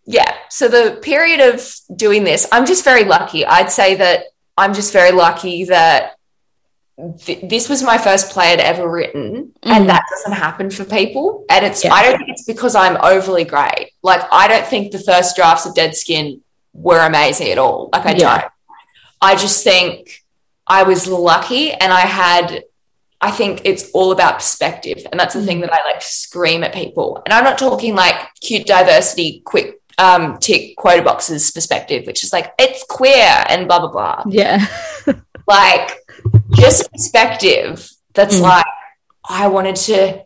yeah. 0.10 0.34
So 0.50 0.68
the 0.68 1.00
period 1.04 1.40
of 1.54 1.72
doing 1.96 2.24
this, 2.24 2.48
I'm 2.52 2.66
just 2.66 2.84
very 2.84 3.04
lucky. 3.04 3.46
I'd 3.46 3.72
say 3.72 3.94
that 3.96 4.24
I'm 4.58 4.74
just 4.74 4.92
very 4.92 5.12
lucky 5.12 5.66
that 5.66 6.16
th- 7.20 7.48
this 7.48 7.70
was 7.70 7.84
my 7.84 8.00
first 8.00 8.32
play 8.32 8.52
I'd 8.52 8.60
ever 8.60 8.90
written, 8.90 9.54
mm. 9.62 9.70
and 9.70 9.88
that 9.88 10.04
doesn't 10.10 10.32
happen 10.32 10.72
for 10.72 10.84
people. 10.84 11.46
And 11.48 11.64
it's 11.64 11.84
yeah. 11.84 11.94
I 11.94 12.02
don't 12.02 12.18
think 12.18 12.32
it's 12.32 12.46
because 12.46 12.74
I'm 12.74 12.98
overly 13.04 13.44
great. 13.44 13.92
Like 14.02 14.22
I 14.32 14.48
don't 14.48 14.66
think 14.66 14.92
the 14.92 14.98
first 14.98 15.36
drafts 15.36 15.68
of 15.68 15.76
Dead 15.76 15.96
Skin 15.96 16.42
were 16.74 17.06
amazing 17.06 17.52
at 17.52 17.60
all. 17.60 17.90
Like 17.94 18.08
I 18.08 18.14
yeah. 18.14 18.42
don't. 18.42 18.52
I 19.22 19.36
just 19.36 19.64
think 19.64 20.24
I 20.66 20.82
was 20.84 21.08
lucky, 21.08 21.72
and 21.72 21.94
I 21.94 22.02
had. 22.02 22.64
I 23.22 23.32
think 23.32 23.62
it's 23.66 23.92
all 23.92 24.12
about 24.12 24.36
perspective, 24.36 25.06
and 25.12 25.20
that's 25.20 25.36
the 25.36 25.46
thing 25.46 25.60
that 25.60 25.72
I 25.72 25.84
like 25.84 26.02
scream 26.02 26.64
at 26.64 26.74
people. 26.74 27.22
And 27.26 27.34
I'm 27.34 27.44
not 27.44 27.60
talking 27.60 27.94
like 27.94 28.16
cute 28.42 28.66
diversity, 28.66 29.42
quick 29.46 29.79
um, 30.00 30.38
tick 30.40 30.76
quota 30.78 31.04
boxes 31.04 31.52
perspective, 31.52 32.08
which 32.08 32.24
is 32.24 32.34
like 32.34 32.54
it's 32.58 32.84
queer 32.90 33.44
and 33.48 33.68
blah 33.68 33.80
blah 33.80 33.92
blah. 33.92 34.24
Yeah, 34.28 34.66
like 35.48 35.92
just 36.56 36.92
perspective 36.92 37.88
that's 38.14 38.40
mm. 38.40 38.44
like 38.44 38.66
I 39.28 39.48
wanted 39.48 39.76
to 39.76 40.26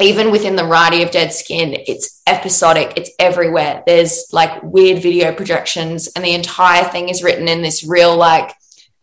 even 0.00 0.32
within 0.32 0.56
the 0.56 0.64
writing 0.64 1.02
of 1.02 1.10
Dead 1.10 1.32
Skin, 1.32 1.76
it's 1.86 2.20
episodic, 2.26 2.94
it's 2.96 3.10
everywhere. 3.18 3.82
There's 3.86 4.26
like 4.32 4.62
weird 4.62 5.00
video 5.02 5.32
projections, 5.32 6.08
and 6.08 6.24
the 6.24 6.34
entire 6.34 6.84
thing 6.84 7.08
is 7.08 7.22
written 7.22 7.48
in 7.48 7.62
this 7.62 7.84
real, 7.84 8.16
like, 8.16 8.52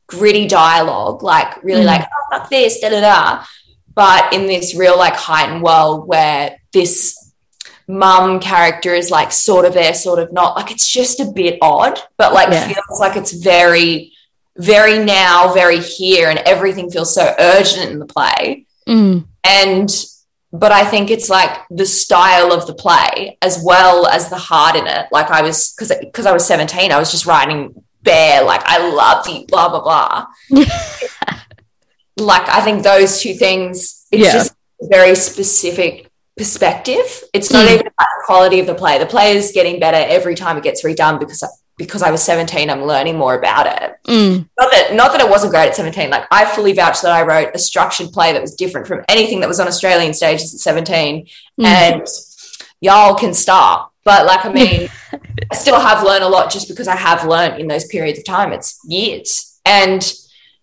gritty 0.08 0.48
dialogue, 0.48 1.24
like, 1.24 1.64
really, 1.64 1.84
mm. 1.84 1.88
like, 1.88 2.02
oh, 2.06 2.38
fuck 2.38 2.50
this, 2.50 2.82
da 2.82 2.90
da 2.90 3.00
da. 3.00 3.46
But 3.94 4.34
in 4.34 4.48
this 4.48 4.76
real, 4.76 4.98
like, 4.98 5.16
heightened 5.16 5.64
world 5.64 6.08
where 6.08 6.58
this 6.74 7.21
mum 7.92 8.40
character 8.40 8.94
is 8.94 9.12
like 9.12 9.32
sort 9.32 9.66
of 9.66 9.74
there, 9.74 9.94
sort 9.94 10.20
of 10.20 10.32
not. 10.32 10.56
Like, 10.56 10.72
it's 10.72 10.88
just 10.88 11.20
a 11.20 11.26
bit 11.26 11.58
odd, 11.62 12.00
but 12.18 12.34
like, 12.34 12.50
yeah. 12.50 12.68
feels 12.68 13.00
like 13.00 13.18
it's 13.18 13.34
very 13.34 14.14
very 14.58 15.04
now, 15.04 15.54
very 15.54 15.80
here, 15.80 16.30
and 16.30 16.40
everything 16.40 16.90
feels 16.92 17.14
so 17.14 17.34
urgent 17.40 17.92
in 17.92 18.00
the 18.00 18.06
play. 18.06 18.66
Mm. 18.88 19.26
And 19.44 20.06
but 20.54 20.72
I 20.72 20.84
think 20.84 21.10
it's 21.10 21.30
like 21.30 21.60
the 21.70 21.86
style 21.86 22.52
of 22.52 22.68
the 22.68 22.74
play 22.74 23.38
as 23.42 23.64
well 23.64 24.06
as 24.08 24.30
the 24.30 24.38
heart 24.38 24.76
in 24.76 24.86
it. 24.86 25.08
Like 25.12 25.32
I 25.32 25.42
was 25.42 25.74
because 25.74 25.94
because 26.00 26.26
I 26.26 26.34
was 26.34 26.46
17, 26.46 26.92
I 26.92 27.00
was 27.00 27.12
just 27.12 27.26
writing 27.26 27.84
bare, 28.04 28.44
like 28.44 28.62
I 28.66 28.90
love 28.90 29.26
the 29.26 29.46
blah 29.48 29.70
blah 29.70 29.82
blah. 29.82 30.28
like 32.18 32.50
I 32.50 32.62
think 32.62 32.84
those 32.84 33.22
two 33.22 33.34
things, 33.34 34.06
it's 34.12 34.24
yeah. 34.24 34.34
just 34.34 34.54
very 34.82 35.16
specific 35.16 36.11
perspective. 36.38 37.24
It's 37.34 37.52
not 37.52 37.68
mm. 37.68 37.74
even 37.74 37.88
about 37.88 38.08
the 38.18 38.24
quality 38.26 38.60
of 38.60 38.68
the 38.68 38.76
play. 38.76 38.98
The 38.98 39.06
play 39.06 39.36
is 39.36 39.52
getting 39.54 39.80
better 39.80 39.98
every 39.98 40.36
time 40.36 40.58
it 40.58 40.64
gets 40.64 40.84
redone 40.84 41.20
because 41.20 41.44
because 41.78 42.04
I 42.04 42.12
was 42.12 42.22
17, 42.22 42.70
I'm 42.70 42.84
learning 42.84 43.18
more 43.18 43.34
about 43.34 43.66
it. 43.66 43.96
Mm. 44.08 44.48
Not 44.60 44.72
that 44.72 44.94
not 44.94 45.12
that 45.12 45.22
it 45.22 45.30
wasn't 45.30 45.52
great 45.52 45.68
at 45.68 45.76
17. 45.76 46.10
Like 46.10 46.26
I 46.32 46.46
fully 46.46 46.74
vouch 46.74 47.02
that 47.02 47.12
I 47.12 47.24
wrote 47.24 47.56
a 47.56 47.60
structured 47.60 48.12
play 48.12 48.34
that 48.34 48.42
was 48.42 48.56
different 48.56 48.88
from 48.88 49.04
anything 49.10 49.40
that 49.40 49.48
was 49.48 49.60
on 49.60 49.68
Australian 49.68 50.14
stages 50.14 50.54
at 50.54 50.60
17. 50.60 51.28
Mm. 51.60 51.66
And 51.66 52.08
y'all 52.82 53.16
can 53.16 53.34
start. 53.34 53.90
But 54.04 54.26
like 54.26 54.46
I 54.46 54.50
mean, 54.54 54.90
I 55.52 55.56
still 55.56 55.80
have 55.80 56.04
learned 56.04 56.24
a 56.24 56.30
lot 56.30 56.52
just 56.52 56.68
because 56.68 56.88
I 56.88 56.96
have 56.96 57.26
learned 57.26 57.60
in 57.60 57.68
those 57.68 57.86
periods 57.86 58.20
of 58.20 58.26
time. 58.26 58.54
It's 58.54 58.80
years. 58.86 59.60
And 59.66 60.02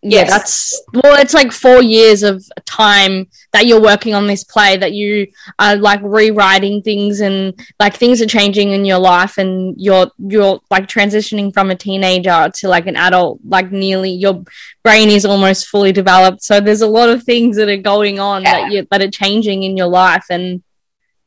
yeah 0.02 0.20
yes. 0.20 0.30
that's 0.30 0.82
well 0.94 1.20
it's 1.20 1.34
like 1.34 1.50
four 1.50 1.82
years 1.82 2.22
of 2.22 2.44
time 2.64 3.26
that 3.52 3.66
you're 3.66 3.80
working 3.80 4.14
on 4.14 4.28
this 4.28 4.44
play 4.44 4.76
that 4.76 4.92
you 4.92 5.26
are 5.58 5.74
like 5.74 6.00
rewriting 6.04 6.80
things 6.82 7.20
and 7.20 7.52
like 7.80 7.96
things 7.96 8.22
are 8.22 8.26
changing 8.26 8.70
in 8.70 8.84
your 8.84 8.98
life 8.98 9.38
and 9.38 9.74
you're 9.76 10.08
you're 10.18 10.60
like 10.70 10.86
transitioning 10.86 11.52
from 11.52 11.70
a 11.70 11.74
teenager 11.74 12.48
to 12.54 12.68
like 12.68 12.86
an 12.86 12.94
adult 12.94 13.40
like 13.44 13.72
nearly 13.72 14.10
your 14.10 14.44
brain 14.84 15.08
is 15.08 15.24
almost 15.24 15.66
fully 15.66 15.90
developed 15.90 16.42
so 16.42 16.60
there's 16.60 16.82
a 16.82 16.86
lot 16.86 17.08
of 17.08 17.24
things 17.24 17.56
that 17.56 17.68
are 17.68 17.76
going 17.76 18.20
on 18.20 18.42
yeah. 18.42 18.52
that 18.52 18.72
you 18.72 18.86
that 18.92 19.02
are 19.02 19.10
changing 19.10 19.64
in 19.64 19.76
your 19.76 19.88
life 19.88 20.26
and 20.30 20.62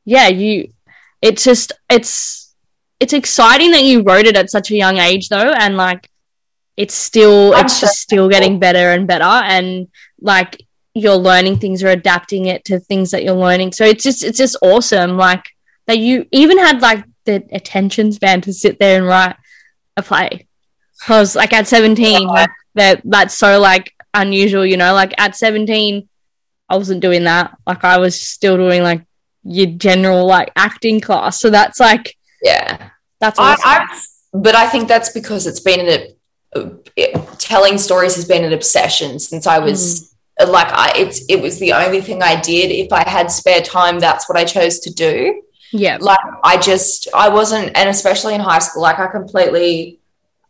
yeah 0.05 0.29
you 0.29 0.71
it's 1.21 1.43
just 1.43 1.73
it's 1.89 2.55
it's 3.01 3.13
exciting 3.13 3.71
that 3.71 3.83
you 3.83 4.01
wrote 4.01 4.27
it 4.27 4.37
at 4.37 4.49
such 4.49 4.71
a 4.71 4.75
young 4.75 4.97
age 4.97 5.27
though 5.27 5.51
and 5.51 5.75
like 5.75 6.10
it's 6.77 6.93
still 6.93 7.53
it's 7.53 7.79
just 7.79 7.99
still 7.99 8.29
getting 8.29 8.59
better 8.59 8.91
and 8.91 9.07
better. 9.07 9.23
And 9.23 9.87
like 10.19 10.61
you're 10.93 11.15
learning 11.15 11.57
things 11.57 11.83
or 11.83 11.89
adapting 11.89 12.45
it 12.45 12.65
to 12.65 12.79
things 12.79 13.11
that 13.11 13.23
you're 13.23 13.33
learning. 13.35 13.73
So 13.73 13.85
it's 13.85 14.03
just 14.03 14.23
it's 14.23 14.37
just 14.37 14.57
awesome 14.61 15.17
like 15.17 15.45
that 15.87 15.97
you 15.97 16.25
even 16.31 16.57
had 16.57 16.81
like 16.81 17.05
the 17.25 17.45
attention 17.51 18.11
span 18.11 18.41
to 18.41 18.53
sit 18.53 18.79
there 18.79 18.97
and 18.97 19.05
write 19.05 19.35
a 19.97 20.03
play. 20.03 20.47
Because 20.99 21.35
like 21.35 21.53
at 21.53 21.67
17 21.67 22.27
like 22.27 22.49
that 22.75 23.01
that's 23.03 23.37
so 23.37 23.59
like 23.59 23.93
unusual 24.13 24.65
you 24.65 24.77
know? 24.77 24.93
Like 24.93 25.13
at 25.17 25.35
17 25.35 26.07
i 26.69 26.75
wasn't 26.75 27.01
doing 27.01 27.25
that. 27.25 27.57
Like 27.67 27.83
i 27.83 27.97
was 27.97 28.19
still 28.19 28.57
doing 28.57 28.81
like 28.81 29.03
your 29.43 29.67
general 29.67 30.25
like 30.25 30.51
acting 30.55 31.01
class. 31.01 31.39
So 31.39 31.49
that's 31.49 31.79
like 31.79 32.15
yeah. 32.41 32.89
that's 33.19 33.37
awesome. 33.37 33.61
I, 33.65 33.87
I, 33.89 34.01
but 34.33 34.55
i 34.55 34.67
think 34.67 34.87
that's 34.87 35.09
because 35.09 35.45
it's 35.45 35.59
been 35.59 35.87
an 35.87 36.15
it, 36.53 37.39
telling 37.39 37.77
stories 37.77 38.15
has 38.15 38.25
been 38.25 38.43
an 38.43 38.53
obsession 38.53 39.19
since 39.19 39.47
I 39.47 39.59
was 39.59 40.13
mm. 40.39 40.49
like 40.49 40.67
I, 40.67 40.93
it's 40.95 41.23
it 41.29 41.41
was 41.41 41.59
the 41.59 41.73
only 41.73 42.01
thing 42.01 42.21
I 42.21 42.39
did. 42.39 42.71
If 42.71 42.91
I 42.91 43.07
had 43.07 43.31
spare 43.31 43.61
time, 43.61 43.99
that's 43.99 44.27
what 44.27 44.37
I 44.37 44.43
chose 44.43 44.79
to 44.81 44.93
do. 44.93 45.41
Yeah. 45.71 45.97
Like 46.01 46.19
I 46.43 46.57
just 46.57 47.07
I 47.13 47.29
wasn't, 47.29 47.75
and 47.75 47.89
especially 47.89 48.35
in 48.35 48.41
high 48.41 48.59
school, 48.59 48.81
like 48.81 48.99
I 48.99 49.07
completely. 49.07 49.97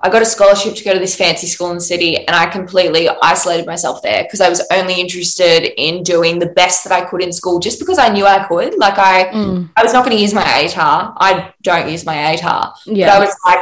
I 0.04 0.10
got 0.10 0.24
a 0.24 0.26
scholarship 0.26 0.74
to 0.74 0.84
go 0.84 0.94
to 0.94 1.00
this 1.00 1.16
fancy 1.16 1.46
school 1.46 1.70
in 1.70 1.76
the 1.76 1.82
city, 1.82 2.26
and 2.26 2.36
I 2.36 2.48
completely 2.48 3.08
isolated 3.22 3.68
myself 3.68 4.02
there 4.02 4.24
because 4.24 4.42
I 4.42 4.50
was 4.50 4.66
only 4.72 5.00
interested 5.00 5.80
in 5.80 6.02
doing 6.02 6.40
the 6.40 6.48
best 6.48 6.84
that 6.86 6.92
I 6.92 7.06
could 7.06 7.22
in 7.22 7.32
school, 7.32 7.60
just 7.60 7.78
because 7.78 8.00
I 8.00 8.10
knew 8.10 8.26
I 8.26 8.44
could. 8.46 8.80
Like 8.80 8.98
I, 8.98 9.26
Mm. 9.26 9.70
I 9.78 9.84
was 9.84 9.94
not 9.94 10.04
going 10.04 10.18
to 10.18 10.22
use 10.22 10.34
my 10.34 10.42
ATAR. 10.42 11.14
I 11.18 11.54
don't 11.62 11.88
use 11.88 12.04
my 12.04 12.16
ATAR, 12.16 12.74
but 12.88 12.92
I 12.92 12.96
Yeah. 12.96 13.20
was 13.20 13.36
like, 13.46 13.62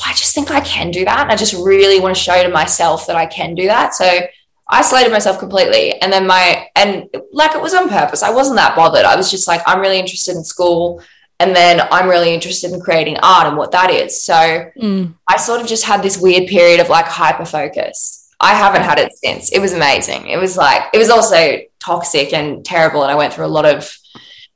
oh, 0.00 0.04
I 0.06 0.12
just 0.14 0.34
think 0.34 0.50
I 0.50 0.60
can 0.60 0.90
do 0.90 1.04
that. 1.04 1.20
And 1.20 1.30
I 1.30 1.36
just 1.36 1.52
really 1.52 2.00
want 2.00 2.16
to 2.16 2.20
show 2.20 2.42
to 2.42 2.48
myself 2.48 3.06
that 3.06 3.16
I 3.16 3.26
can 3.26 3.54
do 3.54 3.66
that. 3.66 3.94
So 3.94 4.04
I 4.04 4.28
isolated 4.68 5.10
myself 5.10 5.38
completely. 5.38 6.00
And 6.00 6.12
then 6.12 6.26
my, 6.26 6.68
and 6.76 7.08
like 7.32 7.54
it 7.54 7.60
was 7.60 7.74
on 7.74 7.88
purpose. 7.88 8.22
I 8.22 8.30
wasn't 8.30 8.56
that 8.56 8.76
bothered. 8.76 9.04
I 9.04 9.16
was 9.16 9.30
just 9.30 9.48
like, 9.48 9.62
I'm 9.66 9.80
really 9.80 9.98
interested 9.98 10.36
in 10.36 10.44
school. 10.44 11.02
And 11.40 11.56
then 11.56 11.80
I'm 11.90 12.08
really 12.08 12.34
interested 12.34 12.72
in 12.72 12.80
creating 12.80 13.16
art 13.22 13.46
and 13.46 13.56
what 13.56 13.72
that 13.72 13.90
is. 13.90 14.22
So 14.22 14.70
Mm. 14.78 15.14
I 15.26 15.36
sort 15.38 15.60
of 15.60 15.66
just 15.66 15.84
had 15.84 16.02
this 16.02 16.18
weird 16.18 16.48
period 16.48 16.80
of 16.80 16.88
like 16.88 17.06
hyper 17.06 17.44
focus. 17.44 18.28
I 18.40 18.54
haven't 18.54 18.82
had 18.82 18.98
it 18.98 19.12
since. 19.12 19.50
It 19.50 19.58
was 19.58 19.72
amazing. 19.72 20.28
It 20.28 20.38
was 20.38 20.56
like, 20.56 20.84
it 20.94 20.98
was 20.98 21.10
also 21.10 21.58
toxic 21.78 22.32
and 22.32 22.64
terrible. 22.64 23.02
And 23.02 23.10
I 23.10 23.14
went 23.14 23.34
through 23.34 23.46
a 23.46 23.48
lot 23.48 23.66
of 23.66 23.94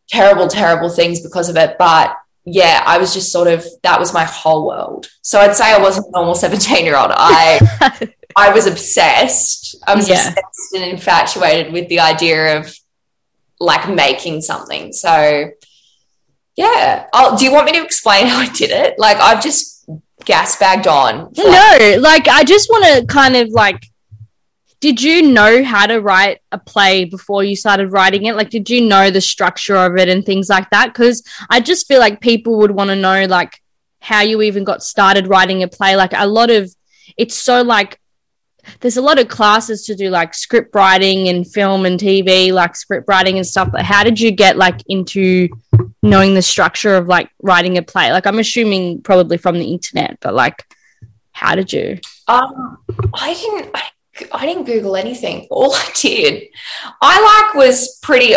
terrible, 0.08 0.48
terrible 0.48 0.90
things 0.90 1.20
because 1.20 1.48
of 1.48 1.56
it. 1.56 1.76
But 1.78 2.16
yeah, 2.46 2.82
I 2.84 2.98
was 2.98 3.14
just 3.14 3.32
sort 3.32 3.48
of, 3.48 3.64
that 3.82 3.98
was 3.98 4.12
my 4.12 4.24
whole 4.24 4.66
world. 4.66 5.08
So 5.22 5.40
I'd 5.40 5.56
say 5.56 5.72
I 5.72 5.78
wasn't 5.78 6.06
a 6.08 6.10
normal 6.12 6.34
17 6.34 6.84
year 6.84 6.96
old. 6.96 7.10
I, 7.14 7.60
I 8.36 8.52
was 8.52 8.66
obsessed. 8.66 9.76
I 9.86 9.94
was 9.94 10.08
Yeah. 10.08 10.16
obsessed 10.28 10.74
and 10.74 10.84
infatuated 10.84 11.72
with 11.72 11.88
the 11.88 12.00
idea 12.00 12.58
of 12.58 12.74
like 13.60 13.88
making 13.88 14.42
something. 14.42 14.92
So 14.92 15.50
yeah. 16.56 17.06
Oh, 17.12 17.36
do 17.38 17.44
you 17.44 17.52
want 17.52 17.66
me 17.66 17.72
to 17.72 17.82
explain 17.84 18.26
how 18.32 18.38
I 18.38 18.48
did 18.48 18.70
it? 18.70 18.98
Like 18.98 19.16
I've 19.18 19.42
just 19.42 19.88
gas 20.24 20.58
bagged 20.58 20.86
on. 20.86 21.24
like, 21.34 21.36
no, 21.36 21.96
like 22.00 22.28
I 22.28 22.44
just 22.44 22.68
want 22.70 22.84
to 22.84 23.06
kind 23.06 23.36
of 23.36 23.48
like. 23.50 23.86
Did 24.84 25.00
you 25.00 25.22
know 25.22 25.64
how 25.64 25.86
to 25.86 25.98
write 25.98 26.42
a 26.52 26.58
play 26.58 27.06
before 27.06 27.42
you 27.42 27.56
started 27.56 27.90
writing 27.90 28.26
it? 28.26 28.36
Like, 28.36 28.50
did 28.50 28.68
you 28.68 28.82
know 28.82 29.08
the 29.08 29.18
structure 29.18 29.76
of 29.76 29.96
it 29.96 30.10
and 30.10 30.22
things 30.22 30.50
like 30.50 30.68
that? 30.72 30.92
Because 30.92 31.26
I 31.48 31.60
just 31.60 31.88
feel 31.88 32.00
like 32.00 32.20
people 32.20 32.58
would 32.58 32.70
want 32.70 32.90
to 32.90 32.96
know, 32.96 33.24
like, 33.24 33.62
how 34.00 34.20
you 34.20 34.42
even 34.42 34.62
got 34.62 34.82
started 34.82 35.26
writing 35.26 35.62
a 35.62 35.68
play. 35.68 35.96
Like, 35.96 36.12
a 36.14 36.26
lot 36.26 36.50
of 36.50 36.70
it's 37.16 37.34
so 37.34 37.62
like 37.62 37.98
there's 38.80 38.98
a 38.98 39.00
lot 39.00 39.18
of 39.18 39.28
classes 39.28 39.86
to 39.86 39.94
do 39.94 40.10
like 40.10 40.34
script 40.34 40.74
writing 40.74 41.30
and 41.30 41.50
film 41.50 41.86
and 41.86 41.98
TV, 41.98 42.52
like 42.52 42.76
script 42.76 43.08
writing 43.08 43.38
and 43.38 43.46
stuff. 43.46 43.72
But 43.72 43.86
how 43.86 44.04
did 44.04 44.20
you 44.20 44.32
get 44.32 44.58
like 44.58 44.82
into 44.86 45.48
knowing 46.02 46.34
the 46.34 46.42
structure 46.42 46.94
of 46.94 47.08
like 47.08 47.30
writing 47.42 47.78
a 47.78 47.82
play? 47.82 48.12
Like, 48.12 48.26
I'm 48.26 48.38
assuming 48.38 49.00
probably 49.00 49.38
from 49.38 49.58
the 49.58 49.72
internet, 49.72 50.18
but 50.20 50.34
like, 50.34 50.62
how 51.32 51.54
did 51.54 51.72
you? 51.72 52.00
Um, 52.28 52.84
I 53.14 53.32
didn't. 53.32 53.70
I, 53.74 53.82
I 54.32 54.46
didn't 54.46 54.64
Google 54.64 54.96
anything. 54.96 55.46
All 55.50 55.74
I 55.74 55.88
did, 55.94 56.44
I 57.00 57.44
like 57.44 57.54
was 57.54 57.98
pretty 58.02 58.34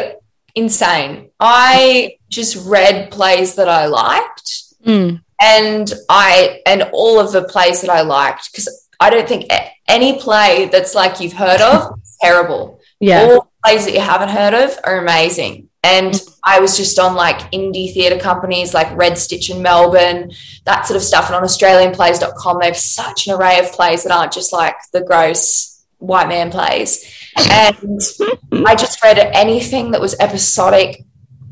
insane. 0.55 1.29
I 1.39 2.17
just 2.29 2.67
read 2.67 3.11
plays 3.11 3.55
that 3.55 3.69
I 3.69 3.85
liked, 3.87 4.63
Mm, 4.85 5.21
and 5.41 5.93
I 6.09 6.61
and 6.65 6.83
all 6.93 7.19
of 7.19 7.31
the 7.31 7.43
plays 7.43 7.81
that 7.81 7.89
I 7.89 8.01
liked 8.01 8.51
because 8.51 8.87
I 8.99 9.09
don't 9.09 9.27
think 9.27 9.45
any 9.87 10.17
play 10.19 10.69
that's 10.71 10.95
like 10.95 11.19
you've 11.19 11.33
heard 11.33 11.61
of 11.61 11.99
is 12.01 12.17
terrible. 12.21 12.79
yeah. 12.99 13.21
All 13.23 13.51
plays 13.65 13.85
that 13.85 13.93
you 13.93 13.99
haven't 13.99 14.29
heard 14.29 14.53
of 14.53 14.77
are 14.83 14.99
amazing. 14.99 15.66
And 15.83 16.19
I 16.43 16.59
was 16.59 16.75
just 16.75 16.99
on 16.99 17.15
like 17.15 17.51
indie 17.51 17.93
theatre 17.93 18.17
companies 18.19 18.73
like 18.73 18.93
Red 18.97 19.17
Stitch 19.17 19.49
in 19.49 19.61
Melbourne, 19.61 20.31
that 20.65 20.85
sort 20.85 20.97
of 20.97 21.03
stuff. 21.03 21.27
And 21.27 21.35
on 21.35 21.43
AustralianPlays.com, 21.43 22.59
they 22.59 22.65
have 22.65 22.77
such 22.77 23.27
an 23.27 23.33
array 23.35 23.59
of 23.59 23.71
plays 23.71 24.03
that 24.03 24.11
aren't 24.11 24.33
just 24.33 24.51
like 24.51 24.75
the 24.91 25.01
gross 25.01 25.85
white 25.99 26.27
man 26.27 26.51
plays. 26.51 27.05
And 27.51 28.01
I 28.67 28.75
just 28.75 29.01
read 29.03 29.17
anything 29.17 29.91
that 29.91 30.01
was 30.01 30.15
episodic, 30.19 31.05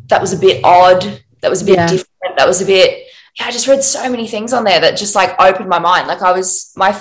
that 0.07 0.21
was 0.21 0.33
a 0.33 0.37
bit 0.37 0.63
odd, 0.65 1.21
that 1.41 1.49
was 1.49 1.61
a 1.61 1.65
bit 1.65 1.75
Yeah. 1.75 1.87
different, 1.87 2.37
that 2.37 2.47
was 2.47 2.61
a 2.61 2.65
bit, 2.65 3.05
yeah, 3.39 3.45
I 3.47 3.51
just 3.51 3.67
read 3.67 3.83
so 3.83 4.09
many 4.09 4.27
things 4.27 4.53
on 4.53 4.63
there 4.63 4.79
that 4.81 4.97
just 4.97 5.15
like 5.15 5.39
opened 5.39 5.69
my 5.69 5.79
mind. 5.79 6.07
Like 6.07 6.21
I 6.21 6.31
was, 6.31 6.71
my, 6.75 6.99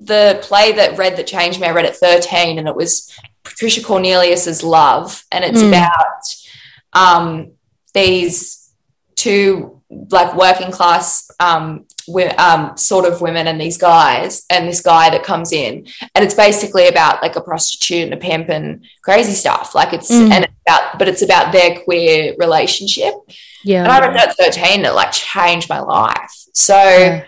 the 0.00 0.38
play 0.42 0.72
that 0.72 0.96
read 0.98 1.16
that 1.16 1.26
changed 1.26 1.60
me, 1.60 1.66
I 1.66 1.72
read 1.72 1.84
at 1.86 1.96
13 1.96 2.58
and 2.58 2.68
it 2.68 2.76
was 2.76 3.12
Patricia 3.42 3.82
Cornelius's 3.82 4.62
Love. 4.62 5.24
And 5.30 5.44
it's 5.44 5.60
Mm. 5.62 5.68
about 5.68 6.36
um, 6.94 7.52
these 7.94 8.72
two 9.16 9.80
like 10.10 10.34
working 10.36 10.72
class 10.72 11.30
um, 11.40 11.86
um, 12.38 12.76
sort 12.76 13.04
of 13.10 13.20
women 13.20 13.46
and 13.46 13.60
these 13.60 13.78
guys 13.78 14.44
and 14.50 14.66
this 14.68 14.80
guy 14.80 15.08
that 15.10 15.22
comes 15.22 15.52
in 15.52 15.86
and 16.14 16.24
it's 16.24 16.34
basically 16.34 16.88
about 16.88 17.22
like 17.22 17.36
a 17.36 17.40
prostitute 17.40 18.02
and 18.04 18.12
a 18.12 18.16
pimp 18.16 18.48
and 18.48 18.84
crazy 19.02 19.32
stuff 19.32 19.74
like 19.74 19.92
it's 19.92 20.10
Mm. 20.10 20.30
and 20.32 20.44
it's 20.44 20.54
about 20.66 20.98
but 20.98 21.08
it's 21.08 21.22
about 21.22 21.52
their 21.52 21.80
queer 21.84 22.34
relationship 22.38 23.14
Yeah. 23.62 23.84
and 23.84 23.92
I 23.92 24.00
read 24.00 24.14
that 24.16 24.30
at 24.30 24.36
13 24.36 24.78
and 24.78 24.86
it 24.86 24.92
like 24.94 25.12
changed 25.12 25.68
my 25.68 25.80
life 25.80 26.32
so 26.52 26.76
Yeah. 26.76 27.24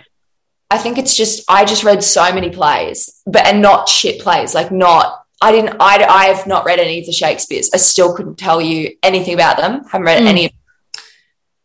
I 0.69 0.79
think 0.79 0.99
it's 0.99 1.15
just 1.15 1.45
I 1.49 1.65
just 1.65 1.85
read 1.85 2.03
so 2.03 2.33
many 2.35 2.51
plays, 2.51 3.23
but 3.25 3.47
and 3.47 3.63
not 3.63 3.89
shit 3.89 4.21
plays. 4.21 4.53
Like 4.53 4.73
not 4.73 5.23
I 5.41 5.53
didn't 5.53 5.77
I 5.81 6.05
I 6.05 6.25
have 6.27 6.47
not 6.47 6.65
read 6.65 6.79
any 6.79 7.01
of 7.01 7.07
the 7.07 7.13
Shakespeare's. 7.13 7.71
I 7.75 7.77
still 7.77 8.15
couldn't 8.17 8.37
tell 8.37 8.61
you 8.61 8.97
anything 9.03 9.35
about 9.35 9.57
them. 9.59 9.85
Haven't 9.85 10.07
read 10.07 10.23
Mm. 10.23 10.27
any 10.27 10.45
of 10.47 10.53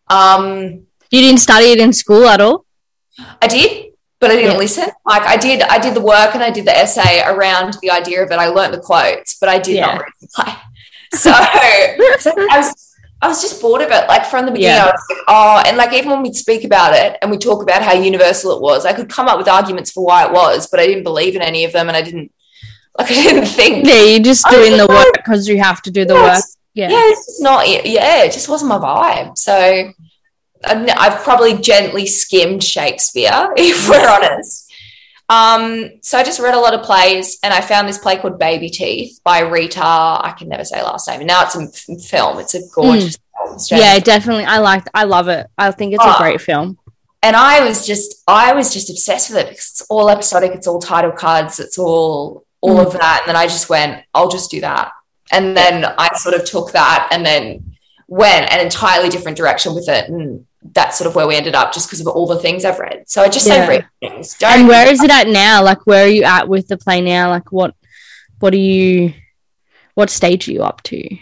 um 0.10 0.86
You 1.10 1.22
didn't 1.22 1.40
study 1.40 1.68
it 1.72 1.80
in 1.80 1.94
school 1.94 2.26
at 2.28 2.42
all? 2.42 2.66
I 3.42 3.48
did, 3.48 3.94
but 4.20 4.32
I 4.32 4.36
didn't 4.36 4.52
Yeah. 4.54 4.58
listen. 4.58 4.88
Like 5.06 5.24
I 5.24 5.38
did 5.38 5.62
I 5.62 5.78
did 5.80 5.94
the 5.94 6.02
work 6.02 6.34
and 6.34 6.44
I 6.44 6.50
did 6.50 6.66
the 6.66 6.76
essay 6.78 7.22
around 7.26 7.78
the 7.82 7.92
idea 7.92 8.24
of 8.24 8.32
it. 8.32 8.40
I 8.40 8.48
learned 8.48 8.74
the 8.74 8.80
quotes, 8.80 9.36
but 9.40 9.50
I 9.50 9.60
did 9.60 9.76
Yeah. 9.76 9.86
not 9.88 10.02
read 10.02 10.14
the 10.22 10.28
play. 10.36 10.54
So, 11.14 11.30
so 12.20 12.32
I 12.50 12.58
was 12.60 12.74
I 13.22 13.28
was 13.28 13.42
just 13.42 13.62
bored 13.62 13.82
of 13.82 13.92
it. 13.92 14.08
Like 14.08 14.26
from 14.26 14.46
the 14.46 14.52
beginning, 14.54 14.78
Yeah. 14.78 14.86
I 14.86 14.92
was 14.92 15.04
like, 15.10 15.20
oh, 15.28 15.62
and 15.68 15.76
like 15.78 15.92
even 15.94 16.10
when 16.10 16.22
we'd 16.24 16.36
speak 16.36 16.64
about 16.64 16.94
it 16.96 17.18
and 17.22 17.30
we 17.30 17.38
talk 17.38 17.62
about 17.62 17.82
how 17.84 17.94
universal 17.94 18.56
it 18.56 18.62
was, 18.62 18.86
I 18.86 18.94
could 18.94 19.10
come 19.10 19.28
up 19.28 19.38
with 19.38 19.48
arguments 19.50 19.92
for 19.92 20.04
why 20.06 20.26
it 20.26 20.32
was, 20.32 20.68
but 20.72 20.80
I 20.80 20.88
didn't 20.88 21.04
believe 21.04 21.36
in 21.36 21.42
any 21.42 21.66
of 21.66 21.74
them, 21.74 21.88
and 21.90 21.98
I 21.98 22.02
didn't 22.02 22.32
like 22.98 23.10
I 23.12 23.14
didn't 23.14 23.46
think. 23.48 23.86
Yeah, 23.88 24.02
you're 24.04 24.20
just 24.20 24.46
doing 24.50 24.78
the 24.78 24.88
work 24.88 25.14
because 25.16 25.48
you 25.48 25.60
have 25.62 25.82
to 25.84 25.92
do 25.92 26.06
the 26.06 26.14
Yeah, 26.16 26.36
work. 26.36 26.44
Yeah. 26.74 26.90
Yeah, 26.90 27.02
it's 27.06 27.26
just 27.26 27.42
not. 27.42 27.68
Yeah, 27.68 28.24
it 28.24 28.32
just 28.32 28.48
wasn't 28.50 28.70
my 28.70 28.78
vibe. 28.78 29.38
So 29.38 29.92
I've 30.64 31.24
probably 31.24 31.58
gently 31.58 32.06
skimmed 32.06 32.64
Shakespeare, 32.64 33.32
if 33.58 33.90
we're 33.90 34.08
honest. 34.10 34.72
Um, 35.30 35.92
so 36.02 36.18
I 36.18 36.24
just 36.24 36.40
read 36.42 36.54
a 36.54 36.60
lot 36.60 36.74
of 36.74 36.84
plays, 36.84 37.40
and 37.42 37.54
I 37.54 37.62
found 37.62 37.88
this 37.88 37.98
play 37.98 38.18
called 38.18 38.38
Baby 38.38 38.70
Teeth 38.70 39.20
by 39.24 39.40
Rita. 39.40 39.82
I 39.84 40.34
can 40.38 40.50
never 40.50 40.66
say 40.66 40.82
last 40.84 41.08
name. 41.08 41.22
And 41.22 41.28
now 41.28 41.44
it's 41.44 41.56
a 41.56 41.98
film. 42.08 42.40
It's 42.40 42.54
a 42.54 42.62
gorgeous 42.76 43.18
film. 43.38 43.56
It's 43.56 43.72
Yeah, 43.72 43.98
definitely. 44.00 44.44
I 44.46 44.58
liked 44.60 44.90
I 44.94 45.06
love 45.06 45.30
it. 45.30 45.48
I 45.58 45.72
think 45.72 45.94
it's 45.94 46.04
a 46.04 46.16
Oh. 46.16 46.18
great 46.20 46.42
film. 46.42 46.78
and 47.24 47.36
I 47.36 47.64
was 47.68 47.86
just 47.88 48.24
I 48.28 48.54
was 48.54 48.74
just 48.74 48.90
obsessed 48.90 49.30
with 49.30 49.40
it 49.40 49.50
because 49.50 49.70
it's 49.72 49.82
all 49.90 50.10
episodic. 50.10 50.52
It's 50.54 50.68
all 50.68 50.80
title 50.82 51.12
cards. 51.12 51.60
It's 51.60 51.78
all 51.78 52.44
all 52.62 52.78
Mm. 52.78 52.86
of 52.88 52.94
that. 52.94 53.22
And 53.24 53.30
then 53.30 53.36
I 53.36 53.48
just 53.48 53.70
went, 53.70 54.04
I'll 54.14 54.30
just 54.30 54.50
do 54.52 54.62
that. 54.62 54.92
And 55.32 55.56
then 55.58 55.86
I 55.98 56.16
sort 56.16 56.36
of 56.36 56.46
took 56.46 56.72
that 56.74 57.10
and 57.12 57.26
then 57.26 57.76
went 58.08 58.52
an 58.52 58.60
entirely 58.60 59.10
different 59.10 59.38
direction 59.38 59.74
with 59.74 59.88
it. 59.90 60.10
And 60.10 60.46
that's 60.62 60.98
sort 60.98 61.08
of 61.08 61.16
where 61.16 61.26
we 61.28 61.36
ended 61.36 61.56
up 61.56 61.74
just 61.74 61.88
because 61.88 62.02
of 62.02 62.08
all 62.08 62.28
the 62.28 62.38
things 62.40 62.66
I've 62.66 62.78
read. 62.80 63.06
So 63.08 63.22
I 63.22 63.30
just 63.30 63.48
Yeah. 63.48 63.68
read 63.68 63.86
things. 64.02 64.36
Don't 64.38 64.52
And 64.52 64.68
where 64.68 64.88
is 64.88 65.02
it 65.02 65.10
at 65.10 65.28
now? 65.28 65.64
Like 65.64 65.86
where 65.88 66.06
are 66.06 66.10
you 66.10 66.24
at 66.24 66.48
with 66.48 66.68
the 66.68 66.78
play 66.78 67.02
now? 67.02 67.30
Like 67.30 67.52
what 67.52 67.74
what 68.40 68.54
are 68.54 68.58
you 68.58 69.14
what 69.96 70.10
stage 70.10 70.48
are 70.48 70.52
you 70.52 70.64
up 70.64 70.82
to? 70.84 71.18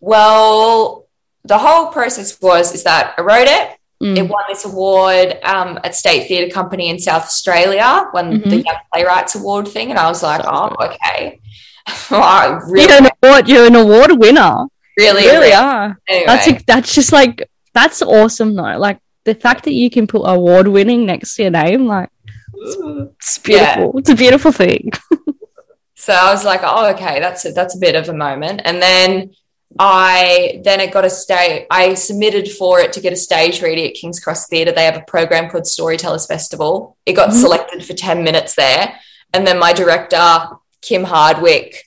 well, 0.00 1.06
the 1.44 1.58
whole 1.58 1.86
process 1.88 2.40
was 2.40 2.74
is 2.74 2.82
that 2.84 3.14
I 3.16 3.22
wrote 3.22 3.48
it. 3.48 3.75
Mm. 4.02 4.18
It 4.18 4.22
won 4.28 4.44
this 4.48 4.64
award 4.66 5.38
um, 5.42 5.78
at 5.82 5.94
State 5.94 6.28
Theatre 6.28 6.52
Company 6.52 6.90
in 6.90 6.98
South 6.98 7.22
Australia, 7.24 8.08
won 8.12 8.30
the 8.30 8.36
Mhm. 8.38 8.64
Young 8.66 8.76
Playwrights 8.92 9.34
Award 9.36 9.68
thing, 9.68 9.88
and 9.90 9.98
I 9.98 10.06
was 10.08 10.22
like, 10.22 10.42
oh, 10.44 10.74
okay. 10.86 11.40
I 12.10 12.58
really, 12.68 12.82
You're 12.92 13.02
an 13.02 13.08
award 13.22 13.48
you're 13.48 13.66
an 13.66 13.76
award 13.76 14.10
winner. 14.18 14.66
really, 14.98 15.22
You 15.22 15.28
really 15.30 15.38
really. 15.46 15.52
are. 15.54 15.98
Anyway, 16.08 16.26
That's 16.26 16.48
a, 16.48 16.58
that's 16.66 16.94
just 16.94 17.12
like 17.12 17.48
that's 17.72 18.02
awesome 18.02 18.54
though. 18.54 18.76
Like 18.78 18.98
the 19.24 19.34
fact 19.34 19.64
that 19.64 19.72
you 19.72 19.88
can 19.88 20.06
put 20.06 20.22
award 20.24 20.68
winning 20.68 21.06
next 21.06 21.34
to 21.36 21.42
your 21.42 21.50
name, 21.52 21.86
like 21.86 22.10
it's 22.54 23.40
Yeah. 23.46 23.76
beautiful. 23.76 23.98
It's 23.98 24.10
a 24.10 24.14
beautiful 24.14 24.52
thing. 24.52 24.90
so 25.94 26.12
I 26.12 26.30
was 26.32 26.44
like, 26.44 26.60
oh, 26.64 26.90
okay, 26.90 27.18
that's 27.20 27.44
a, 27.46 27.52
that's 27.52 27.76
a 27.76 27.78
bit 27.78 27.96
of 27.96 28.08
a 28.08 28.12
moment. 28.14 28.60
And 28.64 28.80
then 28.82 29.30
I 29.78 30.60
then 30.64 30.80
it 30.80 30.92
got 30.92 31.04
a 31.04 31.10
stay. 31.10 31.66
I 31.70 31.94
submitted 31.94 32.50
for 32.50 32.80
it 32.80 32.92
to 32.94 33.00
get 33.00 33.12
a 33.12 33.16
stage 33.16 33.60
reading 33.62 33.86
at 33.86 33.94
King's 33.94 34.20
Cross 34.20 34.48
Theatre. 34.48 34.72
They 34.72 34.84
have 34.84 34.96
a 34.96 35.02
program 35.02 35.50
called 35.50 35.66
Storytellers 35.66 36.26
Festival. 36.26 36.96
It 37.04 37.12
got 37.14 37.30
Mhm. 37.30 37.40
selected 37.40 37.84
for 37.84 37.92
ten 37.94 38.24
minutes 38.24 38.54
there, 38.54 38.94
and 39.34 39.46
then 39.46 39.58
my 39.58 39.72
director 39.72 40.48
Kim 40.82 41.04
Hardwick 41.04 41.82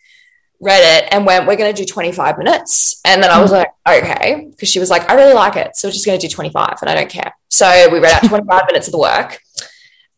read 0.61 0.81
it 1.03 1.07
and 1.13 1.25
went, 1.25 1.47
We're 1.47 1.55
going 1.55 1.73
to 1.73 1.81
do 1.81 1.85
25 1.85 2.37
minutes. 2.37 2.99
And 3.05 3.23
then 3.23 3.31
I 3.31 3.41
was 3.41 3.51
like, 3.51 3.69
Okay. 3.87 4.47
Because 4.49 4.67
she 4.69 4.79
was 4.79 4.89
like, 4.89 5.09
I 5.09 5.13
really 5.15 5.33
like 5.33 5.55
it. 5.55 5.77
So 5.77 5.87
we're 5.87 5.93
just 5.93 6.05
going 6.05 6.19
to 6.19 6.27
do 6.27 6.29
25 6.33 6.79
and 6.81 6.89
I 6.89 6.95
don't 6.95 7.09
care. 7.09 7.33
So 7.47 7.87
we 7.89 7.99
read 7.99 8.11
out 8.11 8.25
25 8.27 8.63
minutes 8.67 8.87
of 8.87 8.91
the 8.91 8.97
work. 8.99 9.39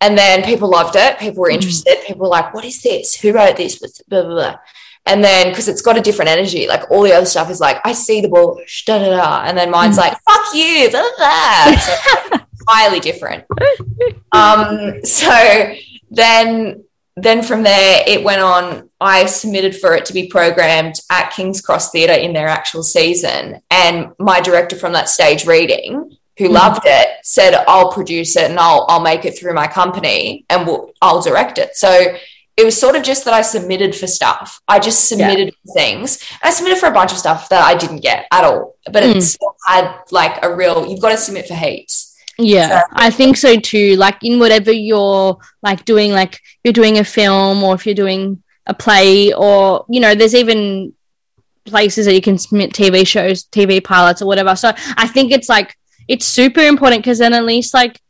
And 0.02 0.18
then 0.18 0.42
people 0.44 0.68
loved 0.68 0.96
it. 0.96 1.20
People 1.20 1.42
were 1.44 1.52
Mm. 1.52 1.56
interested. 1.56 1.96
People 2.08 2.24
were 2.24 2.28
like, 2.30 2.56
What 2.56 2.66
is 2.66 2.82
this? 2.82 3.14
Who 3.16 3.34
wrote 3.34 3.56
this? 3.56 3.78
Blah, 4.08 4.24
blah, 4.24 4.34
blah. 4.34 4.56
And 5.08 5.24
then 5.24 5.50
because 5.50 5.68
it's 5.68 5.82
got 5.82 5.98
a 5.98 6.02
different 6.02 6.30
energy, 6.30 6.68
like 6.68 6.90
all 6.92 7.02
the 7.02 7.12
other 7.14 7.26
stuff 7.26 7.50
is 7.50 7.60
like, 7.60 7.80
I 7.84 7.92
see 7.92 8.22
the 8.22 8.30
bush, 8.30 8.86
da 8.86 9.00
da 9.00 9.10
da. 9.10 9.42
And 9.44 9.58
then 9.58 9.72
mine's 9.72 9.96
Mm. 9.98 10.02
like, 10.02 10.18
fuck 10.30 10.54
you, 10.54 10.64
it's 10.92 12.30
like 12.32 12.42
entirely 12.60 13.00
different. 13.00 13.44
Um, 14.32 15.04
so 15.04 15.74
then 16.10 16.84
then 17.18 17.44
from 17.44 17.64
there 17.64 18.04
it 18.08 18.24
went 18.24 18.42
on. 18.42 18.90
I 19.02 19.26
submitted 19.26 19.76
for 19.76 19.96
it 19.96 20.06
to 20.06 20.14
be 20.14 20.28
programmed 20.28 20.96
at 21.10 21.32
King's 21.32 21.60
Cross 21.62 21.92
Theatre 21.92 22.14
in 22.14 22.34
their 22.34 22.48
actual 22.48 22.84
season. 22.84 23.62
And 23.72 24.12
my 24.20 24.40
director 24.40 24.76
from 24.76 24.94
that 24.94 25.10
stage 25.10 25.46
reading, 25.46 26.18
who 26.38 26.50
Mhm. 26.50 26.54
loved 26.54 26.84
it, 26.86 27.08
said, 27.24 27.54
I'll 27.68 27.92
produce 27.92 28.36
it 28.38 28.50
and 28.50 28.60
I'll 28.60 28.86
I'll 28.88 29.02
make 29.02 29.26
it 29.26 29.38
through 29.38 29.54
my 29.56 29.68
company 29.68 30.46
and 30.50 30.66
we'll, 30.66 30.92
I'll 31.02 31.22
direct 31.22 31.58
it. 31.58 31.76
So 31.76 32.16
it 32.58 32.66
was 32.66 32.80
sort 32.80 32.96
of 32.96 33.04
just 33.04 33.26
that 33.26 33.34
I 33.34 33.42
submitted 33.42 33.96
for 33.96 34.08
stuff. 34.08 34.62
I 34.68 34.80
just 34.80 35.08
submitted 35.08 35.54
for 35.66 35.74
things. 35.74 36.20
I 36.44 36.52
submitted 36.52 36.80
for 36.80 36.88
a 36.88 36.92
bunch 36.92 37.12
of 37.12 37.18
stuff 37.18 37.50
that 37.50 37.64
I 37.64 37.76
didn't 37.76 38.02
get 38.02 38.28
at 38.32 38.44
all. 38.44 38.76
But 38.92 39.04
it 39.04 39.16
Mm. 39.18 39.22
still 39.22 39.56
had 39.66 39.96
like 40.12 40.44
a 40.44 40.54
real 40.54 40.86
you've 40.86 41.02
got 41.02 41.10
to 41.10 41.18
submit 41.18 41.48
for 41.48 41.56
heaps. 41.56 42.14
Yeah, 42.38 42.82
I 42.94 43.10
think 43.10 43.38
so 43.38 43.56
too. 43.58 43.96
Like 43.96 44.18
in 44.24 44.40
whatever 44.40 44.72
you're 44.72 45.38
like 45.62 45.86
doing, 45.86 46.12
like 46.12 46.40
you're 46.64 46.74
doing 46.74 46.98
a 46.98 47.04
film 47.04 47.64
or 47.64 47.76
if 47.76 47.86
you're 47.86 47.96
doing 47.96 48.42
a 48.68 48.74
play, 48.74 49.34
or 49.34 49.86
you 49.90 50.00
know, 50.00 50.16
there's 50.16 50.36
even 50.36 50.94
places 51.66 52.06
that 52.08 52.16
you 52.16 52.22
can 52.22 52.38
submit 52.38 52.74
TV 52.74 53.06
shows, 53.06 53.44
TV 53.46 53.84
pilots, 53.84 54.22
or 54.22 54.26
whatever. 54.26 54.56
So 54.56 54.72
I 54.98 55.08
think 55.08 55.32
it's 55.32 55.48
like 55.50 55.76
it's 56.08 56.26
super 56.26 56.62
important 56.62 57.04
because 57.04 57.20
then 57.20 57.34
at 57.34 57.46
least 57.46 57.74
like, 57.74 58.01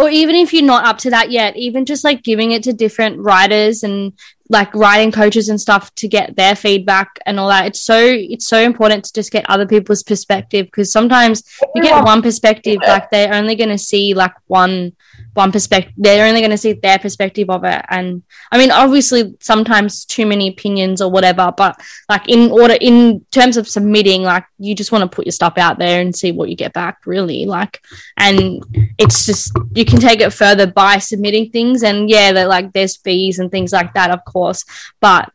or 0.00 0.08
even 0.08 0.34
if 0.34 0.54
you're 0.54 0.62
not 0.62 0.86
up 0.86 0.96
to 0.96 1.10
that 1.10 1.30
yet, 1.30 1.58
even 1.58 1.84
just 1.84 2.04
like 2.04 2.22
giving 2.22 2.52
it 2.52 2.62
to 2.62 2.72
different 2.72 3.18
writers 3.18 3.82
and 3.82 4.14
like 4.48 4.74
writing 4.74 5.12
coaches 5.12 5.50
and 5.50 5.60
stuff 5.60 5.94
to 5.96 6.08
get 6.08 6.36
their 6.36 6.56
feedback 6.56 7.18
and 7.26 7.38
all 7.38 7.48
that. 7.48 7.66
It's 7.66 7.82
so 7.82 7.98
it's 8.02 8.48
so 8.48 8.58
important 8.58 9.04
to 9.04 9.12
just 9.12 9.30
get 9.30 9.44
other 9.50 9.66
people's 9.66 10.02
perspective 10.02 10.66
because 10.66 10.90
sometimes 10.90 11.42
you 11.74 11.82
get 11.82 12.02
one 12.02 12.22
perspective 12.22 12.78
like 12.86 13.10
they're 13.10 13.34
only 13.34 13.56
going 13.56 13.68
to 13.68 13.76
see 13.76 14.14
like 14.14 14.32
one 14.46 14.96
one 15.34 15.52
perspective 15.52 15.92
they're 15.96 16.26
only 16.26 16.40
going 16.40 16.50
to 16.50 16.58
see 16.58 16.72
their 16.72 16.98
perspective 16.98 17.48
of 17.50 17.64
it. 17.64 17.84
And 17.88 18.22
i 18.50 18.58
mean 18.58 18.70
obviously 18.70 19.34
sometimes 19.40 20.04
too 20.04 20.26
many 20.26 20.48
opinions 20.48 21.00
or 21.00 21.10
whatever 21.10 21.52
but 21.56 21.80
like 22.08 22.28
in 22.28 22.50
order 22.50 22.76
in 22.80 23.24
terms 23.30 23.56
of 23.56 23.68
submitting 23.68 24.22
like 24.22 24.44
you 24.58 24.74
just 24.74 24.92
want 24.92 25.02
to 25.02 25.14
put 25.14 25.26
your 25.26 25.32
stuff 25.32 25.54
out 25.56 25.78
there 25.78 26.00
and 26.00 26.14
see 26.14 26.32
what 26.32 26.48
you 26.48 26.56
get 26.56 26.72
back 26.72 27.06
really 27.06 27.46
like 27.46 27.82
and 28.16 28.64
it's 28.98 29.26
just 29.26 29.52
you 29.74 29.84
can 29.84 30.00
take 30.00 30.20
it 30.20 30.32
further 30.32 30.66
by 30.66 30.98
submitting 30.98 31.50
things. 31.50 31.82
And 31.82 32.08
yeah 32.10 32.32
that 32.32 32.48
like 32.48 32.72
there's 32.72 32.96
fees 32.96 33.38
and 33.38 33.50
things 33.50 33.72
like 33.72 33.94
that 33.94 34.10
of 34.10 34.24
course 34.24 34.64
but 35.00 35.32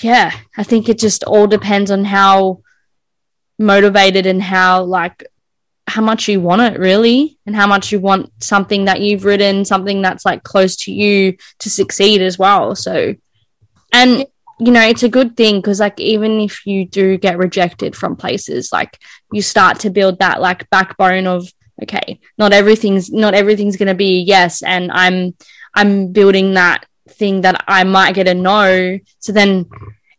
yeah 0.00 0.32
i 0.56 0.62
think 0.62 0.88
it 0.88 0.98
just 0.98 1.22
all 1.24 1.46
depends 1.46 1.90
on 1.90 2.04
how 2.04 2.60
motivated 3.58 4.26
and 4.26 4.42
how 4.42 4.82
like 4.82 5.24
how 5.86 6.02
much 6.02 6.28
you 6.28 6.40
want 6.40 6.62
it 6.62 6.78
really 6.78 7.38
and 7.46 7.54
how 7.54 7.66
much 7.66 7.92
you 7.92 8.00
want 8.00 8.30
something 8.42 8.86
that 8.86 9.00
you've 9.00 9.24
written 9.24 9.64
something 9.64 10.00
that's 10.02 10.24
like 10.24 10.42
close 10.42 10.76
to 10.76 10.92
you 10.92 11.36
to 11.58 11.70
succeed 11.70 12.22
as 12.22 12.38
well 12.38 12.74
so. 12.74 13.14
And 13.92 14.26
you 14.58 14.70
know 14.70 14.82
it's 14.82 15.02
a 15.02 15.08
good 15.08 15.36
thing 15.36 15.56
because 15.56 15.80
like 15.80 15.98
even 15.98 16.40
if 16.40 16.64
you 16.66 16.86
do 16.86 17.18
get 17.18 17.38
rejected 17.38 17.96
from 17.96 18.16
places 18.16 18.72
like 18.72 18.98
you 19.32 19.42
start 19.42 19.80
to 19.80 19.90
build 19.90 20.18
that 20.20 20.40
like 20.40 20.70
backbone 20.70 21.26
of 21.26 21.46
okay 21.82 22.20
not 22.38 22.52
everything's 22.52 23.10
not 23.10 23.34
everything's 23.34 23.76
going 23.76 23.88
to 23.88 23.94
be 23.94 24.18
a 24.18 24.22
yes 24.22 24.62
and 24.62 24.92
i'm 24.92 25.34
i'm 25.74 26.12
building 26.12 26.54
that 26.54 26.86
thing 27.08 27.40
that 27.40 27.64
i 27.66 27.82
might 27.82 28.14
get 28.14 28.28
a 28.28 28.34
no 28.34 28.98
so 29.18 29.32
then 29.32 29.66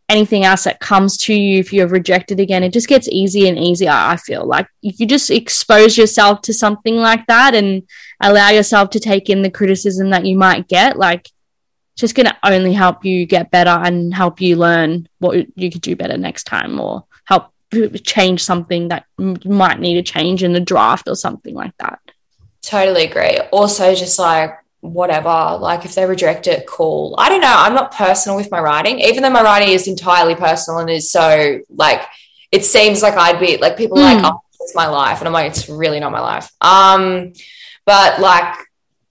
anything 0.08 0.44
else 0.44 0.64
that 0.64 0.78
comes 0.78 1.16
to 1.16 1.34
you 1.34 1.58
if 1.58 1.72
you're 1.72 1.88
rejected 1.88 2.38
again 2.38 2.62
it 2.62 2.72
just 2.72 2.86
gets 2.86 3.08
easier 3.08 3.48
and 3.48 3.58
easier 3.58 3.90
i 3.90 4.16
feel. 4.16 4.46
Like 4.46 4.68
you 4.80 5.06
just 5.06 5.30
expose 5.30 5.96
yourself 5.96 6.42
to 6.42 6.54
something 6.54 6.96
like 6.96 7.26
that 7.26 7.54
and 7.54 7.82
allow 8.20 8.50
yourself 8.50 8.90
to 8.90 9.00
take 9.00 9.30
in 9.30 9.42
the 9.42 9.50
criticism 9.50 10.10
that 10.10 10.24
you 10.24 10.36
might 10.36 10.68
get. 10.68 10.98
Like 10.98 11.28
just 11.96 12.14
going 12.14 12.26
to 12.26 12.36
only 12.42 12.72
help 12.72 13.04
you 13.04 13.26
get 13.26 13.50
better 13.50 13.70
and 13.70 14.12
help 14.12 14.40
you 14.40 14.56
learn 14.56 15.08
what 15.18 15.46
you 15.58 15.70
could 15.70 15.80
do 15.80 15.96
better 15.96 16.18
next 16.18 16.44
time 16.44 16.78
or 16.78 17.04
help 17.24 17.52
change 18.04 18.42
something 18.42 18.88
that 18.88 19.06
might 19.18 19.80
need 19.80 19.96
a 19.96 20.02
change 20.02 20.42
in 20.42 20.52
the 20.52 20.60
draft 20.60 21.08
or 21.08 21.14
something 21.14 21.54
like 21.54 21.76
that. 21.78 21.98
Totally 22.62 23.06
agree. 23.06 23.38
Also, 23.52 23.94
just 23.94 24.18
like 24.18 24.58
whatever, 24.80 25.58
like 25.60 25.84
if 25.84 25.94
they 25.94 26.04
reject 26.06 26.46
it, 26.46 26.66
cool. 26.66 27.14
I 27.18 27.28
don't 27.28 27.40
know. 27.40 27.52
I'm 27.54 27.74
not 27.74 27.92
personal 27.92 28.36
with 28.36 28.50
my 28.50 28.60
writing, 28.60 29.00
even 29.00 29.22
though 29.22 29.30
my 29.30 29.42
writing 29.42 29.70
is 29.70 29.88
entirely 29.88 30.34
personal 30.34 30.80
and 30.80 30.90
is 30.90 31.10
so 31.10 31.60
like 31.70 32.02
it 32.52 32.64
seems 32.64 33.02
like 33.02 33.14
I'd 33.14 33.40
be 33.40 33.56
like 33.56 33.76
people 33.76 33.98
are 33.98 34.02
Mm. 34.14 34.22
like, 34.22 34.32
oh, 34.32 34.40
it's 34.60 34.74
my 34.74 34.86
life, 34.86 35.18
and 35.18 35.26
I'm 35.28 35.32
like, 35.32 35.50
it's 35.50 35.68
really 35.68 36.00
not 36.00 36.12
my 36.12 36.20
life. 36.20 36.50
Um, 36.60 37.32
but 37.84 38.20
like, 38.20 38.54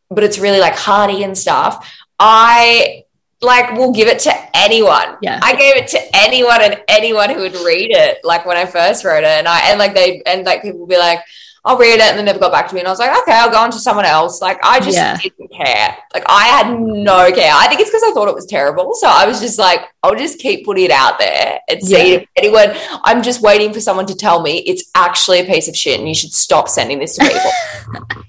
but 0.09 0.23
it's 0.23 0.39
really 0.39 0.59
like 0.59 0.75
hearty 0.75 1.23
and 1.23 1.37
stuff. 1.37 1.93
I 2.19 3.03
like 3.41 3.73
will 3.73 3.91
give 3.91 4.07
it 4.07 4.19
to 4.19 4.33
anyone. 4.57 5.17
Yeah. 5.21 5.39
I 5.43 5.55
gave 5.55 5.75
it 5.75 5.87
to 5.89 5.99
anyone 6.15 6.61
and 6.61 6.81
anyone 6.87 7.29
who 7.29 7.41
would 7.41 7.55
read 7.55 7.91
it. 7.91 8.19
Like 8.23 8.45
when 8.45 8.57
I 8.57 8.65
first 8.65 9.03
wrote 9.03 9.23
it, 9.23 9.37
and 9.39 9.47
I 9.47 9.69
and 9.69 9.79
like 9.79 9.93
they 9.93 10.21
and 10.25 10.45
like 10.45 10.61
people 10.61 10.79
would 10.81 10.89
be 10.89 10.97
like, 10.97 11.19
I'll 11.67 11.77
read 11.77 11.95
it, 11.95 12.01
and 12.01 12.17
then 12.17 12.25
never 12.25 12.37
got 12.37 12.51
back 12.51 12.67
to 12.69 12.75
me. 12.75 12.81
And 12.81 12.87
I 12.87 12.91
was 12.91 12.99
like, 12.99 13.09
okay, 13.23 13.31
I'll 13.33 13.49
go 13.49 13.57
on 13.57 13.71
to 13.71 13.79
someone 13.79 14.05
else. 14.05 14.39
Like 14.41 14.59
I 14.63 14.79
just 14.79 14.95
Yeah. 14.95 15.17
didn't 15.17 15.51
care. 15.51 15.97
Like 16.13 16.23
I 16.29 16.43
had 16.43 16.79
no 16.79 17.31
care. 17.31 17.51
I 17.53 17.67
think 17.67 17.81
it's 17.81 17.89
because 17.89 18.03
I 18.03 18.11
thought 18.13 18.27
it 18.27 18.35
was 18.35 18.45
terrible. 18.45 18.93
So 18.93 19.07
I 19.07 19.25
was 19.25 19.39
just 19.41 19.57
like, 19.57 19.81
I'll 20.03 20.15
just 20.15 20.37
keep 20.39 20.63
putting 20.63 20.85
it 20.85 20.91
out 20.91 21.17
there 21.17 21.59
and 21.67 21.81
see 21.81 21.93
Yeah. 22.11 22.19
if 22.19 22.25
anyone. 22.37 22.75
I'm 23.03 23.23
just 23.23 23.41
waiting 23.41 23.73
for 23.73 23.79
someone 23.79 24.05
to 24.05 24.15
tell 24.15 24.41
me 24.43 24.59
it's 24.59 24.83
actually 24.93 25.39
a 25.39 25.45
piece 25.45 25.67
of 25.67 25.75
shit, 25.75 25.97
and 25.99 26.07
you 26.07 26.13
should 26.13 26.33
stop 26.33 26.69
sending 26.69 26.99
this 26.99 27.15
to 27.15 27.25
people. 27.27 27.51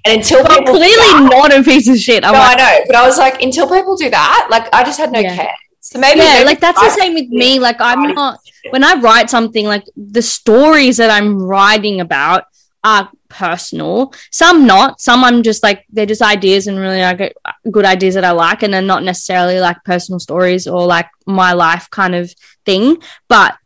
and 0.07 0.17
until 0.21 0.43
people 0.45 0.65
clearly 0.75 0.97
that- 0.97 1.29
not 1.31 1.53
a 1.55 1.63
piece 1.63 1.89
of 1.89 1.99
shit 1.99 2.25
I'm 2.25 2.33
no, 2.33 2.39
like, 2.39 2.59
I 2.59 2.63
know, 2.79 2.85
but 2.87 2.97
I 2.97 3.07
was 3.07 3.19
like, 3.19 3.43
until 3.43 3.69
people 3.69 3.97
do 3.97 4.09
that, 4.11 4.49
like 4.51 4.67
I 4.75 4.83
just 4.83 4.99
had 4.99 5.13
no 5.13 5.21
Yeah. 5.21 5.37
care. 5.37 5.55
So 5.81 5.99
maybe, 6.01 6.21
yeah, 6.21 6.33
maybe 6.35 6.47
like 6.47 6.61
that's 6.61 6.81
the 6.81 6.91
same 6.91 7.15
with 7.15 7.29
me. 7.29 7.59
Like 7.61 7.77
I'm 7.81 8.13
not 8.15 8.39
when 8.71 8.83
I 8.83 8.95
write 8.95 9.29
something, 9.31 9.67
like 9.67 9.85
the 9.95 10.23
stories 10.23 10.97
that 10.97 11.11
I'm 11.11 11.41
writing 11.41 12.01
about 12.01 12.45
are 12.83 13.09
personal. 13.29 14.13
Some 14.31 14.67
not. 14.67 15.01
Some 15.01 15.25
I'm 15.25 15.43
just 15.43 15.63
like 15.63 15.85
they're 15.91 16.07
just 16.07 16.23
ideas 16.23 16.67
and 16.67 16.79
really 16.79 17.01
like 17.01 17.35
good 17.71 17.85
ideas 17.85 18.15
that 18.15 18.25
I 18.25 18.33
like, 18.33 18.63
and 18.63 18.73
they're 18.73 18.83
not 18.83 19.03
necessarily 19.03 19.61
like 19.61 19.85
personal 19.85 20.19
stories 20.19 20.67
or 20.67 20.87
like 20.87 21.09
my 21.27 21.53
life 21.53 21.89
kind 21.91 22.15
of 22.15 22.33
thing. 22.65 22.99
But 23.29 23.57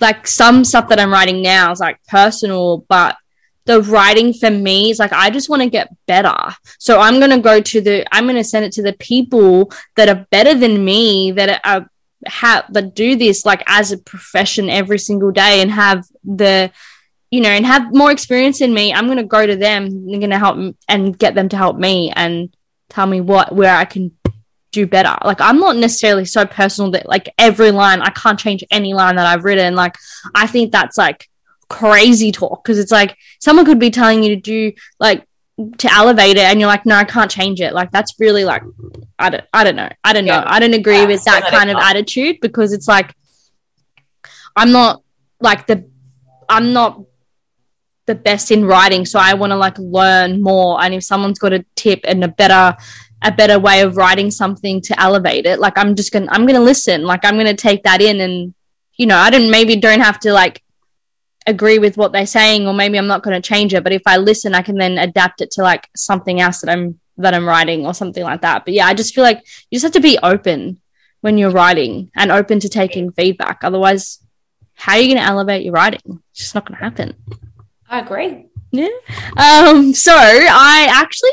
like 0.00 0.26
some 0.26 0.64
stuff 0.64 0.88
that 0.88 1.00
I'm 1.00 1.12
writing 1.12 1.42
now 1.42 1.72
is 1.72 1.80
like 1.80 2.02
personal, 2.08 2.84
but 2.88 3.16
the 3.66 3.82
writing 3.82 4.32
for 4.32 4.50
me 4.50 4.90
is 4.90 4.98
like 4.98 5.12
I 5.12 5.30
just 5.30 5.48
want 5.48 5.62
to 5.62 5.70
get 5.70 5.94
better. 6.06 6.36
So 6.78 6.98
I'm 6.98 7.20
gonna 7.20 7.38
go 7.40 7.60
to 7.60 7.80
the 7.80 8.06
I'm 8.14 8.26
gonna 8.26 8.44
send 8.44 8.64
it 8.64 8.72
to 8.72 8.82
the 8.82 8.94
people 8.94 9.70
that 9.96 10.08
are 10.08 10.26
better 10.30 10.54
than 10.54 10.84
me 10.84 11.32
that 11.32 11.60
are 11.64 11.88
have 12.26 12.72
that 12.72 12.94
do 12.94 13.16
this 13.16 13.46
like 13.46 13.62
as 13.66 13.92
a 13.92 13.98
profession 13.98 14.68
every 14.68 14.98
single 14.98 15.30
day 15.30 15.60
and 15.60 15.70
have 15.70 16.04
the 16.24 16.70
you 17.30 17.40
know 17.40 17.48
and 17.48 17.64
have 17.66 17.94
more 17.94 18.10
experience 18.10 18.58
than 18.58 18.74
me 18.74 18.92
i'm 18.92 19.06
going 19.06 19.18
to 19.18 19.24
go 19.24 19.46
to 19.46 19.56
them 19.56 19.84
i'm 19.86 20.18
going 20.20 20.30
to 20.30 20.38
help 20.38 20.56
m- 20.56 20.76
and 20.88 21.18
get 21.18 21.34
them 21.34 21.48
to 21.48 21.56
help 21.56 21.76
me 21.76 22.12
and 22.14 22.54
tell 22.88 23.06
me 23.06 23.20
what 23.20 23.54
where 23.54 23.74
i 23.76 23.84
can 23.84 24.10
do 24.72 24.86
better. 24.86 25.16
Like 25.24 25.40
i'm 25.40 25.58
not 25.58 25.74
necessarily 25.76 26.24
so 26.24 26.46
personal 26.46 26.92
that 26.92 27.08
like 27.08 27.28
every 27.38 27.72
line 27.72 28.00
i 28.02 28.10
can't 28.10 28.38
change 28.38 28.62
any 28.70 28.94
line 28.94 29.16
that 29.16 29.26
i've 29.26 29.42
written. 29.44 29.74
Like 29.74 29.96
i 30.32 30.46
think 30.46 30.70
that's 30.70 30.96
like 30.96 31.28
crazy 31.68 32.30
talk 32.30 32.62
because 32.62 32.78
it's 32.78 32.92
like 32.92 33.16
someone 33.40 33.64
could 33.66 33.80
be 33.80 33.90
telling 33.90 34.22
you 34.22 34.36
to 34.36 34.40
do 34.40 34.72
like 35.00 35.26
to 35.78 35.92
elevate 35.92 36.36
it 36.36 36.44
and 36.44 36.60
you're 36.60 36.68
like 36.68 36.86
no 36.86 36.94
i 36.94 37.02
can't 37.02 37.30
change 37.30 37.60
it. 37.60 37.72
Like 37.74 37.90
that's 37.90 38.14
really 38.20 38.44
like 38.44 38.62
i 39.18 39.28
don't 39.28 39.44
i 39.52 39.64
don't 39.64 39.74
know. 39.74 39.88
I 40.04 40.12
don't 40.12 40.24
know. 40.24 40.34
Yeah. 40.34 40.44
i 40.46 40.60
don't 40.60 40.74
agree 40.74 40.98
Yeah, 41.00 41.06
with 41.06 41.24
that 41.24 41.48
kind 41.50 41.68
of 41.68 41.76
attitude 41.76 42.36
because 42.40 42.72
it's 42.72 42.86
like 42.86 43.12
i'm 44.56 44.70
not 44.70 45.02
like 45.40 45.66
the 45.66 45.88
i'm 46.48 46.72
not 46.72 47.00
the 48.10 48.14
best 48.14 48.50
in 48.50 48.64
writing 48.64 49.04
so 49.06 49.18
i 49.18 49.32
want 49.34 49.50
to 49.50 49.56
like 49.56 49.78
learn 49.78 50.42
more 50.42 50.82
and 50.82 50.94
if 50.94 51.02
someone's 51.02 51.38
got 51.38 51.52
a 51.52 51.64
tip 51.74 52.00
and 52.04 52.22
a 52.24 52.28
better 52.28 52.76
a 53.22 53.32
better 53.32 53.58
way 53.58 53.80
of 53.82 53.96
writing 53.96 54.30
something 54.30 54.80
to 54.80 54.98
elevate 55.00 55.46
it 55.46 55.58
like 55.58 55.76
i'm 55.76 55.94
just 55.94 56.12
gonna 56.12 56.26
i'm 56.30 56.46
gonna 56.46 56.60
listen 56.72 57.02
like 57.02 57.24
i'm 57.24 57.36
gonna 57.36 57.54
take 57.54 57.82
that 57.84 58.00
in 58.00 58.20
and 58.20 58.54
you 58.96 59.06
know 59.06 59.16
i 59.16 59.30
don't 59.30 59.50
maybe 59.50 59.76
don't 59.76 60.00
have 60.00 60.18
to 60.18 60.32
like 60.32 60.62
agree 61.46 61.78
with 61.78 61.96
what 61.96 62.12
they're 62.12 62.26
saying 62.26 62.66
or 62.66 62.74
maybe 62.74 62.98
i'm 62.98 63.06
not 63.06 63.22
to 63.22 63.40
change 63.40 63.72
it 63.74 63.84
but 63.84 63.92
if 63.92 64.02
i 64.06 64.16
listen 64.16 64.54
i 64.54 64.62
can 64.62 64.76
then 64.76 64.98
adapt 64.98 65.40
it 65.40 65.50
to 65.50 65.62
like 65.62 65.88
something 65.96 66.40
else 66.40 66.60
that 66.60 66.70
i'm 66.70 66.98
that 67.16 67.34
i'm 67.34 67.46
writing 67.46 67.86
or 67.86 67.94
something 67.94 68.22
like 68.22 68.42
that 68.42 68.64
but 68.64 68.74
yeah 68.74 68.86
i 68.86 68.94
just 68.94 69.14
feel 69.14 69.24
like 69.24 69.38
you 69.70 69.76
just 69.76 69.84
have 69.84 69.92
to 69.92 70.00
be 70.00 70.18
open 70.22 70.80
when 71.20 71.38
you're 71.38 71.50
writing 71.50 72.10
and 72.16 72.30
open 72.30 72.60
to 72.60 72.68
taking 72.68 73.12
feedback. 73.12 73.62
Otherwise, 73.62 74.20
how 74.74 74.92
are 74.92 74.98
you 74.98 75.08
going 75.08 75.22
to 75.22 75.28
elevate 75.28 75.64
your 75.64 75.74
writing? 75.74 76.22
It's 76.30 76.40
just 76.40 76.54
not 76.54 76.66
going 76.66 76.78
to 76.78 76.84
happen. 76.84 77.14
I 77.90 78.00
agree. 78.00 78.46
Yeah. 78.70 78.86
Um, 79.36 79.92
so 79.92 80.14
I 80.14 80.86
actually 80.88 81.30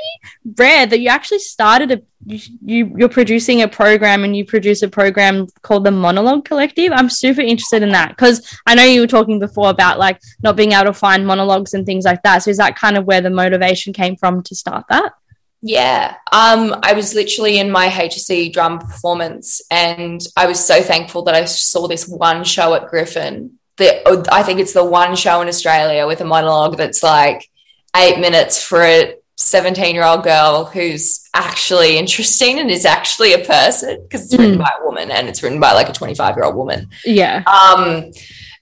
read 0.58 0.90
that 0.90 1.00
you 1.00 1.08
actually 1.10 1.40
started 1.40 1.92
a 1.92 2.02
you, 2.26 2.40
you 2.66 2.96
you're 2.98 3.10
producing 3.10 3.62
a 3.62 3.68
program 3.68 4.24
and 4.24 4.36
you 4.36 4.44
produce 4.44 4.82
a 4.82 4.88
program 4.88 5.48
called 5.62 5.86
the 5.86 5.92
Monologue 5.92 6.46
Collective. 6.46 6.92
I'm 6.92 7.12
super 7.12 7.42
interested 7.42 7.84
in 7.84 7.90
that 7.90 8.10
because 8.10 8.60
I 8.66 8.74
know 8.74 8.84
you 8.84 9.02
were 9.02 9.08
talking 9.08 9.40
before 9.40 9.70
about 9.70 10.00
like 10.00 10.20
not 10.42 10.56
being 10.56 10.72
able 10.72 10.86
to 10.86 10.94
find 10.94 11.28
monologues 11.28 11.76
and 11.76 11.86
things 11.86 12.06
like 12.06 12.24
that. 12.24 12.40
So 12.40 12.50
is 12.50 12.58
that 12.58 12.76
kind 12.76 12.98
of 12.98 13.06
where 13.06 13.22
the 13.22 13.30
motivation 13.30 13.94
came 13.94 14.16
from 14.16 14.42
to 14.44 14.56
start 14.56 14.86
that? 14.90 15.14
Yeah. 15.62 16.16
Um, 16.32 16.76
I 16.84 16.94
was 16.94 17.14
literally 17.14 17.60
in 17.60 17.72
my 17.72 17.88
HSC 17.88 18.52
drama 18.52 18.80
performance 18.80 19.62
and 19.70 20.22
I 20.36 20.48
was 20.48 20.64
so 20.64 20.82
thankful 20.82 21.24
that 21.24 21.36
I 21.36 21.46
saw 21.46 21.88
this 21.88 22.08
one 22.08 22.44
show 22.44 22.74
at 22.74 22.88
Griffin 22.88 23.58
the 23.78 24.28
I 24.32 24.44
think 24.44 24.60
it's 24.60 24.74
the 24.74 24.84
one 24.84 25.16
show 25.16 25.42
in 25.42 25.48
Australia 25.48 26.06
with 26.06 26.22
a 26.22 26.26
monologue 26.26 26.78
that's 26.78 27.04
like 27.04 27.50
eight 27.96 28.20
minutes 28.20 28.62
for 28.62 28.82
a 28.82 29.16
17 29.38 29.94
year 29.94 30.04
old 30.04 30.24
girl 30.24 30.66
who's 30.66 31.28
actually 31.34 31.98
interesting 31.98 32.60
and 32.60 32.72
is 32.72 32.86
actually 32.86 33.34
a 33.34 33.46
person 33.46 34.02
because 34.02 34.26
it's 34.26 34.38
written 34.38 34.56
mm. 34.56 34.64
by 34.64 34.72
a 34.82 34.86
woman 34.86 35.12
and 35.12 35.30
it's 35.30 35.44
written 35.44 35.60
by 35.60 35.74
like 35.74 35.90
a 35.90 35.94
25 35.94 36.36
year 36.36 36.46
old 36.46 36.56
woman. 36.56 36.90
Yeah. 37.06 37.44
Um, 37.46 38.12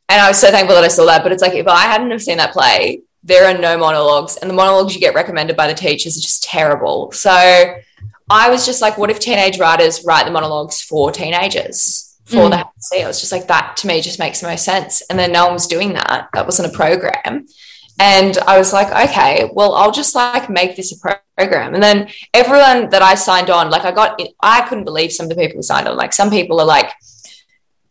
and 0.08 0.22
I 0.22 0.28
was 0.28 0.40
so 0.40 0.52
thankful 0.52 0.76
that 0.76 0.84
I 0.84 0.90
saw 0.90 1.06
that. 1.06 1.24
But 1.24 1.32
it's 1.32 1.42
like 1.42 1.54
if 1.54 1.68
I 1.68 1.84
hadn't 1.84 2.12
have 2.12 2.22
seen 2.22 2.38
that 2.38 2.52
play, 2.52 3.02
there 3.24 3.46
are 3.46 3.58
no 3.58 3.78
monologues, 3.78 4.38
and 4.38 4.50
the 4.50 4.54
monologues 4.54 4.94
you 4.94 5.02
get 5.02 5.16
recommended 5.16 5.58
by 5.58 5.68
the 5.68 5.74
teachers 5.74 6.16
are 6.18 6.22
just 6.22 6.44
terrible. 6.44 7.12
So 7.12 7.32
I 7.32 8.50
was 8.50 8.66
just 8.66 8.82
like, 8.82 8.98
what 8.98 9.10
if 9.10 9.20
teenage 9.20 9.58
writers 9.58 10.04
write 10.06 10.26
the 10.26 10.32
monologues 10.32 10.82
for 10.82 11.12
teenagers? 11.12 12.05
For 12.26 12.50
mm. 12.50 12.52
the 12.52 12.58
HSC. 12.58 13.04
I 13.04 13.08
was 13.08 13.20
just 13.20 13.32
like, 13.32 13.48
that 13.48 13.78
to 13.78 13.88
me 13.88 14.02
just 14.02 14.20
makes 14.20 14.42
the 14.42 14.48
most 14.48 14.66
sense. 14.66 15.02
And 15.10 15.18
then 15.18 15.32
no 15.32 15.46
one 15.46 15.54
was 15.54 15.68
doing 15.68 15.94
that. 15.94 16.30
That 16.34 16.46
wasn't 16.46 16.74
a 16.74 16.76
program. 16.76 17.48
And 18.00 18.38
I 18.40 18.58
was 18.58 18.74
like, 18.74 18.88
okay, 19.10 19.50
well, 19.54 19.74
I'll 19.74 19.92
just 19.92 20.16
like 20.16 20.50
make 20.50 20.76
this 20.76 20.92
a 20.92 21.18
program. 21.38 21.74
And 21.74 21.82
then 21.82 22.10
everyone 22.34 22.90
that 22.90 23.02
I 23.02 23.16
signed 23.16 23.50
on, 23.50 23.70
like 23.70 23.86
I 23.86 23.92
got, 23.92 24.20
I 24.42 24.62
couldn't 24.68 24.84
believe 24.84 25.14
some 25.14 25.26
of 25.26 25.30
the 25.30 25.36
people 25.36 25.58
who 25.58 25.64
signed 25.64 25.88
on. 25.88 25.96
Like 25.96 26.12
some 26.12 26.30
people 26.30 26.60
are 26.60 26.66
like 26.66 26.92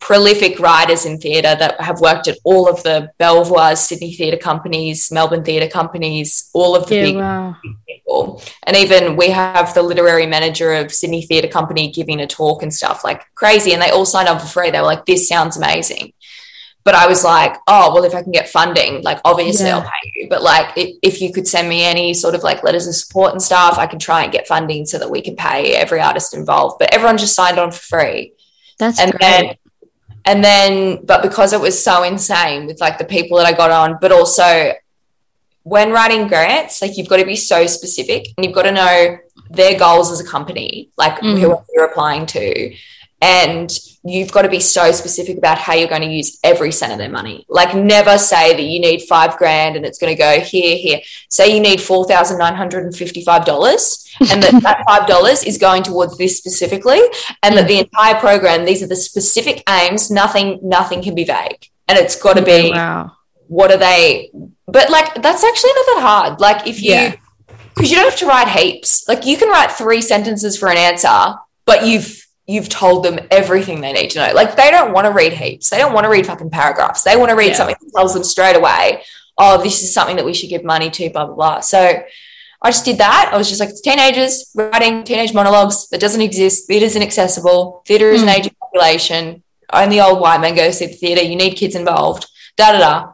prolific 0.05 0.61
writers 0.61 1.07
in 1.07 1.19
theatre 1.19 1.57
that 1.59 1.81
have 1.81 1.99
worked 1.99 2.29
at 2.29 2.37
all 2.45 2.69
of 2.69 2.83
the 2.83 3.11
Belvoir, 3.17 3.75
Sydney 3.75 4.13
theatre 4.13 4.37
companies, 4.37 5.11
Melbourne 5.11 5.43
theatre 5.43 5.67
companies, 5.67 6.51
all 6.53 6.77
of 6.77 6.87
the 6.87 6.97
yeah, 6.97 7.03
big 7.03 7.17
wow. 7.17 7.57
people. 7.89 8.43
And 8.65 8.77
even 8.77 9.17
we 9.17 9.31
have 9.31 9.73
the 9.73 9.83
literary 9.83 10.27
manager 10.27 10.75
of 10.75 10.93
Sydney 10.93 11.23
Theatre 11.23 11.49
Company 11.49 11.91
giving 11.91 12.21
a 12.21 12.27
talk 12.27 12.63
and 12.63 12.73
stuff 12.73 13.03
like 13.03 13.25
crazy. 13.35 13.73
And 13.73 13.81
they 13.81 13.89
all 13.89 14.05
signed 14.05 14.29
up 14.29 14.43
for 14.43 14.47
free. 14.47 14.71
They 14.71 14.79
were 14.79 14.85
like, 14.85 15.07
this 15.07 15.27
sounds 15.27 15.57
amazing. 15.57 16.13
But 16.85 16.95
I 16.95 17.07
was 17.07 17.25
like, 17.25 17.57
oh, 17.67 17.95
well, 17.95 18.05
if 18.05 18.15
I 18.15 18.23
can 18.23 18.31
get 18.31 18.51
funding, 18.51 19.03
like 19.03 19.23
obviously 19.25 19.69
yeah. 19.69 19.79
I'll 19.79 19.85
pay 19.85 20.13
you. 20.17 20.29
But 20.29 20.43
like 20.43 20.73
if 20.77 21.23
you 21.23 21.33
could 21.33 21.49
send 21.49 21.67
me 21.67 21.83
any 21.83 22.13
sort 22.13 22.35
of 22.35 22.43
like 22.43 22.63
letters 22.63 22.87
of 22.87 22.95
support 22.95 23.33
and 23.33 23.41
stuff, 23.41 23.79
I 23.79 23.87
can 23.87 23.99
try 23.99 24.23
and 24.23 24.31
get 24.31 24.47
funding 24.47 24.85
so 24.85 24.99
that 24.99 25.11
we 25.11 25.23
can 25.23 25.35
pay 25.35 25.75
every 25.75 26.03
artist 26.03 26.35
involved. 26.35 26.77
But 26.79 26.93
everyone 26.93 27.17
just 27.17 27.35
signed 27.35 27.59
on 27.59 27.73
for 27.73 27.79
free. 27.79 28.35
That's 28.79 29.01
and 29.01 29.13
great. 29.13 29.21
then 29.21 29.55
and 30.25 30.43
then, 30.43 31.05
but 31.05 31.23
because 31.23 31.53
it 31.53 31.61
was 31.61 31.83
so 31.83 32.03
insane 32.03 32.67
with 32.67 32.81
like 32.81 32.99
the 32.99 33.05
people 33.05 33.37
that 33.39 33.47
I 33.47 33.53
got 33.53 33.71
on, 33.71 33.99
but 34.01 34.13
also 34.13 34.73
when 35.65 35.91
writing 35.93 36.29
grants, 36.29 36.81
like 36.81 36.97
you've 36.97 37.09
got 37.09 37.19
to 37.19 37.27
be 37.27 37.37
so 37.37 37.67
specific 37.67 38.29
and 38.37 38.45
you've 38.45 38.55
got 38.55 38.63
to 38.63 38.73
know 38.73 39.19
their 39.51 39.79
goals 39.79 40.11
as 40.11 40.21
a 40.21 40.25
company, 40.27 40.91
like 40.97 41.19
mm. 41.21 41.39
who 41.39 41.59
you're 41.75 41.85
applying 41.85 42.27
to. 42.27 42.75
And 43.21 43.71
you've 44.05 44.31
got 44.31 44.43
to 44.43 44.51
be 44.51 44.61
so 44.61 44.93
specific 44.93 45.39
about 45.39 45.57
how 45.57 45.73
you're 45.73 45.89
going 45.89 46.03
to 46.03 46.15
use 46.15 46.39
every 46.45 46.71
cent 46.71 46.93
of 46.93 46.99
their 46.99 47.09
money. 47.09 47.47
Like, 47.49 47.75
never 47.75 48.19
say 48.19 48.53
that 48.53 48.63
you 48.63 48.79
need 48.79 49.01
five 49.03 49.39
grand 49.39 49.77
and 49.77 49.87
it's 49.87 49.99
going 49.99 50.15
to 50.15 50.19
go 50.19 50.41
here, 50.41 50.77
here. 50.77 51.01
Say 51.31 51.55
you 51.55 51.61
need 51.61 51.79
$4,955 51.79 54.31
and 54.31 54.43
that, 54.43 54.63
that 54.63 54.85
$5 55.09 55.47
is 55.47 55.57
going 55.57 55.83
towards 55.83 56.19
this 56.19 56.37
specifically. 56.37 57.01
And 57.43 57.57
that 57.57 57.67
the 57.67 57.79
mm. 57.79 57.85
entire 57.85 58.21
program, 58.21 58.67
these 58.67 58.83
are 58.83 58.87
the 58.87 58.97
specific 58.97 59.63
aims. 59.69 60.11
Nothing, 60.11 60.59
nothing 60.63 61.03
can 61.03 61.15
be 61.15 61.25
vague. 61.25 61.71
And 61.89 61.99
it's 61.99 62.21
got 62.21 62.37
to 62.37 62.43
be, 62.43 62.73
oh, 62.73 62.77
wow. 62.77 63.13
what 63.49 63.71
are 63.71 63.79
they? 63.79 64.31
But 64.67 64.91
like, 64.91 65.15
that's 65.23 65.45
actually 65.45 65.73
not 65.73 65.87
that 65.87 66.01
hard. 66.03 66.41
Like, 66.41 66.67
if 66.67 66.83
you, 66.83 66.93
Yeah. 66.93 67.15
because 67.75 67.91
you 67.91 67.97
don't 67.97 68.11
have 68.11 68.19
to 68.19 68.27
write 68.27 68.49
heaps. 68.49 69.09
Like, 69.09 69.25
you 69.25 69.39
can 69.39 69.49
write 69.49 69.73
three 69.73 70.03
sentences 70.03 70.59
for 70.59 70.69
an 70.69 70.77
answer, 70.77 71.37
but 71.65 71.87
you've, 71.87 72.24
you've 72.47 72.69
told 72.69 73.05
them 73.05 73.19
everything 73.31 73.81
they 73.81 73.93
need 73.93 74.11
to 74.11 74.19
know. 74.27 74.35
Like 74.35 74.55
they 74.57 74.71
don't 74.71 74.93
want 74.93 75.07
to 75.07 75.13
read 75.13 75.33
heaps. 75.33 75.71
They 75.71 75.79
don't 75.79 75.93
want 75.95 76.05
to 76.05 76.11
read 76.11 76.27
fucking 76.27 76.51
paragraphs. 76.51 77.03
They 77.03 77.17
want 77.17 77.31
to 77.31 77.37
read 77.37 77.49
Yeah. 77.49 77.55
something 77.55 77.77
that 77.81 77.93
tells 77.97 78.13
them 78.15 78.23
straight 78.25 78.57
away, 78.57 79.03
oh, 79.39 79.63
this 79.63 79.83
is 79.83 79.93
something 79.95 80.17
that 80.17 80.25
we 80.25 80.35
should 80.35 80.51
give 80.51 80.63
money 80.65 80.91
to, 80.91 81.09
blah, 81.11 81.27
blah, 81.27 81.35
blah. 81.35 81.61
So 81.61 82.03
I 82.63 82.71
just 82.71 82.85
did 82.85 82.99
that. 82.99 83.31
I 83.33 83.37
was 83.37 83.49
just 83.49 83.61
like, 83.61 83.71
it's 83.71 83.81
teenagers 83.81 84.51
writing 84.55 85.05
teenage 85.05 85.33
monologues 85.35 85.89
that 85.89 86.01
doesn't 86.01 86.21
exist. 86.21 86.67
Theatre 86.67 86.87
isn't 86.87 87.03
accessible. 87.03 87.83
Theatre 87.87 88.11
is 88.11 88.23
an 88.23 88.29
Hmm. 88.29 88.35
aging 88.35 88.55
population. 88.61 89.43
Only 89.73 90.01
old 90.01 90.21
white 90.21 90.41
men 90.41 90.55
go 90.55 90.71
see 90.71 90.87
the 90.87 90.93
theatre. 90.95 91.23
You 91.23 91.37
need 91.37 91.55
kids 91.57 91.75
involved. 91.75 92.27
Da 92.57 92.73
da 92.73 92.79
da. 92.79 93.07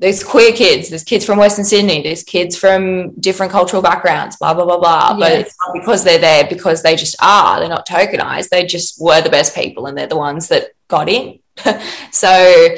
There's 0.00 0.24
queer 0.24 0.52
kids. 0.52 0.88
There's 0.88 1.04
kids 1.04 1.26
from 1.26 1.38
Western 1.38 1.64
Sydney. 1.66 2.02
There's 2.02 2.22
kids 2.22 2.56
from 2.56 3.12
different 3.20 3.52
cultural 3.52 3.82
backgrounds. 3.82 4.36
Blah 4.36 4.54
blah 4.54 4.64
blah 4.64 4.78
blah. 4.78 5.18
But 5.18 5.32
it's 5.32 5.54
not 5.60 5.74
because 5.74 6.04
they're 6.04 6.18
there 6.18 6.46
because 6.48 6.82
they 6.82 6.96
just 6.96 7.16
are. 7.22 7.60
They're 7.60 7.68
not 7.68 7.86
tokenized. 7.86 8.48
They 8.48 8.64
just 8.64 9.00
were 9.00 9.20
the 9.20 9.28
best 9.28 9.54
people, 9.54 9.86
and 9.86 9.96
they're 9.96 10.06
the 10.06 10.16
ones 10.16 10.48
that 10.48 10.70
got 10.88 11.10
in. 11.10 11.40
so 12.10 12.76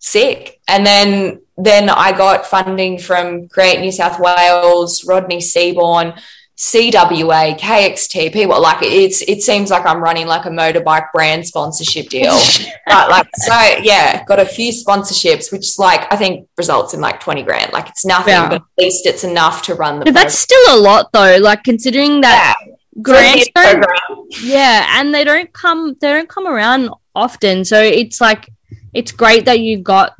sick. 0.00 0.60
And 0.66 0.84
then 0.84 1.42
then 1.56 1.88
I 1.88 2.10
got 2.10 2.46
funding 2.46 2.98
from 2.98 3.48
Create 3.48 3.80
New 3.80 3.92
South 3.92 4.18
Wales, 4.18 5.04
Rodney 5.04 5.40
Seaborn, 5.40 6.14
CWA, 6.58 7.56
KXT, 7.56 8.32
people 8.32 8.60
like 8.60 8.78
it's 8.82 9.22
it 9.22 9.42
seems 9.42 9.70
like 9.70 9.86
I'm 9.86 10.02
running 10.02 10.26
like 10.26 10.44
a 10.44 10.48
motorbike 10.50 11.12
brand 11.12 11.46
sponsorship 11.46 12.08
deal. 12.08 12.36
but 12.86 13.08
like 13.08 13.28
so 13.36 13.54
yeah, 13.82 14.24
got 14.24 14.40
a 14.40 14.44
few 14.44 14.72
sponsorships, 14.72 15.52
which 15.52 15.78
like 15.78 16.12
I 16.12 16.16
think 16.16 16.48
results 16.58 16.94
in 16.94 17.00
like 17.00 17.20
20 17.20 17.44
grand. 17.44 17.72
Like 17.72 17.88
it's 17.88 18.04
nothing, 18.04 18.32
Yeah. 18.32 18.48
but 18.48 18.54
at 18.56 18.62
least 18.76 19.06
it's 19.06 19.22
enough 19.22 19.62
to 19.62 19.76
run 19.76 20.00
the 20.00 20.06
But 20.06 20.14
that's 20.14 20.36
still 20.36 20.74
a 20.74 20.76
lot 20.76 21.10
though, 21.12 21.36
like 21.40 21.62
considering 21.62 22.22
that 22.22 22.54
program. 22.58 23.02
grants 23.02 23.48
don't. 23.54 23.86
Yeah, 24.42 24.98
and 24.98 25.14
they 25.14 25.22
don't 25.22 25.52
come 25.52 25.94
they 26.00 26.12
don't 26.12 26.28
come 26.28 26.48
around 26.48 26.90
often. 27.14 27.64
So 27.64 27.80
it's 27.80 28.20
like 28.20 28.50
it's 28.92 29.12
great 29.12 29.44
that 29.44 29.60
you 29.60 29.78
got 29.80 30.16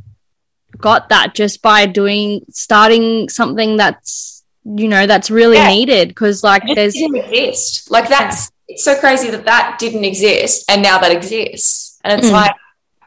got 0.76 1.08
that 1.08 1.34
just 1.34 1.62
by 1.62 1.86
doing 1.86 2.42
starting 2.50 3.28
something 3.28 3.76
that's 3.76 4.37
you 4.64 4.88
know 4.88 5.06
that's 5.06 5.30
really 5.30 5.56
Yeah. 5.56 5.68
needed 5.68 6.08
because 6.08 6.42
like 6.44 6.62
It 6.68 6.74
there's 6.74 6.94
didn't 6.94 7.16
exist. 7.16 7.90
Like 7.90 8.08
that's 8.08 8.50
it's 8.68 8.84
so 8.84 8.98
crazy 8.98 9.30
that 9.30 9.44
that 9.46 9.78
didn't 9.78 10.04
exist 10.04 10.64
and 10.70 10.82
now 10.82 10.98
that 10.98 11.10
exists. 11.12 11.98
And 12.04 12.18
it's 12.18 12.28
Mm. 12.28 12.32
like 12.32 12.54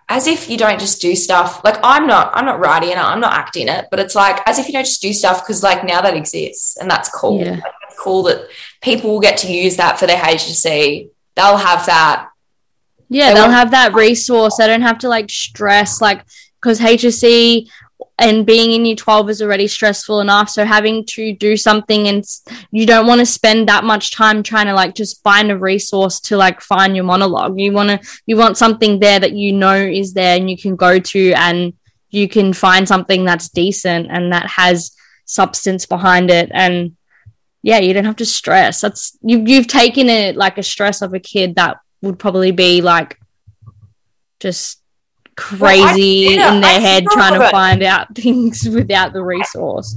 as 0.10 0.28
if 0.28 0.50
you 0.50 0.58
don't 0.58 0.80
just 0.80 1.00
do 1.02 1.16
stuff. 1.16 1.64
Like 1.64 1.78
I'm 1.84 2.08
not 2.08 2.32
I'm 2.34 2.46
not 2.46 2.60
writing 2.60 2.90
it, 2.90 2.98
I'm 2.98 3.20
not 3.20 3.34
acting 3.34 3.68
it, 3.68 3.88
but 3.92 4.00
it's 4.00 4.16
like 4.16 4.40
as 4.48 4.60
if 4.60 4.68
you 4.68 4.74
don't 4.74 4.86
just 4.86 5.02
do 5.02 5.14
stuff 5.14 5.44
because 5.44 5.62
like 5.64 5.84
now 5.86 6.02
that 6.02 6.16
exists 6.16 6.78
and 6.78 6.90
that's 6.90 7.10
cool. 7.10 7.40
Yeah. 7.42 7.52
Like, 7.52 7.64
it's 7.90 8.00
cool 8.00 8.24
that 8.24 8.48
people 8.82 9.12
will 9.12 9.20
get 9.20 9.38
to 9.40 9.52
use 9.52 9.76
that 9.78 10.00
for 10.00 10.08
their 10.08 10.18
HSC. 10.18 11.10
They'll 11.36 11.58
have 11.58 11.86
that. 11.86 12.28
yeah 13.10 13.30
they 13.30 13.36
they'll 13.36 13.50
have 13.52 13.72
that 13.72 13.94
resource. 13.94 14.58
They 14.58 14.68
don't 14.68 14.82
have 14.82 14.98
to 15.00 15.10
like 15.10 15.30
stress 15.30 16.02
like 16.02 16.24
because 16.62 16.80
HSC 16.80 17.70
and 18.22 18.46
being 18.46 18.72
in 18.72 18.86
year 18.86 18.96
12 18.96 19.32
is 19.32 19.42
already 19.42 19.68
stressful 19.68 20.22
enough. 20.22 20.48
So 20.48 20.64
having 20.64 21.04
to 21.08 21.34
do 21.34 21.58
something 21.58 22.08
and 22.08 22.24
you 22.70 22.86
don't 22.86 23.08
want 23.08 23.20
to 23.20 23.26
spend 23.26 23.68
that 23.68 23.84
much 23.84 24.12
time 24.12 24.44
trying 24.44 24.68
to 24.68 24.76
like 24.76 24.94
just 24.94 25.24
find 25.24 25.50
a 25.50 25.58
resource 25.58 26.20
to 26.22 26.38
like 26.38 26.62
find 26.62 26.96
your 26.96 27.04
monologue. 27.04 27.60
You 27.60 27.74
want 27.74 27.90
to 27.90 28.00
you 28.28 28.38
want 28.38 28.58
something 28.58 29.00
there 29.00 29.20
that 29.20 29.34
you 29.34 29.54
know 29.54 29.76
is 29.76 30.14
there 30.14 30.38
and 30.38 30.50
you 30.50 30.56
can 30.56 30.76
go 30.76 31.00
to 31.00 31.34
and 31.34 31.74
you 32.12 32.30
can 32.30 32.54
find 32.54 32.88
something 32.88 33.26
that's 33.26 33.50
decent 33.50 34.08
and 34.12 34.32
that 34.32 34.46
has 34.46 34.96
substance 35.26 35.88
behind 35.88 36.30
it. 36.30 36.52
And 36.54 36.96
yeah 37.64 37.80
you 37.80 37.92
don't 37.92 38.06
have 38.06 38.18
to 38.18 38.26
stress. 38.26 38.82
That's 38.82 39.18
you, 39.24 39.44
you've 39.48 39.68
taken 39.68 40.10
it 40.10 40.36
like 40.36 40.60
a 40.60 40.64
stress 40.64 41.02
of 41.02 41.16
a 41.16 41.20
kid 41.20 41.56
that 41.56 41.78
would 42.04 42.20
probably 42.20 42.52
be 42.52 42.82
like 42.82 43.20
just 44.40 44.81
crazy 45.36 46.36
yeah, 46.36 46.54
in 46.54 46.62
their 46.62 46.78
I 46.78 46.80
head 46.80 47.06
trying 47.12 47.40
to 47.40 47.50
find 47.50 47.84
out 47.84 48.14
things 48.16 48.68
without 48.68 49.14
the 49.14 49.24
resource 49.24 49.96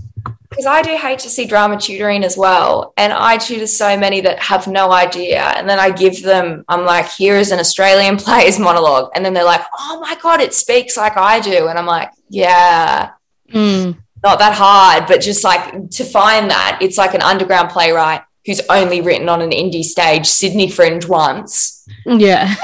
Because 0.49 0.67
I 0.67 0.83
do 0.83 0.97
HSC 0.97 1.49
drama 1.49 1.79
tutoring 1.79 2.25
as 2.25 2.37
well. 2.37 2.95
And 2.97 3.13
I 3.13 3.37
tutor 3.37 3.67
so 3.67 3.97
many 3.99 4.21
that 4.21 4.39
have 4.39 4.67
no 4.67 4.93
idea. 4.93 5.43
And 5.43 5.69
then 5.69 5.79
I 5.81 5.91
give 5.91 6.23
them, 6.23 6.65
I'm 6.69 6.85
like, 6.85 7.09
here 7.09 7.37
is 7.37 7.51
an 7.53 7.59
Australian 7.59 8.17
play's 8.25 8.59
monologue. 8.59 9.11
And 9.15 9.25
then 9.25 9.35
they're 9.35 9.45
like, 9.45 9.65
oh 9.79 10.01
my 10.01 10.17
God, 10.23 10.41
it 10.41 10.55
speaks 10.55 10.97
like 10.97 11.17
I 11.17 11.41
do. 11.41 11.69
And 11.69 11.79
I'm 11.79 11.87
like, 11.87 12.11
yeah, 12.29 13.11
Mm, 13.55 13.97
not 14.23 14.39
that 14.39 14.55
hard. 14.55 15.07
But 15.07 15.21
just 15.21 15.45
like 15.45 15.91
to 15.91 16.05
find 16.05 16.51
that, 16.51 16.79
it's 16.81 16.99
like 16.99 17.15
an 17.15 17.23
underground 17.23 17.71
playwright 17.71 18.23
who's 18.45 18.61
only 18.69 19.01
written 19.01 19.29
on 19.29 19.41
an 19.41 19.51
indie 19.51 19.85
stage, 19.85 20.27
Sydney 20.27 20.71
Fringe 20.71 21.07
once. 21.07 21.87
yeah 22.05 22.55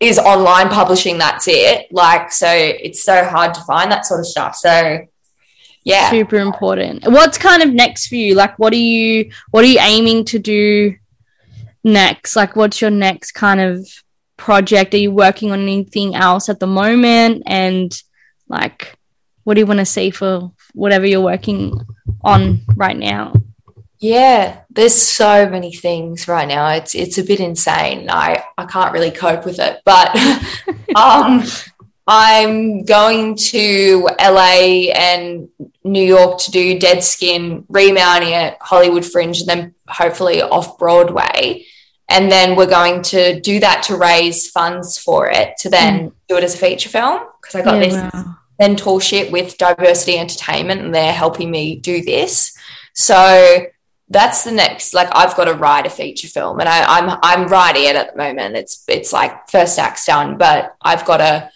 is 0.00 0.18
online 0.18 0.68
publishing. 0.68 1.18
That's 1.18 1.46
it. 1.48 1.92
Like, 1.92 2.32
so 2.32 2.48
it's 2.50 3.02
so 3.02 3.24
hard 3.24 3.54
to 3.54 3.60
find 3.62 3.90
that 3.90 4.06
sort 4.06 4.20
of 4.20 4.26
stuff. 4.26 4.56
So, 4.56 5.06
yeah, 5.84 6.10
super 6.10 6.36
important. 6.36 7.04
What's 7.06 7.38
kind 7.38 7.62
of 7.62 7.72
next 7.72 8.08
for 8.08 8.16
you? 8.16 8.34
Like, 8.34 8.58
what 8.58 8.72
are 8.72 8.76
you 8.76 9.30
what 9.50 9.64
are 9.64 9.68
you 9.68 9.78
aiming 9.80 10.24
to 10.26 10.38
do 10.38 10.96
next? 11.82 12.36
Like, 12.36 12.56
what's 12.56 12.80
your 12.80 12.90
next 12.90 13.32
kind 13.32 13.60
of 13.60 13.86
project? 14.36 14.94
Are 14.94 14.98
you 14.98 15.12
working 15.12 15.52
on 15.52 15.60
anything 15.60 16.14
else 16.14 16.48
at 16.48 16.60
the 16.60 16.66
moment? 16.66 17.42
And 17.46 17.94
like, 18.48 18.96
what 19.44 19.54
do 19.54 19.60
you 19.60 19.66
want 19.66 19.80
to 19.80 19.86
see 19.86 20.10
for 20.10 20.52
whatever 20.72 21.06
you're 21.06 21.20
working 21.20 21.80
on 22.22 22.62
right 22.76 22.96
now? 22.96 23.34
Yeah, 24.04 24.60
there's 24.68 24.94
so 24.94 25.48
many 25.48 25.72
things 25.72 26.28
right 26.28 26.46
now. 26.46 26.68
It's 26.68 26.94
it's 26.94 27.16
a 27.16 27.24
bit 27.24 27.40
insane. 27.40 28.10
I 28.10 28.44
I 28.58 28.66
can't 28.66 28.92
really 28.92 29.10
cope 29.10 29.46
with 29.46 29.58
it, 29.58 29.80
but 29.86 30.14
um, 30.94 31.42
I'm 32.06 32.84
going 32.84 33.34
to 33.36 34.06
LA 34.20 34.92
and 34.94 35.48
New 35.84 36.04
York 36.04 36.38
to 36.40 36.50
do 36.50 36.78
Dead 36.78 37.02
Skin, 37.02 37.64
remounting 37.70 38.34
at 38.34 38.58
Hollywood 38.60 39.06
Fringe, 39.06 39.40
and 39.40 39.48
then 39.48 39.74
hopefully 39.88 40.42
off 40.42 40.76
Broadway. 40.76 41.64
And 42.10 42.30
then 42.30 42.56
we're 42.56 42.66
going 42.66 43.00
to 43.04 43.40
do 43.40 43.58
that 43.60 43.84
to 43.84 43.96
raise 43.96 44.50
funds 44.50 44.98
for 44.98 45.30
it 45.30 45.56
to 45.60 45.70
then 45.70 46.10
mm. 46.10 46.12
do 46.28 46.36
it 46.36 46.44
as 46.44 46.54
a 46.54 46.58
feature 46.58 46.90
film 46.90 47.22
because 47.40 47.54
I 47.54 47.62
got 47.62 47.76
yeah, 47.76 47.88
this 47.88 48.14
wow. 48.14 48.36
mentorship 48.60 49.30
with 49.32 49.56
Diversity 49.56 50.18
Entertainment, 50.18 50.82
and 50.82 50.94
they're 50.94 51.10
helping 51.10 51.50
me 51.50 51.76
do 51.76 52.04
this. 52.04 52.54
So 52.92 53.66
that's 54.08 54.44
the 54.44 54.52
next 54.52 54.92
like 54.92 55.08
I've 55.12 55.36
got 55.36 55.46
to 55.46 55.54
write 55.54 55.86
a 55.86 55.90
feature 55.90 56.28
film 56.28 56.60
and 56.60 56.68
I, 56.68 56.84
I'm 56.84 57.18
I'm 57.22 57.48
writing 57.48 57.84
it 57.84 57.96
at 57.96 58.12
the 58.12 58.18
moment. 58.18 58.56
It's 58.56 58.84
it's 58.88 59.12
like 59.12 59.48
first 59.48 59.78
act's 59.78 60.04
done, 60.06 60.36
but 60.36 60.76
I've 60.82 61.04
got 61.06 61.18
to 61.18 61.50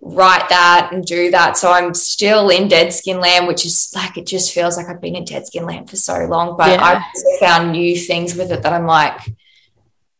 write 0.00 0.48
that 0.48 0.90
and 0.92 1.04
do 1.04 1.30
that. 1.32 1.56
So 1.56 1.72
I'm 1.72 1.94
still 1.94 2.50
in 2.50 2.68
Dead 2.68 2.92
Skin 2.92 3.20
Land, 3.20 3.48
which 3.48 3.66
is 3.66 3.92
like 3.94 4.16
it 4.16 4.26
just 4.26 4.54
feels 4.54 4.76
like 4.76 4.86
I've 4.86 5.00
been 5.00 5.16
in 5.16 5.24
Dead 5.24 5.46
Skin 5.46 5.66
Land 5.66 5.90
for 5.90 5.96
so 5.96 6.24
long. 6.26 6.56
But 6.56 6.70
yeah. 6.70 6.82
I've 6.84 7.40
found 7.40 7.72
new 7.72 7.96
things 7.96 8.36
with 8.36 8.52
it 8.52 8.62
that 8.62 8.72
I'm 8.72 8.86
like 8.86 9.18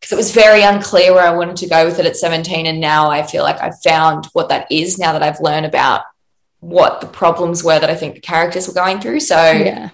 because 0.00 0.12
it 0.12 0.16
was 0.16 0.32
very 0.32 0.62
unclear 0.62 1.14
where 1.14 1.26
I 1.26 1.36
wanted 1.36 1.58
to 1.58 1.68
go 1.68 1.84
with 1.84 2.00
it 2.00 2.06
at 2.06 2.16
17. 2.16 2.66
And 2.66 2.80
now 2.80 3.08
I 3.08 3.22
feel 3.22 3.44
like 3.44 3.60
I've 3.62 3.80
found 3.82 4.26
what 4.32 4.48
that 4.48 4.66
is 4.68 4.98
now 4.98 5.12
that 5.12 5.22
I've 5.22 5.40
learned 5.40 5.66
about 5.66 6.02
what 6.58 7.00
the 7.00 7.06
problems 7.06 7.62
were 7.62 7.78
that 7.78 7.88
I 7.90 7.94
think 7.94 8.14
the 8.14 8.20
characters 8.20 8.66
were 8.66 8.74
going 8.74 9.00
through. 9.00 9.20
So 9.20 9.36
yeah 9.36 9.90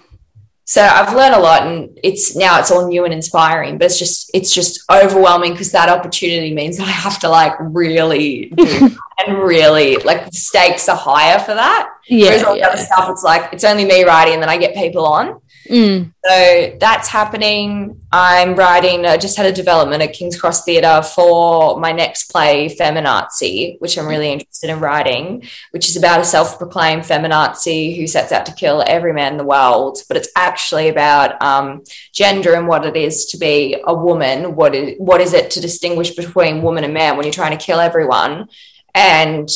so 0.69 0.83
I've 0.83 1.17
learned 1.17 1.35
a 1.35 1.39
lot 1.39 1.67
and 1.67 1.99
it's 2.03 2.37
now 2.37 2.61
it's 2.61 2.71
all 2.71 2.87
new 2.87 3.07
and 3.07 3.15
inspiring, 3.15 3.79
but 3.79 3.87
it's 3.87 3.99
just 3.99 4.31
it's 4.35 4.53
just 4.53 4.85
overwhelming 4.93 5.53
because 5.53 5.73
that 5.73 5.89
opportunity 5.89 6.53
means 6.53 6.77
that 6.77 6.87
I 6.87 6.91
have 6.91 7.19
to 7.21 7.31
like 7.31 7.55
really 7.59 8.53
do 8.55 8.91
and 9.27 9.39
really 9.39 9.97
like 9.97 10.27
the 10.27 10.33
stakes 10.37 10.87
are 10.91 10.95
higher 10.97 11.39
for 11.39 11.55
that. 11.55 11.89
Yeah. 12.07 12.27
Whereas 12.27 12.45
all 12.45 12.55
the 12.55 12.65
other 12.65 12.77
stuff, 12.77 13.09
it's 13.09 13.23
like 13.23 13.51
it's 13.55 13.65
only 13.65 13.87
me 13.87 14.05
writing 14.05 14.35
and 14.35 14.43
then 14.43 14.51
I 14.51 14.59
get 14.59 14.75
people 14.75 15.07
on. 15.07 15.41
Mm. 15.69 16.13
So 16.25 16.77
that's 16.81 17.09
happening. 17.09 18.01
I'm 18.11 18.55
writing, 18.55 19.05
I 19.05 19.19
just 19.19 19.37
had 19.37 19.47
a 19.47 19.53
development 19.53 20.03
at 20.03 20.15
King's 20.15 20.41
Cross 20.41 20.65
Theatre 20.65 21.03
for 21.03 21.79
my 21.79 21.93
next 21.93 22.31
play, 22.31 22.75
Feminazi, 22.75 23.79
which 23.81 23.99
I'm 23.99 24.07
really 24.07 24.33
interested 24.33 24.71
in 24.71 24.81
writing, 24.81 25.45
which 25.73 25.89
is 25.89 25.97
about 25.97 26.21
a 26.21 26.25
self 26.25 26.59
proclaimed 26.59 27.03
feminazi 27.03 27.97
who 27.97 28.07
sets 28.07 28.33
out 28.33 28.47
to 28.47 28.53
kill 28.53 28.83
every 28.87 29.13
man 29.13 29.33
in 29.33 29.39
the 29.39 29.45
world. 29.45 29.99
But 30.09 30.17
it's 30.17 30.31
actually 30.37 30.89
about 30.89 31.41
um, 31.43 31.85
gender 32.13 32.55
and 32.55 32.67
what 32.67 32.87
it 32.87 32.97
is 32.97 33.27
to 33.27 33.39
be 33.39 33.77
a 33.87 33.95
woman. 33.95 34.57
What 34.57 34.75
is, 34.75 34.95
what 34.99 35.21
is 35.21 35.35
it 35.35 35.51
to 35.53 35.61
distinguish 35.61 36.13
between 36.13 36.63
woman 36.63 36.85
and 36.85 36.95
man 36.95 37.17
when 37.17 37.25
you're 37.25 37.33
trying 37.33 37.57
to 37.57 37.65
kill 37.65 37.81
everyone? 37.81 38.49
And 38.95 39.49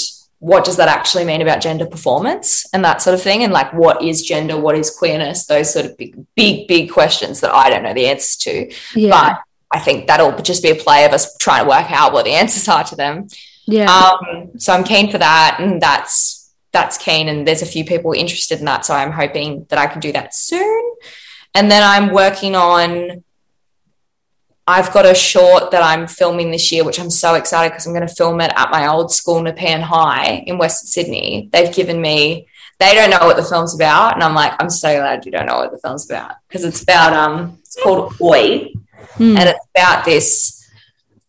what 0.43 0.65
does 0.65 0.77
that 0.77 0.89
actually 0.89 1.25
mean 1.25 1.41
about 1.41 1.61
gender 1.61 1.87
performance 1.87 2.67
and 2.75 2.85
that 2.85 3.01
sort 3.01 3.15
of 3.15 3.23
thing? 3.23 3.45
And 3.45 3.53
like 3.53 3.73
what 3.73 4.03
is 4.03 4.23
gender? 4.23 4.59
What 4.59 4.75
is 4.75 4.91
queerness? 4.91 5.47
Those 5.47 5.73
sort 5.73 5.87
of 5.87 5.97
big 5.97 6.17
big 6.35 6.67
big 6.67 6.91
questions 6.91 7.41
that 7.41 7.55
i 7.55 7.71
don't 7.71 7.85
know 7.85 7.95
the 7.95 8.07
answers 8.07 8.37
to. 8.39 8.73
Yeah. 8.97 9.11
but 9.11 9.39
i 9.71 9.79
think 9.79 10.09
that'll 10.09 10.37
just 10.43 10.61
be 10.61 10.71
a 10.71 10.75
play 10.75 11.05
of 11.05 11.13
us 11.13 11.37
trying 11.37 11.63
to 11.63 11.69
work 11.69 11.93
out 11.93 12.13
what 12.13 12.25
the 12.25 12.33
answers 12.33 12.69
are 12.69 12.83
to 12.83 12.97
them. 12.97 13.29
Yeah. 13.69 13.89
Um, 13.89 14.59
so 14.59 14.73
i'm 14.73 14.83
keen 14.83 15.13
for 15.13 15.19
that 15.19 15.59
and 15.61 15.81
that's 15.81 16.53
that's 16.73 16.99
keen 16.99 17.29
and 17.29 17.47
there's 17.47 17.63
a 17.63 17.67
few 17.67 17.85
people 17.85 18.13
interested 18.13 18.59
in 18.59 18.65
that 18.65 18.85
so 18.85 18.95
i'm 18.95 19.13
hoping 19.13 19.67
that 19.69 19.79
i 19.79 19.87
can 19.87 20.01
do 20.01 20.11
that 20.11 20.35
soon. 20.35 20.83
And 21.55 21.71
then 21.71 21.85
i'm 21.85 22.13
working 22.13 22.57
on 22.57 23.23
I've 24.67 24.93
got 24.93 25.07
a 25.07 25.15
short 25.15 25.73
that 25.73 25.83
I'm 25.83 26.07
filming 26.07 26.51
this 26.51 26.71
year, 26.71 26.85
which 26.85 27.01
I'm 27.01 27.11
so 27.11 27.35
excited 27.35 27.71
because 27.71 27.87
I'm 27.87 27.95
going 27.95 28.07
to 28.07 28.15
film 28.15 28.41
it 28.41 28.53
at 28.55 28.71
my 28.71 28.87
old 28.87 29.13
school, 29.13 29.43
Nepean 29.43 29.81
High 29.81 30.45
in 30.47 30.57
Western 30.59 30.87
Sydney. 30.87 31.49
They've 31.53 31.75
given 31.75 32.01
me, 32.01 32.47
they 32.79 32.95
don't 32.95 33.11
know 33.11 33.27
what 33.27 33.37
the 33.37 33.43
film's 33.43 33.75
about. 33.75 34.15
And 34.15 34.23
I'm 34.23 34.35
like, 34.35 34.53
I'm 34.61 34.71
so 34.71 34.95
glad 34.95 35.27
you 35.27 35.33
don't 35.33 35.47
know 35.47 35.59
what 35.59 35.73
the 35.73 35.79
film's 35.79 36.09
about 36.09 36.37
because 36.49 36.65
it's 36.65 36.83
about, 36.83 37.13
um, 37.13 37.59
it's 37.61 37.83
called 37.83 38.15
Oi. 38.21 38.73
Hmm. 39.15 39.37
And 39.37 39.49
it's 39.49 39.67
about 39.75 40.05
this 40.05 40.62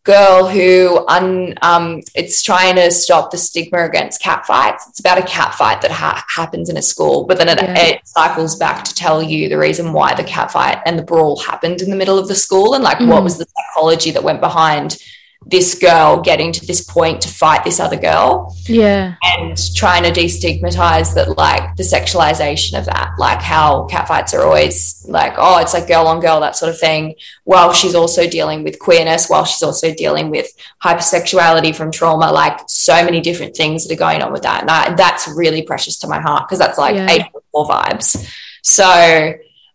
girl 0.04 0.48
who 0.48 1.06
un, 1.08 1.54
um, 1.62 2.02
it's 2.14 2.42
trying 2.42 2.76
to 2.76 2.92
stop 2.92 3.32
the 3.32 3.38
stigma 3.38 3.86
against 3.86 4.22
cat 4.22 4.46
fights. 4.46 4.88
It's 4.90 5.00
about 5.00 5.18
a 5.18 5.24
cat 5.24 5.56
fight 5.56 5.82
that 5.82 5.92
ha- 5.92 6.26
happens 6.28 6.70
in 6.70 6.76
a 6.78 6.82
school, 6.82 7.24
but 7.24 7.38
then 7.38 7.48
it, 7.50 7.62
yeah. 7.62 7.78
it, 7.78 8.08
cycles 8.08 8.58
back 8.58 8.84
to 8.84 8.94
tell 8.94 9.24
you 9.24 9.48
the 9.48 9.58
reason 9.58 9.94
why 9.94 10.14
the 10.14 10.24
cat 10.24 10.52
fight 10.52 10.80
and 10.86 11.00
the 11.00 11.04
brawl 11.04 11.40
happened 11.40 11.82
in 11.82 11.90
the 11.90 11.96
middle 11.96 12.20
of 12.20 12.28
the 12.28 12.36
school 12.36 12.74
and 12.74 12.84
like 12.84 12.98
mm. 12.98 13.08
what 13.08 13.24
was 13.24 13.38
the 13.38 13.46
psychology 13.56 14.12
that 14.12 14.24
went 14.24 14.42
behind 14.42 14.98
this 15.46 15.76
girl 15.76 16.22
getting 16.22 16.52
to 16.52 16.66
this 16.66 16.82
point 16.82 17.22
to 17.22 17.28
fight 17.28 17.64
this 17.64 17.80
other 17.80 17.98
girl. 17.98 18.56
Yeah. 18.66 19.16
And 19.24 19.58
trying 19.76 20.04
to 20.04 20.12
destigmatize 20.12 21.14
that, 21.16 21.38
like 21.38 21.76
the 21.76 21.84
sexualization 21.84 22.78
of 22.78 22.86
that, 22.86 23.14
like 23.18 23.42
how 23.42 23.88
catfights 23.90 24.34
are 24.34 24.44
always 24.44 25.06
like, 25.08 25.34
oh, 25.38 25.60
it's 25.60 25.74
like 25.74 25.88
girl 25.88 26.08
on 26.08 26.20
girl, 26.20 26.40
that 26.40 26.56
sort 26.56 26.72
of 26.72 26.80
thing, 26.80 27.16
while 27.44 27.74
she's 27.74 27.96
also 27.96 28.28
dealing 28.28 28.64
with 28.64 28.80
queerness, 28.80 29.30
while 29.30 29.46
she's 29.46 29.64
also 29.64 29.94
dealing 29.94 30.30
with 30.30 30.48
hypersexuality 30.84 31.76
from 31.76 31.92
trauma, 31.92 32.32
like 32.32 32.60
so 32.68 33.04
many 33.04 33.22
different 33.22 33.56
things 33.56 33.88
that 33.88 33.94
are 33.94 33.98
going 33.98 34.22
on 34.22 34.32
with 34.32 34.44
that. 34.44 34.62
And 34.62 34.72
I, 34.72 34.94
that's 34.96 35.28
really 35.28 35.62
precious 35.62 36.00
to 36.00 36.08
my 36.08 36.20
heart 36.20 36.48
because 36.48 36.60
that's 36.60 36.78
like 36.78 36.96
yeah. 36.96 37.10
eight 37.10 37.24
four 37.52 37.68
vibes. 37.68 38.30
So, 38.64 39.34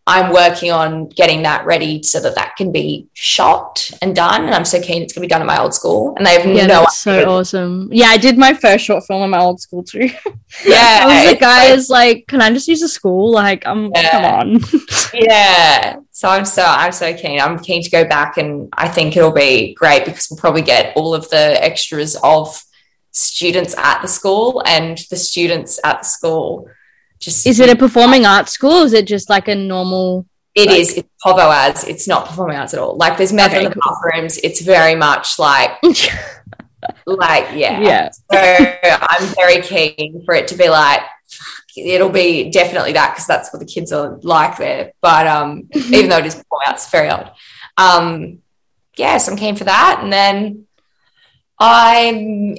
I'm 0.08 0.32
working 0.32 0.72
on 0.72 1.10
getting 1.10 1.42
that 1.42 1.66
ready 1.66 2.02
so 2.02 2.18
that 2.20 2.34
that 2.34 2.56
can 2.56 2.72
be 2.72 3.08
shot 3.12 3.90
and 4.00 4.16
done. 4.16 4.46
And 4.46 4.54
I'm 4.54 4.64
so 4.64 4.80
keen 4.80 5.02
it's 5.02 5.12
going 5.12 5.20
to 5.20 5.26
be 5.26 5.28
done 5.28 5.42
at 5.42 5.46
my 5.46 5.60
old 5.60 5.74
school. 5.74 6.14
And 6.16 6.24
they 6.24 6.32
have 6.32 6.46
yeah, 6.46 6.66
no 6.66 6.80
that's 6.80 6.98
so 6.98 7.28
awesome. 7.28 7.90
Yeah, 7.92 8.06
I 8.06 8.16
did 8.16 8.38
my 8.38 8.54
first 8.54 8.86
short 8.86 9.04
film 9.04 9.22
in 9.22 9.30
my 9.30 9.40
old 9.40 9.60
school 9.60 9.84
too. 9.84 10.10
Yeah. 10.64 11.00
I 11.02 11.06
was 11.06 11.26
like, 11.26 11.40
guys, 11.40 11.90
like, 11.90 12.16
like, 12.16 12.26
can 12.26 12.40
I 12.40 12.50
just 12.50 12.68
use 12.68 12.80
a 12.80 12.88
school? 12.88 13.30
Like, 13.30 13.66
I'm 13.66 13.92
yeah. 13.94 14.10
come 14.10 14.24
on. 14.24 14.60
yeah. 15.14 15.96
So 16.10 16.28
I'm 16.28 16.46
so 16.46 16.64
I'm 16.64 16.92
so 16.92 17.12
keen. 17.14 17.38
I'm 17.38 17.58
keen 17.58 17.82
to 17.82 17.90
go 17.90 18.06
back 18.06 18.38
and 18.38 18.68
I 18.72 18.88
think 18.88 19.14
it'll 19.14 19.30
be 19.30 19.74
great 19.74 20.06
because 20.06 20.28
we'll 20.30 20.40
probably 20.40 20.62
get 20.62 20.96
all 20.96 21.14
of 21.14 21.28
the 21.28 21.62
extras 21.62 22.16
of 22.22 22.62
students 23.10 23.76
at 23.76 24.00
the 24.00 24.08
school 24.08 24.62
and 24.64 24.98
the 25.10 25.16
students 25.16 25.78
at 25.84 25.98
the 25.98 26.08
school 26.08 26.68
just 27.18 27.46
is 27.46 27.60
it 27.60 27.68
a 27.68 27.76
performing 27.76 28.26
arts 28.26 28.52
school? 28.52 28.82
is 28.82 28.92
it 28.92 29.06
just 29.06 29.28
like 29.28 29.48
a 29.48 29.54
normal? 29.54 30.26
It 30.54 30.68
like... 30.68 30.78
is. 30.80 30.96
It's 30.96 31.08
Povo 31.24 31.52
as. 31.52 31.84
It's 31.84 32.08
not 32.08 32.26
performing 32.26 32.56
arts 32.56 32.74
at 32.74 32.80
all. 32.80 32.96
Like 32.96 33.16
there's 33.16 33.32
meth 33.32 33.50
okay, 33.50 33.64
in 33.64 33.70
the 33.70 33.74
cool. 33.74 33.82
bathrooms. 33.92 34.38
It's 34.38 34.60
very 34.62 34.94
much 34.94 35.38
like. 35.38 35.72
like 37.06 37.48
yeah 37.54 37.80
yeah 37.80 38.10
so 38.10 38.38
i'm 39.00 39.34
very 39.34 39.60
keen 39.60 40.22
for 40.24 40.34
it 40.34 40.46
to 40.46 40.56
be 40.56 40.68
like 40.68 41.02
it'll 41.76 42.08
be 42.08 42.50
definitely 42.50 42.92
that 42.92 43.12
because 43.12 43.26
that's 43.26 43.52
what 43.52 43.58
the 43.60 43.66
kids 43.66 43.92
are 43.92 44.18
like 44.22 44.56
there 44.56 44.92
but 45.00 45.26
um 45.26 45.68
even 45.74 46.08
though 46.08 46.18
it 46.18 46.26
is 46.26 46.34
performing 46.36 46.68
arts 46.68 46.84
it's 46.84 46.92
very 46.92 47.08
odd 47.08 47.32
um 47.76 48.38
yes 48.96 49.28
i'm 49.28 49.36
keen 49.36 49.56
for 49.56 49.64
that 49.64 50.00
and 50.02 50.12
then 50.12 50.66
i'm 51.58 52.56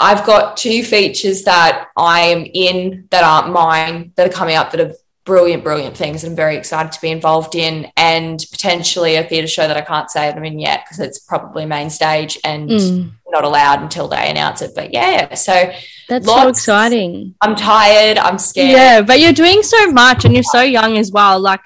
I've 0.00 0.24
got 0.24 0.56
two 0.56 0.82
features 0.82 1.44
that 1.44 1.88
I 1.96 2.20
am 2.20 2.46
in 2.52 3.06
that 3.10 3.22
aren't 3.22 3.52
mine 3.52 4.12
that 4.16 4.26
are 4.26 4.32
coming 4.32 4.56
up 4.56 4.70
that 4.70 4.80
are 4.80 4.94
brilliant, 5.24 5.62
brilliant 5.62 5.96
things. 5.96 6.24
I'm 6.24 6.34
very 6.34 6.56
excited 6.56 6.90
to 6.92 7.00
be 7.02 7.10
involved 7.10 7.54
in, 7.54 7.92
and 7.98 8.42
potentially 8.50 9.16
a 9.16 9.24
theatre 9.24 9.46
show 9.46 9.68
that 9.68 9.76
I 9.76 9.82
can't 9.82 10.10
say 10.10 10.28
I'm 10.28 10.44
in 10.44 10.58
yet 10.58 10.84
because 10.84 11.00
it's 11.00 11.18
probably 11.18 11.66
main 11.66 11.90
stage 11.90 12.38
and 12.44 12.70
mm. 12.70 13.10
not 13.28 13.44
allowed 13.44 13.82
until 13.82 14.08
they 14.08 14.30
announce 14.30 14.62
it. 14.62 14.72
But 14.74 14.94
yeah, 14.94 15.34
so 15.34 15.70
that's 16.08 16.26
lots, 16.26 16.42
so 16.42 16.48
exciting. 16.48 17.34
I'm 17.42 17.54
tired. 17.54 18.16
I'm 18.16 18.38
scared. 18.38 18.70
Yeah, 18.70 19.02
but 19.02 19.20
you're 19.20 19.34
doing 19.34 19.62
so 19.62 19.92
much, 19.92 20.24
and 20.24 20.32
you're 20.32 20.42
so 20.42 20.62
young 20.62 20.96
as 20.96 21.12
well. 21.12 21.38
Like, 21.38 21.60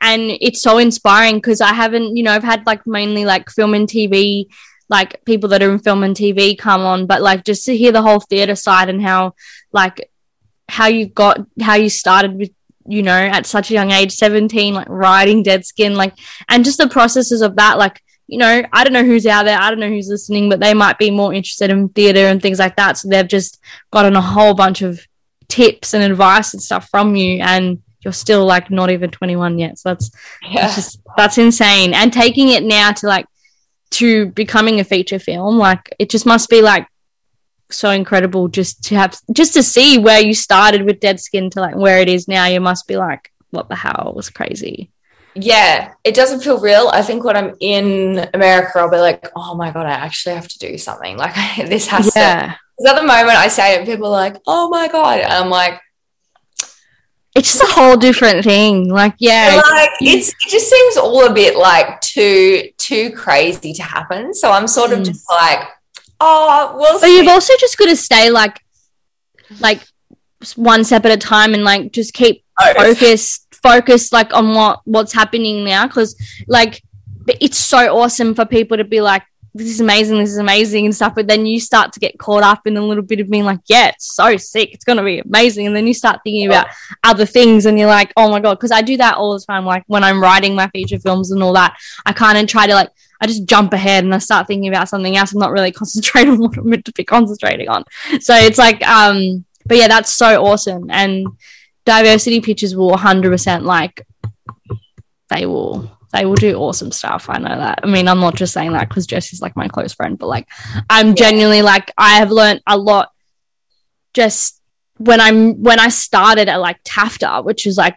and 0.00 0.30
it's 0.40 0.62
so 0.62 0.78
inspiring 0.78 1.36
because 1.38 1.60
I 1.60 1.74
haven't, 1.74 2.16
you 2.16 2.22
know, 2.22 2.32
I've 2.32 2.44
had 2.44 2.64
like 2.66 2.86
mainly 2.86 3.24
like 3.24 3.50
film 3.50 3.74
and 3.74 3.88
TV 3.88 4.46
like 4.90 5.24
people 5.24 5.48
that 5.50 5.62
are 5.62 5.72
in 5.72 5.78
film 5.78 6.02
and 6.02 6.14
TV 6.14 6.58
come 6.58 6.82
on, 6.82 7.06
but 7.06 7.22
like 7.22 7.44
just 7.44 7.64
to 7.66 7.76
hear 7.76 7.92
the 7.92 8.02
whole 8.02 8.20
theater 8.20 8.54
side 8.54 8.88
and 8.90 9.00
how 9.00 9.34
like 9.72 10.10
how 10.68 10.86
you 10.88 11.06
got 11.06 11.40
how 11.62 11.74
you 11.74 11.88
started 11.88 12.36
with 12.36 12.50
you 12.86 13.02
know 13.02 13.12
at 13.12 13.46
such 13.46 13.70
a 13.70 13.74
young 13.74 13.90
age 13.92 14.12
17 14.12 14.74
like 14.74 14.88
riding 14.88 15.42
dead 15.42 15.64
skin 15.64 15.94
like 15.94 16.14
and 16.48 16.64
just 16.64 16.78
the 16.78 16.88
processes 16.88 17.40
of 17.42 17.56
that 17.56 17.78
like 17.78 18.02
you 18.26 18.38
know, 18.38 18.62
I 18.72 18.84
don't 18.84 18.92
know 18.92 19.04
who's 19.04 19.26
out 19.26 19.42
there, 19.44 19.58
I 19.58 19.70
don't 19.70 19.80
know 19.80 19.88
who's 19.88 20.08
listening, 20.08 20.48
but 20.48 20.60
they 20.60 20.72
might 20.72 20.98
be 20.98 21.10
more 21.10 21.34
interested 21.34 21.68
in 21.68 21.88
theater 21.88 22.26
and 22.26 22.40
things 22.40 22.60
like 22.60 22.76
that. 22.76 22.96
So 22.96 23.08
they've 23.08 23.26
just 23.26 23.58
gotten 23.90 24.14
a 24.14 24.20
whole 24.20 24.54
bunch 24.54 24.82
of 24.82 25.00
tips 25.48 25.94
and 25.94 26.04
advice 26.04 26.54
and 26.54 26.62
stuff 26.62 26.88
from 26.90 27.16
you, 27.16 27.40
and 27.42 27.82
you're 28.04 28.12
still 28.12 28.46
like 28.46 28.70
not 28.70 28.88
even 28.88 29.10
21 29.10 29.58
yet. 29.58 29.80
So 29.80 29.88
that's 29.88 30.12
Yeah. 30.42 30.60
that's 30.62 30.74
just 30.76 31.00
that's 31.16 31.38
insane. 31.38 31.92
And 31.92 32.12
taking 32.12 32.50
it 32.50 32.62
now 32.62 32.92
to 32.92 33.08
like 33.08 33.26
to 33.92 34.26
becoming 34.26 34.80
a 34.80 34.84
feature 34.84 35.18
film, 35.18 35.58
like 35.58 35.94
it 35.98 36.10
just 36.10 36.26
must 36.26 36.48
be 36.48 36.62
like 36.62 36.86
so 37.70 37.90
incredible 37.90 38.48
just 38.48 38.84
to 38.84 38.96
have 38.96 39.18
just 39.32 39.54
to 39.54 39.62
see 39.62 39.98
where 39.98 40.20
you 40.20 40.34
started 40.34 40.84
with 40.84 41.00
dead 41.00 41.20
skin 41.20 41.50
to 41.50 41.60
like 41.60 41.76
where 41.76 42.00
it 42.00 42.08
is 42.08 42.28
now. 42.28 42.46
You 42.46 42.60
must 42.60 42.86
be 42.86 42.96
like, 42.96 43.32
what 43.50 43.68
the 43.68 43.76
hell? 43.76 44.08
It 44.10 44.16
was 44.16 44.30
crazy. 44.30 44.90
yeah, 45.34 45.92
it 46.02 46.14
doesn't 46.14 46.40
feel 46.40 46.58
real. 46.60 46.88
I 46.92 47.02
think 47.02 47.24
when 47.24 47.36
I'm 47.36 47.54
in 47.60 48.28
America, 48.34 48.78
I'll 48.78 48.90
be 48.90 48.96
like, 48.96 49.28
oh 49.36 49.54
my 49.54 49.70
God, 49.70 49.86
I 49.86 49.92
actually 49.92 50.34
have 50.34 50.48
to 50.48 50.58
do 50.58 50.76
something. 50.78 51.16
Like, 51.16 51.34
this 51.68 51.86
has 51.88 52.12
to. 52.14 52.18
Yeah. 52.18 52.54
Because 52.76 52.92
at 52.92 53.00
the 53.00 53.06
moment 53.06 53.36
I 53.36 53.48
say 53.48 53.74
it, 53.76 53.86
people 53.86 54.06
are 54.06 54.10
like, 54.10 54.36
oh 54.46 54.68
my 54.68 54.88
God. 54.88 55.20
And 55.20 55.32
I'm 55.32 55.50
like, 55.50 55.80
It's 57.36 57.52
just 57.52 57.62
a 57.62 57.72
whole 57.72 57.96
different 57.96 58.44
thing. 58.44 58.88
Like, 58.88 59.14
yeah. 59.18 59.60
like 59.70 59.90
it's 60.00 60.30
it 60.30 60.48
just 60.48 60.68
seems 60.68 60.96
all 60.96 61.26
a 61.26 61.32
bit 61.32 61.56
like 61.56 62.00
too 62.00 62.68
too 62.90 63.10
crazy 63.24 63.72
to 63.74 63.82
happen. 63.82 64.34
So 64.34 64.46
I'm 64.56 64.66
sort 64.66 64.90
of 64.92 64.98
Mm. 65.00 65.04
just 65.10 65.24
like, 65.30 65.60
oh, 66.20 66.74
we'll 66.78 66.98
But 67.00 67.06
see. 67.06 67.16
you've 67.16 67.28
also 67.36 67.54
just 67.64 67.76
got 67.78 67.86
to 67.86 67.96
stay 67.96 68.30
like 68.30 68.56
like 69.60 69.80
one 70.56 70.82
step 70.84 71.04
at 71.04 71.12
a 71.12 71.16
time 71.16 71.54
and 71.54 71.64
like 71.64 71.92
just 71.92 72.12
keep 72.14 72.44
focused 72.76 73.46
focused 73.62 74.12
like 74.12 74.32
on 74.34 74.54
what 74.54 74.80
what's 74.84 75.12
happening 75.12 75.64
now 75.64 75.86
because 75.86 76.10
like 76.48 76.82
it's 77.44 77.58
so 77.58 77.80
awesome 78.00 78.34
for 78.34 78.44
people 78.46 78.76
to 78.76 78.84
be 78.84 79.00
like 79.00 79.22
this 79.54 79.68
is 79.68 79.80
amazing 79.80 80.18
this 80.18 80.30
is 80.30 80.38
amazing 80.38 80.84
and 80.84 80.94
stuff 80.94 81.14
but 81.14 81.26
then 81.26 81.44
you 81.44 81.58
start 81.58 81.92
to 81.92 82.00
get 82.00 82.18
caught 82.18 82.42
up 82.42 82.66
in 82.66 82.76
a 82.76 82.84
little 82.84 83.02
bit 83.02 83.20
of 83.20 83.28
being 83.28 83.44
like 83.44 83.60
yeah 83.66 83.88
it's 83.88 84.14
so 84.14 84.36
sick 84.36 84.72
it's 84.72 84.84
gonna 84.84 85.02
be 85.02 85.18
amazing 85.18 85.66
and 85.66 85.74
then 85.74 85.86
you 85.86 85.94
start 85.94 86.20
thinking 86.22 86.46
about 86.46 86.68
other 87.02 87.26
things 87.26 87.66
and 87.66 87.78
you're 87.78 87.88
like 87.88 88.12
oh 88.16 88.30
my 88.30 88.40
god 88.40 88.54
because 88.54 88.70
i 88.70 88.80
do 88.80 88.96
that 88.96 89.16
all 89.16 89.32
the 89.32 89.44
time 89.44 89.64
like 89.64 89.82
when 89.86 90.04
i'm 90.04 90.22
writing 90.22 90.54
my 90.54 90.68
feature 90.68 90.98
films 90.98 91.32
and 91.32 91.42
all 91.42 91.52
that 91.52 91.76
i 92.06 92.12
kind 92.12 92.38
of 92.38 92.46
try 92.46 92.66
to 92.66 92.74
like 92.74 92.90
i 93.20 93.26
just 93.26 93.44
jump 93.44 93.72
ahead 93.72 94.04
and 94.04 94.14
i 94.14 94.18
start 94.18 94.46
thinking 94.46 94.68
about 94.68 94.88
something 94.88 95.16
else 95.16 95.32
I'm 95.32 95.40
not 95.40 95.52
really 95.52 95.72
concentrating 95.80 96.32
on 96.32 96.40
what 96.40 96.56
i'm 96.56 96.68
meant 96.68 96.84
to 96.84 96.92
be 96.92 97.04
concentrating 97.04 97.68
on. 97.68 97.84
So 98.20 98.34
it's 98.34 98.58
like 98.58 98.86
um 98.86 99.44
but 99.66 99.76
yeah 99.76 99.88
that's 99.88 100.12
so 100.12 100.44
awesome 100.44 100.90
and 100.90 101.26
diversity 101.84 102.40
pitches 102.40 102.76
will 102.76 102.90
100% 102.92 103.62
like 103.62 104.06
they 105.28 105.46
will 105.46 105.90
they 106.12 106.26
will 106.26 106.34
do 106.34 106.56
awesome 106.56 106.92
stuff 106.92 107.26
i 107.28 107.38
know 107.38 107.56
that. 107.56 107.80
I 107.82 107.86
mean 107.86 108.08
i'm 108.08 108.20
not 108.20 108.36
just 108.36 108.52
saying 108.52 108.72
that 108.72 108.88
because 108.88 109.06
jesse's 109.06 109.40
like 109.40 109.56
my 109.56 109.68
close 109.68 109.92
friend 109.92 110.18
but 110.18 110.26
like 110.26 110.48
i'm 110.88 111.14
genuinely 111.14 111.62
like 111.62 111.92
i 111.96 112.16
have 112.16 112.30
learned 112.30 112.62
a 112.66 112.76
lot 112.76 113.12
just 114.14 114.60
when 114.98 115.20
i'm 115.20 115.62
when 115.62 115.80
i 115.80 115.88
started 115.88 116.48
at 116.48 116.56
like 116.56 116.82
tafta 116.84 117.44
which 117.44 117.66
is 117.66 117.76
like 117.76 117.96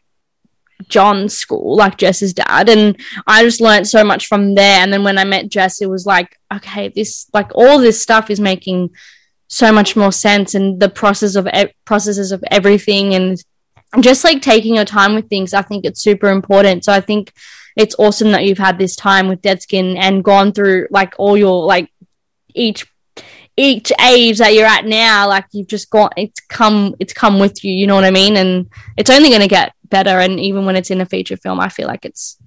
john's 0.88 1.36
school 1.38 1.76
like 1.76 1.97
jess's 1.97 2.34
dad 2.34 2.70
and 2.70 2.99
i 3.28 3.43
just 3.43 3.61
learned 3.61 3.88
so 3.88 4.03
much 4.03 4.28
from 4.28 4.55
there. 4.55 4.82
And 4.82 4.91
then 4.91 5.03
when 5.03 5.18
i 5.18 5.24
met 5.24 5.49
jess 5.49 5.82
it 5.82 5.89
was 5.89 6.05
like 6.05 6.38
okay 6.53 6.89
this 6.89 7.28
like 7.34 7.51
all 7.55 7.80
this 7.80 8.01
stuff 8.01 8.30
is 8.30 8.39
making 8.39 8.89
so 9.47 9.72
much 9.72 9.95
more 9.95 10.11
sense 10.11 10.55
and 10.55 10.80
the 10.80 10.89
process 10.89 11.36
of 11.36 11.47
e- 11.47 11.74
processes 11.86 12.32
of 12.32 12.43
everything 12.49 13.14
and 13.14 13.41
just 13.99 14.24
like 14.24 14.41
taking 14.41 14.76
your 14.76 14.86
time 14.86 15.14
with 15.14 15.30
things 15.30 15.53
i 15.53 15.61
think 15.61 15.86
it's 15.86 16.01
super 16.01 16.30
important. 16.30 16.84
So 16.84 16.91
i 16.91 16.99
think 16.99 17.32
it's 17.76 17.95
awesome 17.97 18.32
that 18.32 18.45
you've 18.45 18.57
had 18.57 18.78
this 18.78 18.95
time 18.95 19.28
with 19.28 19.41
dead 19.41 19.61
skin 19.61 19.97
and 19.97 20.24
gone 20.24 20.51
through 20.51 20.88
like 20.91 21.13
all 21.17 21.38
your 21.38 21.65
like 21.65 21.89
each 22.53 22.86
each 23.55 23.91
age 24.01 24.39
that 24.39 24.53
you're 24.53 24.65
at 24.65 24.86
now 24.86 25.28
like 25.28 25.45
you've 25.51 25.67
just 25.67 25.89
gone 25.89 26.09
it's 26.17 26.39
come 26.41 26.95
it's 26.99 27.13
come 27.13 27.39
with 27.39 27.63
you 27.63 27.71
you 27.71 27.86
know 27.86 27.95
what 27.95 28.03
i 28.03 28.11
mean 28.11 28.36
and 28.38 28.67
it's 28.97 29.11
only 29.11 29.30
going 29.30 29.41
to 29.41 29.47
get 29.47 29.74
better 29.89 30.19
and 30.19 30.39
even 30.39 30.65
when 30.65 30.76
it's 30.76 30.89
in 30.89 31.01
a 31.01 31.05
feature 31.05 31.38
film 31.38 31.59
i 31.59 31.69
feel 31.69 31.88
like 31.88 32.03
it's 32.03 32.38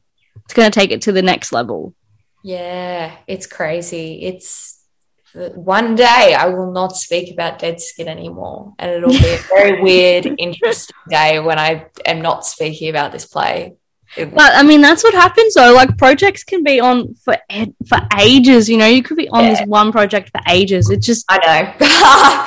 it's 0.45 0.55
going 0.55 0.69
to 0.69 0.77
take 0.77 0.91
it 0.91 1.03
to 1.03 1.13
the 1.13 1.23
next 1.23 1.53
level 1.53 1.95
Yeah, 2.47 3.17
it's 3.27 3.49
crazy. 3.49 4.23
It's 4.23 4.81
one 5.35 5.97
day 5.97 6.33
I 6.39 6.47
will 6.47 6.71
not 6.71 6.97
speak 6.97 7.33
about 7.33 7.59
dead 7.59 7.81
skin 7.81 8.07
anymore, 8.07 8.73
and 8.79 8.89
it'll 8.93 9.11
be 9.11 9.35
a 9.35 9.39
very 9.49 9.83
weird, 9.83 10.27
interesting 10.39 10.95
day 11.11 11.41
when 11.41 11.59
I 11.59 11.87
am 12.05 12.23
not 12.23 12.47
speaking 12.47 12.89
about 12.89 13.11
this 13.11 13.27
play. 13.27 13.75
It- 14.17 14.35
But 14.35 14.53
I 14.55 14.63
mean, 14.63 14.81
that's 14.81 15.05
what 15.05 15.15
happens 15.15 15.55
though. 15.55 15.73
Like 15.75 15.97
projects 15.99 16.43
can 16.45 16.63
be 16.63 16.81
on 16.81 17.15
for 17.17 17.37
for 17.89 17.99
ages. 18.19 18.69
You 18.69 18.79
know, 18.79 18.87
you 18.87 19.03
could 19.03 19.17
be 19.17 19.29
on 19.29 19.45
this 19.45 19.61
one 19.67 19.93
project 19.93 20.31
for 20.31 20.41
ages. 20.49 20.91
It's 20.91 21.05
just 21.07 21.25
I 21.29 21.39
know. 21.39 21.73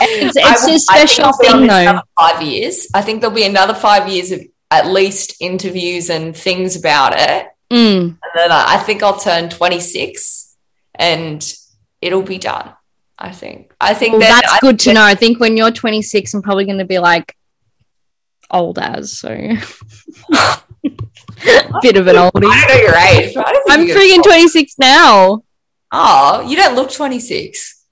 It's- 0.01 0.35
it's 0.35 0.37
a 0.37 0.43
I 0.43 0.55
think 0.55 0.81
special 0.81 1.25
I'll 1.25 1.37
be 1.39 1.47
on 1.47 1.59
thing, 1.59 1.67
though. 1.67 2.01
Five 2.19 2.41
years. 2.41 2.87
I 2.93 3.01
think 3.01 3.21
there'll 3.21 3.35
be 3.35 3.43
another 3.45 3.73
five 3.73 4.07
years 4.09 4.31
of 4.31 4.41
at 4.71 4.87
least 4.87 5.35
interviews 5.41 6.09
and 6.09 6.35
things 6.35 6.75
about 6.75 7.13
it. 7.17 7.47
mm, 7.71 7.99
And 8.01 8.17
then 8.35 8.51
I 8.51 8.75
I 8.75 8.77
think 8.77 9.01
I'll 9.03 9.19
turn 9.19 9.49
26 9.49 10.55
and 10.95 11.53
it'll 12.01 12.21
be 12.23 12.37
done. 12.37 12.73
I 13.17 13.31
think. 13.31 13.73
I 13.81 13.93
think 13.93 14.13
well, 14.13 14.21
that 14.21 14.41
that's 14.43 14.53
I 14.53 14.59
good 14.61 14.79
to 14.81 14.93
know. 14.93 15.03
I 15.03 15.13
think 15.15 15.39
when 15.39 15.57
you're 15.57 15.71
26, 15.71 16.33
I'm 16.33 16.41
probably 16.41 16.65
going 16.65 16.77
to 16.79 16.85
be 16.85 16.99
like 16.99 17.35
old 18.51 18.79
as 18.79 19.17
so 19.19 19.27
bit 20.81 21.97
of 21.97 22.07
an 22.07 22.15
oldie. 22.15 22.49
I 22.49 22.67
don't 22.67 22.67
know 22.67 22.81
your 22.81 22.95
age. 22.95 23.33
But 23.33 23.47
I 23.47 23.53
don't 23.53 23.67
think 23.67 23.91
I'm 23.91 23.97
freaking 23.97 24.23
26 24.23 24.75
now. 24.79 25.43
Oh, 25.91 26.41
you 26.47 26.55
don't 26.55 26.75
look 26.75 26.91
26. 26.91 27.85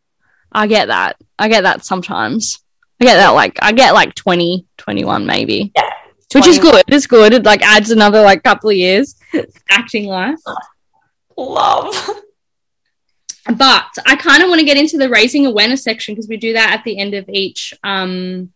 I 0.52 0.68
get 0.68 0.88
that. 0.88 1.18
I 1.38 1.48
get 1.50 1.62
that 1.64 1.86
sometimes. 1.86 2.60
I 3.02 3.06
get 3.06 3.16
that 3.16 3.30
like 3.30 3.58
I 3.62 3.72
get 3.74 3.94
like 3.94 4.16
20, 4.16 4.66
21 4.78 5.26
maybe. 5.26 5.72
Yeah, 5.76 5.90
Which 6.34 6.48
is 6.48 6.58
good. 6.60 6.84
It's 6.88 7.08
good. 7.08 7.34
It 7.34 7.44
like 7.44 7.62
adds 7.62 7.92
another 7.92 8.22
like 8.22 8.44
couple 8.44 8.70
of 8.70 8.76
years 8.76 9.16
acting 9.70 10.08
life. 10.08 10.40
Love. 11.38 11.94
but 13.56 13.86
I 14.06 14.16
kind 14.16 14.42
of 14.42 14.50
want 14.50 14.60
to 14.60 14.66
get 14.66 14.78
into 14.78 14.98
the 14.98 15.10
raising 15.10 15.46
awareness 15.46 15.84
section 15.84 16.16
because 16.16 16.28
we 16.28 16.38
do 16.38 16.54
that 16.54 16.74
at 16.74 16.84
the 16.84 16.98
end 16.98 17.14
of 17.14 17.30
each 17.30 17.74
um, 17.84 18.52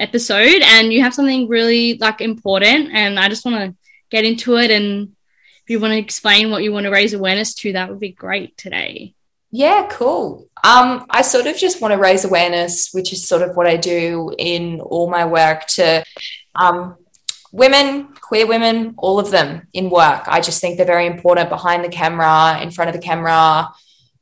episode, 0.00 0.62
and 0.62 0.92
you 0.92 1.02
have 1.02 1.14
something 1.14 1.46
really 1.46 1.98
like 1.98 2.20
important, 2.20 2.90
and 2.92 3.20
I 3.20 3.28
just 3.28 3.44
want 3.44 3.56
to 3.56 3.76
get 4.10 4.24
into 4.24 4.56
it. 4.56 4.70
And 4.70 5.14
if 5.62 5.70
you 5.70 5.78
want 5.78 5.92
to 5.92 5.98
explain 5.98 6.50
what 6.50 6.62
you 6.62 6.72
want 6.72 6.84
to 6.84 6.90
raise 6.90 7.14
awareness 7.14 7.54
to, 7.56 7.74
that 7.74 7.88
would 7.90 8.00
be 8.00 8.10
great 8.10 8.56
today. 8.56 9.14
Yeah, 9.52 9.88
cool. 9.90 10.48
Um, 10.62 11.06
I 11.10 11.22
sort 11.22 11.46
of 11.46 11.56
just 11.56 11.80
want 11.80 11.92
to 11.92 11.98
raise 11.98 12.24
awareness, 12.24 12.92
which 12.92 13.12
is 13.12 13.26
sort 13.26 13.42
of 13.42 13.56
what 13.56 13.66
I 13.66 13.76
do 13.76 14.32
in 14.38 14.80
all 14.80 15.10
my 15.10 15.24
work 15.24 15.66
to 15.68 16.04
um, 16.54 16.96
women, 17.52 18.14
queer 18.20 18.46
women, 18.46 18.94
all 18.96 19.18
of 19.18 19.30
them 19.30 19.66
in 19.72 19.90
work. 19.90 20.22
I 20.28 20.40
just 20.40 20.60
think 20.60 20.76
they're 20.76 20.86
very 20.86 21.06
important 21.06 21.48
behind 21.48 21.84
the 21.84 21.88
camera, 21.88 22.60
in 22.62 22.70
front 22.70 22.90
of 22.90 22.94
the 22.94 23.02
camera, 23.02 23.68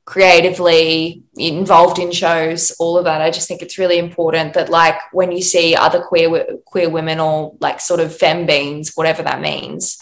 creatively, 0.08 1.22
involved 1.36 1.98
in 1.98 2.10
shows, 2.10 2.70
all 2.78 2.96
of 2.96 3.04
that. 3.04 3.20
I 3.20 3.30
just 3.30 3.46
think 3.46 3.60
it's 3.60 3.76
really 3.76 3.98
important 3.98 4.54
that, 4.54 4.70
like, 4.70 4.98
when 5.12 5.32
you 5.32 5.42
see 5.42 5.76
other 5.76 6.00
queer 6.00 6.46
queer 6.64 6.88
women 6.88 7.20
or 7.20 7.54
like 7.60 7.78
sort 7.78 8.00
of 8.00 8.16
femme 8.16 8.46
beings, 8.46 8.92
whatever 8.94 9.22
that 9.22 9.42
means, 9.42 9.98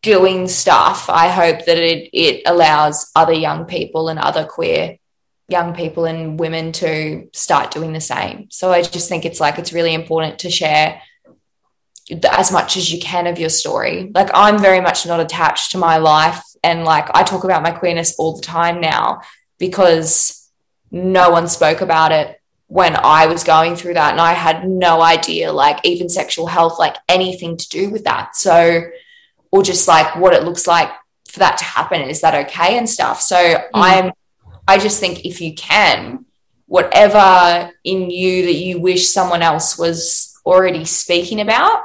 doing 0.00 0.48
stuff, 0.48 1.10
I 1.10 1.28
hope 1.28 1.66
that 1.66 1.76
it 1.76 2.08
it 2.14 2.44
allows 2.46 3.10
other 3.14 3.34
young 3.34 3.66
people 3.66 4.08
and 4.08 4.18
other 4.18 4.46
queer 4.46 4.96
young 5.48 5.74
people 5.74 6.06
and 6.06 6.40
women 6.40 6.72
to 6.72 7.28
start 7.34 7.72
doing 7.72 7.92
the 7.92 8.00
same. 8.00 8.48
So 8.50 8.72
I 8.72 8.80
just 8.80 9.10
think 9.10 9.26
it's 9.26 9.38
like 9.38 9.58
it's 9.58 9.74
really 9.74 9.92
important 9.92 10.38
to 10.38 10.50
share 10.50 11.02
as 12.30 12.50
much 12.50 12.78
as 12.78 12.90
you 12.90 13.00
can 13.00 13.26
of 13.26 13.38
your 13.38 13.50
story. 13.50 14.10
Like 14.14 14.30
I'm 14.32 14.58
very 14.58 14.80
much 14.80 15.04
not 15.04 15.20
attached 15.20 15.72
to 15.72 15.78
my 15.78 15.98
life 15.98 16.42
and 16.64 16.84
like 16.84 17.08
I 17.14 17.22
talk 17.22 17.44
about 17.44 17.62
my 17.62 17.70
queerness 17.70 18.16
all 18.18 18.34
the 18.34 18.42
time 18.42 18.80
now 18.80 19.20
because 19.58 20.50
no 20.90 21.30
one 21.30 21.46
spoke 21.46 21.80
about 21.80 22.10
it 22.10 22.40
when 22.66 22.96
I 22.96 23.26
was 23.26 23.44
going 23.44 23.76
through 23.76 23.94
that 23.94 24.12
and 24.12 24.20
I 24.20 24.32
had 24.32 24.68
no 24.68 25.02
idea 25.02 25.52
like 25.52 25.78
even 25.84 26.08
sexual 26.08 26.46
health 26.46 26.78
like 26.78 26.96
anything 27.08 27.56
to 27.56 27.68
do 27.68 27.90
with 27.90 28.04
that. 28.04 28.34
So 28.34 28.82
or 29.52 29.62
just 29.62 29.86
like 29.86 30.16
what 30.16 30.34
it 30.34 30.42
looks 30.42 30.66
like 30.66 30.90
for 31.28 31.38
that 31.40 31.58
to 31.58 31.64
happen 31.64 32.00
is 32.00 32.22
that 32.22 32.46
okay 32.46 32.78
and 32.78 32.88
stuff. 32.88 33.20
So 33.20 33.36
hmm. 33.36 33.62
I'm 33.74 34.12
I 34.66 34.78
just 34.78 34.98
think 34.98 35.24
if 35.24 35.40
you 35.40 35.54
can 35.54 36.24
whatever 36.66 37.70
in 37.84 38.10
you 38.10 38.46
that 38.46 38.54
you 38.54 38.80
wish 38.80 39.08
someone 39.08 39.42
else 39.42 39.78
was 39.78 40.40
already 40.46 40.84
speaking 40.84 41.40
about 41.40 41.82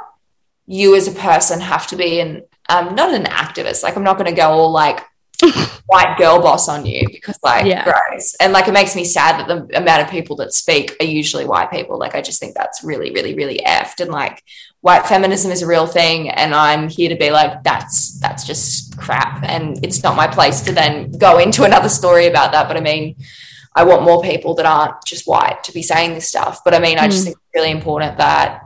you 0.65 0.95
as 0.95 1.07
a 1.07 1.11
person 1.11 1.59
have 1.59 1.87
to 1.87 1.95
be 1.95 2.19
an 2.19 2.43
um, 2.69 2.95
not 2.95 3.13
an 3.13 3.25
activist. 3.25 3.83
Like 3.83 3.95
I'm 3.97 4.03
not 4.03 4.17
going 4.17 4.29
to 4.29 4.35
go 4.35 4.49
all 4.49 4.71
like 4.71 5.03
white 5.87 6.15
girl 6.17 6.41
boss 6.41 6.67
on 6.69 6.85
you 6.85 7.07
because 7.11 7.37
like 7.43 7.65
Yeah. 7.65 7.83
gross. 7.83 8.35
And 8.39 8.53
like 8.53 8.67
it 8.67 8.73
makes 8.73 8.95
me 8.95 9.03
sad 9.05 9.39
that 9.39 9.47
the 9.69 9.77
amount 9.77 10.03
of 10.03 10.09
people 10.09 10.35
that 10.37 10.53
speak 10.53 10.95
are 10.99 11.05
usually 11.05 11.45
white 11.45 11.71
people. 11.71 11.97
Like 11.97 12.15
I 12.15 12.21
just 12.21 12.39
think 12.39 12.55
that's 12.55 12.83
really, 12.83 13.11
really, 13.11 13.33
really 13.35 13.59
effed. 13.65 13.99
And 14.01 14.11
like 14.11 14.43
white 14.81 15.05
feminism 15.07 15.51
is 15.51 15.61
a 15.61 15.67
real 15.67 15.87
thing, 15.87 16.29
and 16.29 16.53
I'm 16.53 16.89
here 16.89 17.09
to 17.09 17.15
be 17.15 17.31
like 17.31 17.63
that's 17.63 18.19
that's 18.19 18.45
just 18.45 18.97
crap. 18.97 19.43
And 19.43 19.83
it's 19.83 20.03
not 20.03 20.15
my 20.15 20.27
place 20.27 20.61
to 20.61 20.71
then 20.71 21.11
go 21.13 21.37
into 21.39 21.63
another 21.63 21.89
story 21.89 22.27
about 22.27 22.51
that. 22.51 22.67
But 22.67 22.77
I 22.77 22.81
mean, 22.81 23.15
I 23.75 23.83
want 23.85 24.03
more 24.03 24.21
people 24.21 24.55
that 24.55 24.65
aren't 24.65 25.03
just 25.05 25.25
white 25.27 25.63
to 25.63 25.71
be 25.71 25.81
saying 25.83 26.13
this 26.15 26.27
stuff. 26.27 26.61
But 26.65 26.73
I 26.73 26.79
mean, 26.79 26.97
I 26.99 27.07
just 27.07 27.21
Mm. 27.21 27.25
think 27.25 27.37
it's 27.37 27.55
really 27.55 27.71
important 27.71 28.17
that 28.17 28.61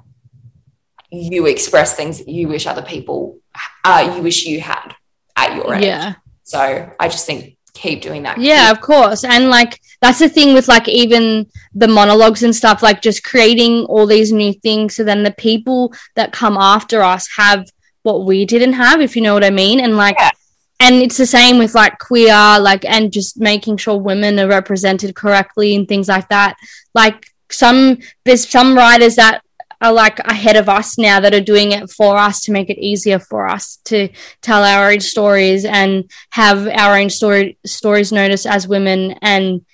you 1.14 1.46
express 1.46 1.96
things 1.96 2.18
that 2.20 2.28
you 2.28 2.48
wish 2.48 2.66
other 2.68 2.82
people, 2.82 3.40
uh, 3.86 4.14
you 4.16 4.22
wish 4.22 4.46
you 4.46 4.60
had 4.62 4.96
at 5.36 5.56
your 5.56 5.76
age. 5.76 5.84
Yeah. 5.84 6.16
So 6.44 6.92
I 7.00 7.08
just 7.08 7.26
think 7.26 7.58
keep 7.74 8.02
doing 8.02 8.24
that. 8.24 8.38
Yeah, 8.38 8.72
of 8.72 8.82
course. 8.82 9.24
And 9.24 9.50
like 9.50 9.80
that's 10.02 10.20
the 10.20 10.30
thing 10.30 10.54
with 10.54 10.68
like 10.68 10.88
even 10.88 11.48
the 11.74 11.88
monologues 11.88 12.44
and 12.44 12.56
stuff, 12.56 12.84
like 12.84 13.02
just 13.02 13.24
creating 13.24 13.86
all 13.86 14.06
these 14.06 14.32
new 14.32 14.54
things 14.54 14.96
so 14.96 15.04
then 15.04 15.24
the 15.24 15.32
people 15.32 15.94
that 16.16 16.32
come 16.32 16.58
after 16.58 17.02
us 17.02 17.28
have 17.38 17.68
what 18.04 18.26
we 18.26 18.46
didn't 18.46 18.74
have, 18.74 19.02
if 19.02 19.16
you 19.16 19.22
know 19.22 19.34
what 19.34 19.44
I 19.46 19.50
mean. 19.50 19.80
And 19.80 19.98
like 19.98 20.18
Yeah. 20.20 20.32
and 20.80 20.96
it's 20.96 21.18
the 21.18 21.26
same 21.26 21.58
with 21.58 21.74
like 21.74 21.98
queer, 22.00 22.60
like 22.60 22.86
and 22.86 23.12
just 23.12 23.40
making 23.40 23.78
sure 23.78 23.98
women 23.98 24.40
are 24.40 24.48
represented 24.48 25.16
correctly 25.16 25.76
and 25.76 25.88
things 25.88 26.08
like 26.08 26.30
that. 26.30 26.56
Like 26.94 27.28
some 27.50 28.00
there's 28.26 28.48
some 28.48 28.76
writers 28.76 29.16
that 29.16 29.42
are 29.84 29.94
like 29.94 30.18
ahead 30.20 30.56
of 30.56 30.70
us 30.70 30.98
now 30.98 31.20
that 31.20 31.34
are 31.34 31.42
doing 31.42 31.74
it 31.74 31.90
for 31.92 32.18
us 32.18 32.42
to 32.42 32.52
make 32.52 32.70
it 32.70 32.80
easier 32.80 33.20
for 33.20 33.48
us 33.48 33.78
to 33.84 34.10
tell 34.42 34.64
our 34.64 34.92
own 34.92 35.00
stories 35.00 35.66
and 35.66 36.10
have 36.32 36.68
our 36.68 36.98
own 36.98 37.10
story 37.10 37.58
stories 37.66 38.12
noticed 38.12 38.48
as 38.48 38.68
women. 38.68 39.12
And 39.22 39.66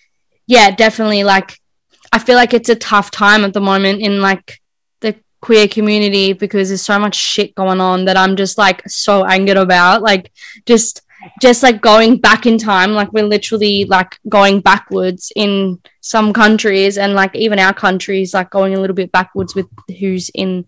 yeah 0.50 0.72
definitely 0.72 1.24
like 1.24 1.60
i 2.12 2.18
feel 2.18 2.36
like 2.36 2.54
it's 2.56 2.70
a 2.70 2.76
tough 2.76 3.12
time 3.12 3.46
at 3.46 3.54
the 3.54 3.62
moment 3.62 4.02
in 4.02 4.20
like 4.20 4.60
the 5.00 5.16
queer 5.42 5.68
community 5.68 6.34
because 6.34 6.70
there's 6.70 6.82
so 6.82 6.98
much 6.98 7.16
shit 7.16 7.54
going 7.54 7.80
on 7.80 8.06
that 8.06 8.18
i'm 8.18 8.36
just 8.36 8.58
like 8.58 8.82
so 8.90 9.24
angered 9.26 9.58
about. 9.58 10.02
Like 10.02 10.32
just 10.66 11.04
just 11.42 11.64
like 11.64 11.82
going 11.82 12.18
back 12.18 12.46
in 12.46 12.58
time 12.58 12.94
like 12.94 13.12
we're 13.12 13.26
literally 13.26 13.86
like 13.86 14.18
going 14.30 14.62
backwards 14.62 15.32
in 15.36 15.80
some 16.02 16.32
countries 16.34 16.98
and 16.98 17.14
like 17.14 17.36
even 17.36 17.60
our 17.60 17.74
countries 17.74 18.34
like 18.34 18.50
going 18.50 18.74
a 18.74 18.80
little 18.80 18.96
bit 18.96 19.12
backwards 19.12 19.54
with 19.56 19.68
who's 20.00 20.30
in 20.30 20.66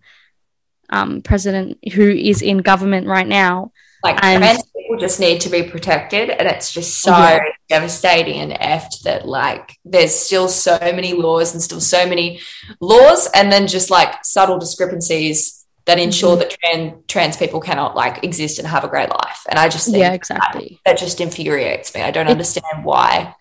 um 0.90 1.22
president 1.22 1.78
who 1.94 2.10
is 2.10 2.42
in 2.42 2.58
government 2.60 3.08
right 3.08 3.28
now 3.28 3.72
Like 4.04 4.18
And- 4.24 4.42
trans 4.44 4.64
people 4.76 4.98
just 5.00 5.20
need 5.20 5.42
to 5.42 5.50
be 5.50 5.62
protected, 5.64 6.30
and 6.32 6.48
it's 6.48 6.74
just 6.74 7.02
so 7.02 7.12
Yeah. 7.12 7.40
devastating 7.70 8.40
and 8.42 8.52
effed 8.52 9.04
that 9.04 9.28
like 9.28 9.78
there's 9.86 10.14
still 10.16 10.48
so 10.50 10.78
many 10.82 11.14
laws 11.14 11.54
and 11.54 11.62
still 11.62 11.80
so 11.80 12.06
many 12.08 12.40
laws, 12.82 13.30
and 13.36 13.52
then 13.52 13.68
just 13.68 13.90
like 13.92 14.26
subtle 14.26 14.58
discrepancies 14.58 15.61
that 15.86 15.98
ensure 16.00 16.36
Mhm. 16.36 16.40
that 16.40 16.50
trans 16.60 16.94
trans 17.08 17.38
people 17.38 17.60
cannot 17.60 17.96
like 17.96 18.24
exist 18.24 18.60
and 18.60 18.68
have 18.68 18.84
a 18.84 18.88
great 18.88 19.10
life. 19.10 19.42
And 19.50 19.58
I 19.58 19.68
just 19.68 19.86
think 19.86 19.98
yeah 19.98 20.14
exactly 20.14 20.80
that 20.86 20.98
just 20.98 21.20
infuriates 21.20 21.94
me. 21.96 22.02
I 22.02 22.12
don't 22.12 22.28
understand 22.28 22.84
why. 22.84 23.36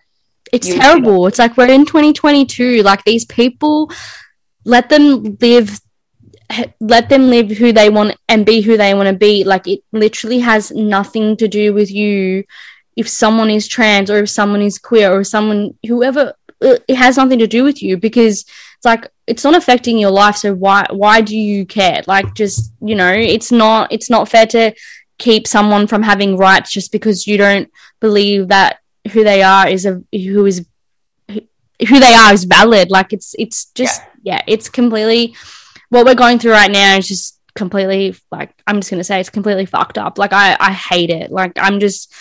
it's 0.53 0.67
terrible. 0.67 1.27
It's 1.27 1.39
like 1.39 1.55
we're 1.55 1.69
in 1.71 1.85
2022. 1.85 2.83
Like 2.83 3.03
these 3.05 3.23
people, 3.23 3.89
let 4.65 4.89
them 4.89 5.37
live, 5.39 5.79
let 6.81 7.07
them 7.07 7.29
live 7.29 7.51
who 7.51 7.71
they 7.71 7.89
want 7.89 8.17
and 8.27 8.45
be 8.45 8.59
who 8.59 8.75
they 8.75 8.93
want 8.93 9.07
to 9.07 9.15
be. 9.15 9.45
Like 9.45 9.65
it 9.67 9.81
literally 9.93 10.39
has 10.39 10.71
nothing 10.71 11.37
to 11.37 11.47
do 11.47 11.73
with 11.73 11.89
you. 11.89 12.43
If 12.97 13.07
someone 13.07 13.49
is 13.49 13.67
trans 13.67 14.11
or 14.11 14.17
if 14.17 14.29
someone 14.29 14.61
is 14.61 14.77
queer 14.77 15.09
or 15.17 15.23
someone, 15.23 15.75
whoever, 15.87 16.33
uh, 16.61 16.77
it 16.87 16.95
has 16.95 17.15
nothing 17.15 17.39
to 17.39 17.47
do 17.47 17.63
with 17.63 17.81
you 17.81 17.95
because 17.97 18.43
it's 18.81 18.85
like 18.87 19.11
it's 19.27 19.43
not 19.43 19.53
affecting 19.55 19.99
your 19.99 20.09
life. 20.09 20.37
So 20.37 20.55
why 20.55 20.87
why 20.89 21.21
do 21.21 21.37
you 21.37 21.67
care? 21.67 22.01
Like 22.07 22.33
just 22.33 22.73
you 22.81 22.95
know, 22.95 23.13
it's 23.13 23.51
not 23.51 23.91
it's 23.91 24.09
not 24.09 24.27
fair 24.27 24.47
to 24.47 24.73
keep 25.19 25.45
someone 25.45 25.85
from 25.85 26.01
having 26.01 26.35
rights 26.35 26.71
just 26.71 26.91
because 26.91 27.27
you 27.27 27.37
don't 27.37 27.69
believe 27.99 28.47
that 28.47 28.79
who 29.11 29.23
they 29.23 29.43
are 29.43 29.67
is 29.67 29.85
a 29.85 30.01
who 30.11 30.47
is 30.47 30.65
who, 31.29 31.99
they 31.99 32.15
are 32.15 32.33
is 32.33 32.45
valid 32.45 32.89
like 32.89 33.13
it's 33.13 33.35
it's 33.37 33.65
just 33.65 34.01
yeah. 34.23 34.41
it's 34.47 34.67
completely 34.67 35.35
what 35.89 36.05
we're 36.05 36.15
going 36.15 36.39
through 36.39 36.51
right 36.51 36.71
now 36.71 36.97
is 36.97 37.07
just 37.07 37.39
completely 37.53 38.15
like 38.31 38.51
i'm 38.65 38.77
just 38.77 38.89
gonna 38.89 39.03
say 39.03 39.19
it's 39.19 39.29
completely 39.29 39.65
fucked 39.65 39.97
up 39.97 40.17
like 40.17 40.33
i 40.33 40.55
i 40.59 40.71
hate 40.71 41.09
it 41.09 41.31
like 41.31 41.51
i'm 41.57 41.79
just 41.79 42.11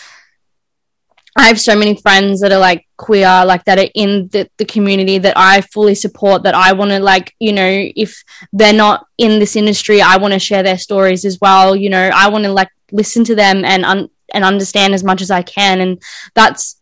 i 1.36 1.46
have 1.46 1.60
so 1.60 1.76
many 1.76 1.94
friends 1.96 2.40
that 2.40 2.52
are 2.52 2.58
like 2.58 2.86
queer 2.96 3.44
like 3.44 3.64
that 3.64 3.78
are 3.78 3.90
in 3.94 4.28
the, 4.28 4.48
the 4.58 4.64
community 4.64 5.18
that 5.18 5.34
i 5.36 5.60
fully 5.60 5.94
support 5.94 6.42
that 6.42 6.54
i 6.54 6.72
want 6.72 6.90
to 6.90 6.98
like 6.98 7.34
you 7.38 7.52
know 7.52 7.88
if 7.96 8.22
they're 8.52 8.72
not 8.72 9.06
in 9.16 9.38
this 9.38 9.56
industry 9.56 10.02
i 10.02 10.16
want 10.16 10.32
to 10.32 10.38
share 10.38 10.62
their 10.62 10.78
stories 10.78 11.24
as 11.24 11.38
well 11.40 11.74
you 11.74 11.88
know. 11.90 12.10
I 12.12 12.28
want 12.28 12.44
to 12.44 12.52
like 12.52 12.70
listen 12.92 13.24
to 13.24 13.34
them 13.34 13.64
and 13.64 13.84
un- 13.84 14.10
and 14.32 14.44
understand 14.44 14.94
as 14.94 15.02
much 15.02 15.22
as 15.22 15.30
i 15.30 15.42
can 15.42 15.80
and 15.80 16.02
that's 16.34 16.80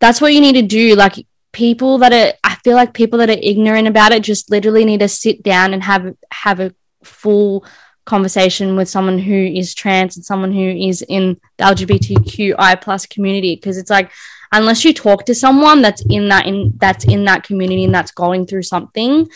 that's 0.00 0.20
what 0.20 0.32
you 0.32 0.40
need 0.40 0.54
to 0.54 0.62
do. 0.62 0.96
Like 0.96 1.26
people 1.52 1.98
that 1.98 2.12
are 2.12 2.32
i 2.44 2.54
feel 2.56 2.76
like 2.76 2.94
people 2.94 3.18
that 3.18 3.28
are 3.28 3.36
ignorant 3.42 3.88
about 3.88 4.12
it 4.12 4.22
just 4.22 4.50
literally 4.50 4.84
need 4.84 5.00
to 5.00 5.08
sit 5.08 5.42
down 5.42 5.74
and 5.74 5.82
have 5.82 6.14
have 6.30 6.60
a 6.60 6.72
full 7.02 7.64
conversation 8.10 8.74
with 8.74 8.88
someone 8.88 9.20
who 9.20 9.40
is 9.60 9.72
trans 9.72 10.16
and 10.16 10.24
someone 10.24 10.52
who 10.52 10.68
is 10.68 11.00
in 11.02 11.40
the 11.58 11.64
lgbtqi 11.64 12.82
plus 12.82 13.06
community 13.06 13.54
because 13.54 13.78
it's 13.78 13.94
like 13.98 14.10
unless 14.50 14.84
you 14.84 14.92
talk 14.92 15.24
to 15.24 15.32
someone 15.32 15.80
that's 15.80 16.04
in 16.10 16.28
that 16.28 16.44
in 16.44 16.72
that's 16.78 17.04
in 17.04 17.24
that 17.24 17.44
community 17.44 17.84
and 17.84 17.94
that's 17.94 18.10
going 18.10 18.44
through 18.46 18.64
something 18.64 19.28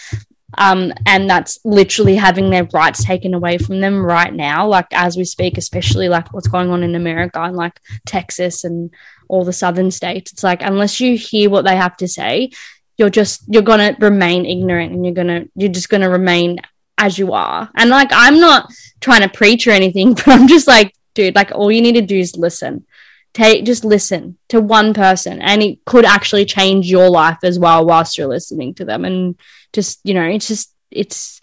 um, 0.57 0.93
and 1.07 1.29
that's 1.29 1.59
literally 1.65 2.15
having 2.15 2.49
their 2.51 2.69
rights 2.73 3.05
taken 3.05 3.35
away 3.35 3.59
from 3.59 3.81
them 3.81 4.05
right 4.05 4.35
now 4.35 4.67
like 4.67 4.87
as 4.93 5.17
we 5.17 5.25
speak 5.25 5.57
especially 5.57 6.09
like 6.09 6.33
what's 6.33 6.49
going 6.49 6.71
on 6.71 6.83
in 6.83 6.97
america 6.97 7.41
and 7.41 7.57
like 7.57 7.81
texas 8.07 8.65
and 8.65 8.91
all 9.29 9.45
the 9.45 9.53
southern 9.53 9.93
states 9.93 10.33
it's 10.33 10.43
like 10.43 10.63
unless 10.63 11.01
you 11.01 11.17
hear 11.17 11.49
what 11.49 11.65
they 11.65 11.77
have 11.77 11.97
to 11.97 12.09
say 12.09 12.51
you're 12.97 13.17
just 13.21 13.45
you're 13.47 13.71
gonna 13.71 13.97
remain 14.01 14.45
ignorant 14.45 14.93
and 14.93 15.05
you're 15.05 15.15
gonna 15.15 15.45
you're 15.55 15.77
just 15.79 15.89
gonna 15.89 16.11
remain 16.11 16.59
as 16.99 17.19
you 17.19 17.33
are. 17.33 17.71
And 17.77 17.91
like 17.91 18.11
i'm 18.13 18.41
not 18.41 18.73
trying 19.01 19.23
to 19.23 19.29
preach 19.29 19.67
or 19.67 19.71
anything 19.73 20.15
but 20.15 20.29
i'm 20.29 20.49
just 20.49 20.67
like 20.67 20.95
dude 21.15 21.35
like 21.35 21.53
all 21.53 21.71
you 21.71 21.83
need 21.83 21.95
to 21.95 22.03
do 22.03 22.19
is 22.19 22.37
listen. 22.37 22.87
Take 23.33 23.65
just 23.65 23.85
listen 23.85 24.39
to 24.51 24.61
one 24.61 24.95
person 24.95 25.43
and 25.43 25.61
it 25.61 25.85
could 25.85 26.05
actually 26.05 26.45
change 26.45 26.89
your 26.89 27.11
life 27.11 27.39
as 27.43 27.59
well 27.59 27.85
whilst 27.85 28.17
you're 28.17 28.29
listening 28.29 28.75
to 28.75 28.85
them. 28.85 29.05
And 29.05 29.35
just 29.73 29.99
you 30.05 30.15
know 30.15 30.23
it's 30.23 30.47
just 30.47 30.73
it's 30.93 31.41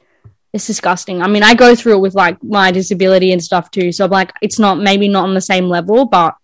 it's 0.53 0.67
disgusting. 0.67 1.21
I 1.21 1.27
mean 1.27 1.43
i 1.43 1.53
go 1.53 1.75
through 1.75 1.95
it 1.95 1.99
with 1.99 2.15
like 2.15 2.41
my 2.41 2.71
disability 2.71 3.33
and 3.33 3.43
stuff 3.43 3.71
too 3.71 3.91
so 3.91 4.05
i'm 4.05 4.11
like 4.11 4.31
it's 4.41 4.57
not 4.57 4.79
maybe 4.79 5.09
not 5.09 5.23
on 5.25 5.33
the 5.33 5.41
same 5.41 5.67
level 5.67 6.05
but 6.05 6.35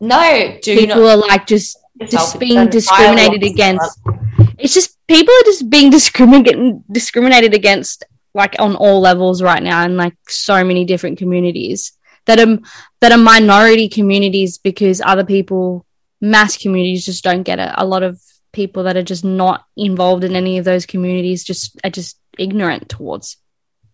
No, 0.00 0.58
do 0.62 0.76
people 0.76 1.02
not 1.02 1.10
are 1.10 1.16
like 1.16 1.46
just 1.46 1.78
just 2.06 2.38
being 2.38 2.68
discriminated 2.68 3.42
against. 3.42 3.98
it's 4.58 4.74
just 4.74 4.98
people 5.08 5.32
are 5.32 5.44
just 5.44 5.70
being 5.70 5.90
discriminated 5.90 6.82
discriminated 6.92 7.54
against 7.54 8.04
like 8.36 8.54
on 8.58 8.76
all 8.76 9.00
levels 9.00 9.42
right 9.42 9.62
now 9.62 9.84
in 9.84 9.96
like 9.96 10.16
so 10.28 10.62
many 10.62 10.84
different 10.84 11.18
communities 11.18 11.92
that 12.26 12.38
are 12.38 12.58
that 13.00 13.12
are 13.12 13.18
minority 13.18 13.88
communities 13.88 14.58
because 14.58 15.00
other 15.04 15.24
people 15.24 15.84
mass 16.20 16.56
communities 16.56 17.04
just 17.04 17.24
don't 17.24 17.42
get 17.42 17.58
it 17.58 17.72
a 17.76 17.86
lot 17.86 18.02
of 18.02 18.20
people 18.52 18.84
that 18.84 18.96
are 18.96 19.02
just 19.02 19.24
not 19.24 19.64
involved 19.76 20.24
in 20.24 20.36
any 20.36 20.58
of 20.58 20.64
those 20.64 20.86
communities 20.86 21.44
just 21.44 21.78
are 21.84 21.90
just 21.90 22.18
ignorant 22.38 22.88
towards 22.88 23.36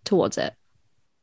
towards 0.04 0.38
it 0.38 0.54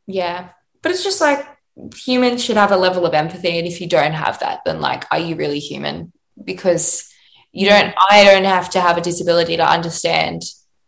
Yeah. 0.10 0.50
But 0.82 0.92
it's 0.92 1.04
just 1.04 1.22
like 1.22 1.48
humans 1.96 2.44
should 2.44 2.58
have 2.58 2.72
a 2.72 2.78
level 2.78 3.06
of 3.06 3.14
empathy. 3.14 3.60
And 3.60 3.68
if 3.68 3.80
you 3.80 3.88
don't 3.88 4.14
have 4.14 4.40
that, 4.40 4.62
then 4.66 4.82
like, 4.82 5.06
are 5.12 5.20
you 5.20 5.36
really 5.36 5.60
human? 5.60 6.12
Because 6.44 7.08
you 7.52 7.70
don't, 7.70 7.94
I 8.10 8.24
don't 8.24 8.46
have 8.46 8.72
to 8.72 8.82
have 8.82 8.98
a 8.98 9.02
disability 9.02 9.58
to 9.58 9.70
understand 9.70 10.42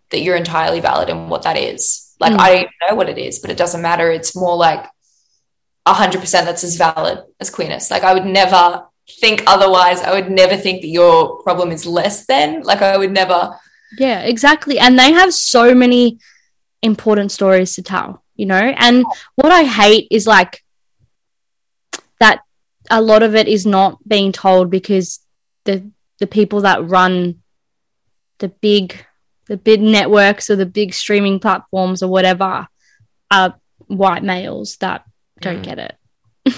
that 0.09 0.21
you're 0.21 0.36
entirely 0.36 0.79
valid 0.79 1.09
and 1.09 1.29
what 1.29 1.43
that 1.43 1.55
is. 1.55 2.11
Like, 2.22 2.34
Mm. 2.34 2.39
I 2.39 2.49
don't 2.49 2.59
even 2.59 2.72
know 2.89 2.95
what 2.95 3.09
it 3.09 3.17
is, 3.17 3.39
but 3.39 3.51
it 3.51 3.57
doesn't 3.57 3.82
matter. 3.82 4.11
It's 4.11 4.36
more 4.36 4.55
like 4.55 4.86
100% 5.86 6.45
that's 6.45 6.63
as 6.63 6.78
valid 6.78 7.19
as 7.39 7.49
queerness. 7.49 7.91
Like, 7.91 8.03
I 8.03 8.13
would 8.13 8.26
never 8.26 8.86
think 9.19 9.43
otherwise. 9.47 9.99
I 10.01 10.13
would 10.13 10.30
never 10.32 10.55
think 10.55 10.82
that 10.82 10.88
your 10.88 11.41
problem 11.41 11.72
is 11.72 11.86
less 11.86 12.26
than. 12.28 12.61
Like, 12.61 12.82
I 12.82 12.95
would 12.95 13.11
never. 13.11 13.59
Yeah, 13.97 14.19
exactly. 14.22 14.80
And 14.80 14.97
they 14.97 15.11
have 15.11 15.34
so 15.34 15.74
many 15.74 16.19
important 16.82 17.32
stories 17.32 17.74
to 17.76 17.82
tell, 17.82 18.24
you 18.36 18.45
know? 18.45 18.74
And 18.78 19.03
what 19.36 19.51
I 19.51 19.63
hate 19.63 20.07
is 20.11 20.28
like 20.28 20.63
that 22.19 22.41
a 22.89 23.01
lot 23.01 23.24
of 23.24 23.36
it 23.36 23.47
is 23.47 23.65
not 23.65 23.97
being 24.07 24.32
told 24.32 24.69
because 24.69 25.19
the 25.65 25.89
the 26.19 26.28
people 26.28 26.61
that 26.61 26.88
run 26.88 27.41
the 28.38 28.47
big 28.47 29.05
the 29.51 29.57
big 29.57 29.81
networks 29.81 30.49
or 30.49 30.55
the 30.55 30.65
big 30.65 30.93
streaming 30.93 31.37
platforms 31.37 32.01
or 32.01 32.07
whatever 32.09 32.67
are 33.29 33.55
white 33.87 34.23
males 34.23 34.77
that 34.77 35.03
don't 35.41 35.59
Mm. 35.59 35.63
get 35.63 35.79
it. 35.79 35.95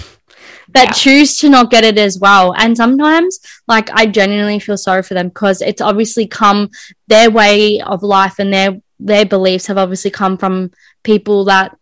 that 0.75 0.89
Yeah. 0.89 0.91
choose 0.91 1.37
to 1.37 1.49
not 1.49 1.71
get 1.71 1.83
it 1.83 1.97
as 1.97 2.19
well. 2.19 2.53
And 2.55 2.77
sometimes 2.77 3.39
like 3.67 3.89
I 3.91 4.05
genuinely 4.05 4.59
feel 4.59 4.77
sorry 4.77 5.01
for 5.01 5.15
them 5.15 5.29
because 5.29 5.59
it's 5.63 5.81
obviously 5.81 6.27
come 6.27 6.69
their 7.07 7.31
way 7.31 7.81
of 7.81 8.03
life 8.03 8.35
and 8.37 8.53
their 8.53 8.77
their 8.99 9.25
beliefs 9.25 9.65
have 9.67 9.79
obviously 9.79 10.11
come 10.11 10.37
from 10.37 10.69
people 11.03 11.45
that 11.45 11.75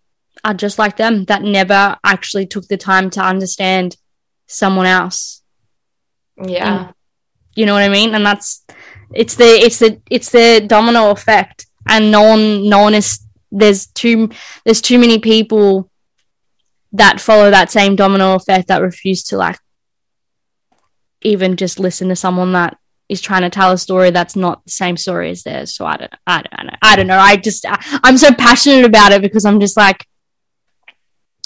are 0.45 0.53
just 0.53 0.79
like 0.79 0.95
them 0.95 1.25
that 1.25 1.43
never 1.43 1.97
actually 2.05 2.45
took 2.47 2.67
the 2.69 2.77
time 2.77 3.09
to 3.11 3.21
understand 3.21 3.97
someone 4.47 4.85
else. 4.87 5.41
Yeah. 6.41 6.91
You 7.53 7.65
know 7.65 7.73
what 7.73 7.83
I 7.83 7.89
mean? 7.89 8.15
And 8.15 8.25
that's 8.25 8.63
it's 9.13 9.35
the 9.35 9.45
it's 9.45 9.79
the 9.79 10.01
it's 10.09 10.29
the 10.29 10.63
domino 10.65 11.11
effect. 11.11 11.67
And 11.87 12.11
no 12.11 12.21
one 12.21 12.69
no 12.69 12.79
one 12.79 12.93
is 12.93 13.19
there's 13.51 13.87
too 13.87 14.29
there's 14.65 14.81
too 14.81 14.99
many 14.99 15.19
people 15.19 15.89
that 16.93 17.19
follow 17.19 17.49
that 17.49 17.71
same 17.71 17.95
domino 17.95 18.35
effect 18.35 18.67
that 18.67 18.81
refuse 18.81 19.23
to 19.23 19.37
like 19.37 19.57
even 21.21 21.55
just 21.55 21.79
listen 21.79 22.09
to 22.09 22.15
someone 22.15 22.53
that 22.53 22.77
is 23.11 23.21
trying 23.21 23.41
to 23.41 23.49
tell 23.49 23.71
a 23.71 23.77
story 23.77 24.09
that's 24.09 24.37
not 24.37 24.63
the 24.63 24.71
same 24.71 24.95
story 24.95 25.29
as 25.29 25.43
theirs. 25.43 25.75
So 25.75 25.85
I 25.85 25.97
don't, 25.97 26.13
I 26.25 26.41
don't, 26.41 26.53
I 26.53 26.63
don't, 26.63 26.77
I 26.81 26.95
don't 26.95 27.07
know. 27.07 27.19
I 27.19 27.35
just, 27.35 27.65
I, 27.65 27.77
I'm 28.03 28.17
so 28.17 28.33
passionate 28.33 28.85
about 28.85 29.11
it 29.11 29.21
because 29.21 29.43
I'm 29.43 29.59
just 29.59 29.75
like, 29.75 30.07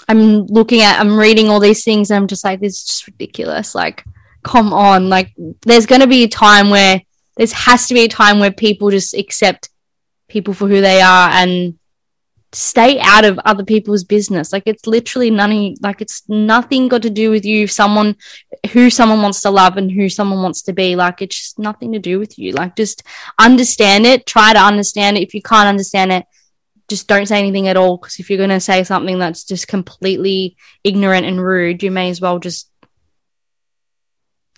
I'm 0.08 0.46
looking 0.46 0.82
at, 0.82 1.00
I'm 1.00 1.18
reading 1.18 1.50
all 1.50 1.60
these 1.60 1.84
things, 1.84 2.12
and 2.12 2.18
I'm 2.18 2.28
just 2.28 2.44
like, 2.44 2.60
this 2.60 2.74
is 2.74 2.86
just 2.86 3.08
ridiculous. 3.08 3.74
Like, 3.74 4.04
come 4.44 4.74
on. 4.74 5.10
Like, 5.10 5.34
there's 5.66 5.88
going 5.88 6.02
to 6.02 6.08
be 6.08 6.24
a 6.24 6.28
time 6.28 6.70
where 6.70 7.02
there 7.36 7.48
has 7.48 7.88
to 7.88 7.94
be 7.94 8.02
a 8.02 8.08
time 8.08 8.40
where 8.40 8.52
people 8.52 8.90
just 8.90 9.14
accept 9.14 9.70
people 10.28 10.54
for 10.54 10.68
who 10.68 10.82
they 10.82 11.02
are 11.02 11.30
and 11.30 11.78
stay 12.56 13.00
out 13.02 13.26
of 13.26 13.40
other 13.40 13.64
people's 13.64 14.04
business. 14.04 14.54
Like 14.54 14.64
it's 14.66 14.88
literally 14.88 15.30
none 15.30 15.76
like 15.82 16.02
it's 16.02 16.24
nothing 16.30 16.88
got 16.88 17.02
to 17.04 17.10
do 17.10 17.30
with 17.30 17.46
you, 17.46 17.68
someone 17.68 18.16
who 18.72 18.90
someone 18.90 19.22
wants 19.22 19.42
to 19.42 19.50
love 19.50 19.78
and 19.78 19.92
who 19.92 20.10
someone 20.10 20.42
wants 20.42 20.62
to 20.64 20.74
be. 20.74 20.96
Like 20.96 21.22
it's 21.22 21.38
just 21.38 21.60
nothing 21.60 21.92
to 21.92 22.00
do 22.00 22.18
with 22.20 22.40
you. 22.40 22.54
Like 22.54 22.76
just 22.76 23.04
understand 23.38 24.06
it, 24.06 24.26
try 24.26 24.54
to 24.54 24.60
understand 24.60 25.18
it. 25.18 25.24
If 25.24 25.34
you 25.34 25.42
can't 25.42 25.68
understand 25.68 26.12
it, 26.12 26.26
just 26.88 27.08
don't 27.08 27.26
say 27.26 27.40
anything 27.40 27.68
at 27.68 27.78
all. 27.78 27.98
Because 27.98 28.20
if 28.20 28.30
you're 28.30 28.40
gonna 28.40 28.60
say 28.60 28.84
something 28.84 29.20
that's 29.20 29.44
just 29.44 29.68
completely 29.68 30.56
ignorant 30.84 31.26
and 31.26 31.44
rude, 31.44 31.84
you 31.84 31.92
may 31.92 32.10
as 32.10 32.22
well 32.22 32.40
just 32.40 32.70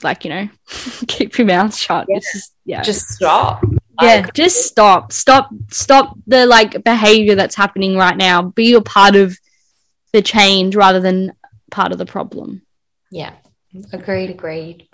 like, 0.04 0.24
you 0.24 0.30
know, 0.30 0.50
keep 1.08 1.38
your 1.38 1.48
mouth 1.48 1.76
shut. 1.76 2.06
Yeah. 2.10 2.20
Just 2.20 2.54
yeah. 2.66 2.82
Just 2.84 3.08
stop 3.10 3.64
yeah 4.02 4.28
just 4.34 4.66
stop 4.66 5.12
stop 5.12 5.50
stop 5.72 6.18
the 6.28 6.46
like 6.46 6.84
behavior 6.84 7.36
that's 7.36 7.56
happening 7.56 7.96
right 7.96 8.18
now 8.18 8.42
be 8.42 8.74
a 8.74 8.82
part 8.82 9.16
of 9.16 9.38
the 10.14 10.22
change 10.22 10.76
rather 10.76 11.00
than 11.00 11.32
part 11.72 11.92
of 11.92 11.98
the 11.98 12.06
problem 12.06 12.62
yeah 13.12 13.34
agreed 13.94 14.30
agreed 14.30 14.88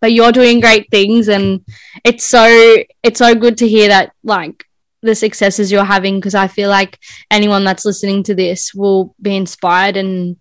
but 0.00 0.12
you're 0.12 0.32
doing 0.32 0.60
great 0.60 0.90
things 0.90 1.28
and 1.28 1.64
it's 2.04 2.24
so 2.24 2.76
it's 3.02 3.18
so 3.18 3.34
good 3.34 3.58
to 3.58 3.68
hear 3.68 3.88
that 3.88 4.12
like 4.22 4.64
the 5.02 5.14
successes 5.14 5.70
you're 5.70 5.84
having 5.84 6.16
because 6.16 6.34
i 6.34 6.46
feel 6.46 6.68
like 6.68 6.98
anyone 7.30 7.64
that's 7.64 7.84
listening 7.84 8.22
to 8.22 8.34
this 8.34 8.74
will 8.74 9.14
be 9.20 9.36
inspired 9.36 9.96
and 9.96 10.36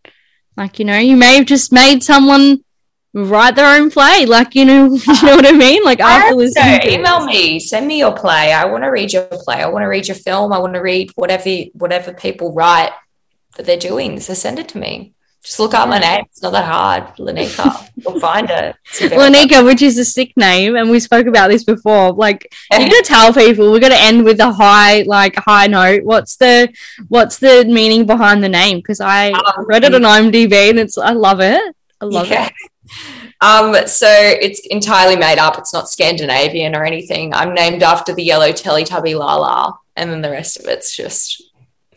like 0.56 0.80
you 0.80 0.86
know 0.86 0.98
you 0.98 1.18
may 1.18 1.36
have 1.36 1.46
just 1.46 1.72
made 1.72 2.04
someone 2.04 2.64
write 3.14 3.56
their 3.56 3.80
own 3.80 3.90
play. 3.90 4.26
Like, 4.26 4.56
you 4.56 4.66
know, 4.66 4.86
you 4.94 5.24
know 5.24 5.36
what 5.36 5.48
I 5.48 5.52
mean? 5.52 5.84
Like 5.84 6.00
after 6.00 6.36
listening 6.36 6.82
so, 6.82 6.88
email 6.90 7.26
me, 7.26 7.60
send 7.60 7.88
me 7.88 8.00
your 8.00 8.14
play. 8.14 8.52
I 8.52 8.66
want 8.66 8.84
to 8.84 8.90
read 8.90 9.14
your 9.14 9.26
play. 9.26 9.58
I 9.58 9.68
want 9.68 9.84
to 9.84 9.88
read 9.88 10.08
your 10.08 10.16
film. 10.16 10.52
I 10.54 10.60
want 10.60 10.74
to 10.74 10.82
read 10.82 11.12
whatever 11.16 11.50
whatever 11.74 12.14
people 12.14 12.54
write 12.54 12.92
that 13.56 13.66
they're 13.66 13.78
doing. 13.78 14.20
So 14.20 14.34
send 14.34 14.60
it 14.60 14.70
to 14.70 14.78
me. 14.78 15.14
Just 15.44 15.60
look 15.60 15.74
up 15.74 15.90
my 15.90 16.00
name. 16.00 16.24
It's 16.30 16.42
not 16.42 16.54
that 16.54 16.64
hard. 16.64 17.18
Laneikka. 17.18 17.90
You'll 17.98 18.18
find 18.22 18.50
it. 18.50 18.78
Laneikka, 18.94 19.66
which 19.66 19.82
is 19.82 19.98
a 19.98 20.06
sick 20.06 20.32
name, 20.38 20.78
and 20.78 20.90
we 20.90 21.02
spoke 21.02 21.28
about 21.28 21.50
this 21.50 21.66
before. 21.66 22.14
Like 22.14 22.50
you're 22.72 22.80
gonna 22.80 23.02
tell 23.04 23.34
people 23.34 23.70
we're 23.70 23.82
gonna 23.82 23.96
end 23.96 24.24
with 24.24 24.40
a 24.40 24.54
high, 24.54 25.02
like 25.02 25.36
high 25.36 25.68
note. 25.68 26.06
What's 26.06 26.38
the 26.38 26.74
what's 27.10 27.40
the 27.40 27.66
meaning 27.66 28.06
behind 28.06 28.42
the 28.42 28.48
name? 28.48 28.78
Because 28.78 29.02
I 29.02 29.32
um, 29.32 29.66
read 29.66 29.84
it 29.84 29.94
on 29.94 30.04
IMDb 30.04 30.70
and 30.70 30.80
it's 30.80 30.98
I 30.98 31.12
love 31.12 31.42
it. 31.42 31.76
I 32.00 32.06
love 32.06 32.30
yeah. 32.30 32.48
it. 32.48 32.54
Um, 33.42 33.76
so 33.88 34.08
it's 34.10 34.66
entirely 34.68 35.16
made 35.16 35.38
up. 35.38 35.58
It's 35.58 35.74
not 35.74 35.90
Scandinavian 35.90 36.76
or 36.76 36.86
anything. 36.86 37.34
I'm 37.34 37.54
named 37.54 37.84
after 37.84 38.14
the 38.14 38.24
yellow 38.24 38.52
Teletubby 38.52 39.18
Lala, 39.18 39.78
and 39.96 40.10
then 40.10 40.22
the 40.22 40.30
rest 40.30 40.60
of 40.60 40.66
it's 40.68 40.96
just 40.96 41.44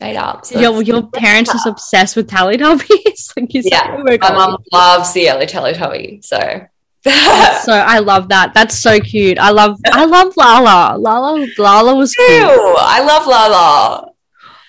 made 0.01 0.16
up. 0.16 0.44
So 0.44 0.59
your 0.59 0.82
your 0.82 1.07
parents 1.09 1.55
are 1.55 1.70
obsessed 1.70 2.16
with 2.16 2.28
Teletubbies. 2.28 3.32
like 3.36 3.55
you 3.55 3.62
yeah, 3.64 4.03
my 4.05 4.18
mum 4.32 4.57
loves 4.72 5.12
the 5.12 5.22
yellow 5.22 5.44
Teletubby. 5.44 6.24
So 6.24 6.66
so 7.07 7.72
I 7.72 8.01
love 8.01 8.28
that. 8.30 8.53
That's 8.53 8.76
so 8.76 8.99
cute. 8.99 9.38
I 9.38 9.51
love 9.51 9.78
I 9.86 10.05
love 10.05 10.36
Lala. 10.36 10.99
Lala 10.99 11.47
Lala 11.59 11.94
was 11.94 12.14
cute. 12.14 12.28
Ew, 12.28 12.74
I 12.78 13.05
love 13.05 13.26
Lala. 13.26 14.11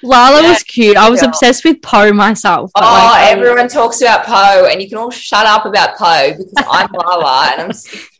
Lala 0.04 0.42
yeah, 0.42 0.50
was 0.50 0.64
cute. 0.64 0.98
I 0.98 1.10
was 1.10 1.24
obsessed 1.24 1.66
with 1.66 1.82
Po 1.82 2.14
myself. 2.14 2.72
Oh, 2.76 2.82
like, 2.82 3.36
everyone 3.36 3.68
talks 3.68 4.02
about 4.02 4.26
Po, 4.26 4.68
and 4.70 4.82
you 4.82 4.88
can 4.88 4.98
all 4.98 5.10
shut 5.10 5.46
up 5.46 5.66
about 5.66 5.98
Po 5.98 6.32
because 6.32 6.54
I'm 6.70 6.90
Lala 6.94 7.52
and 7.54 7.62
I'm 7.62 7.72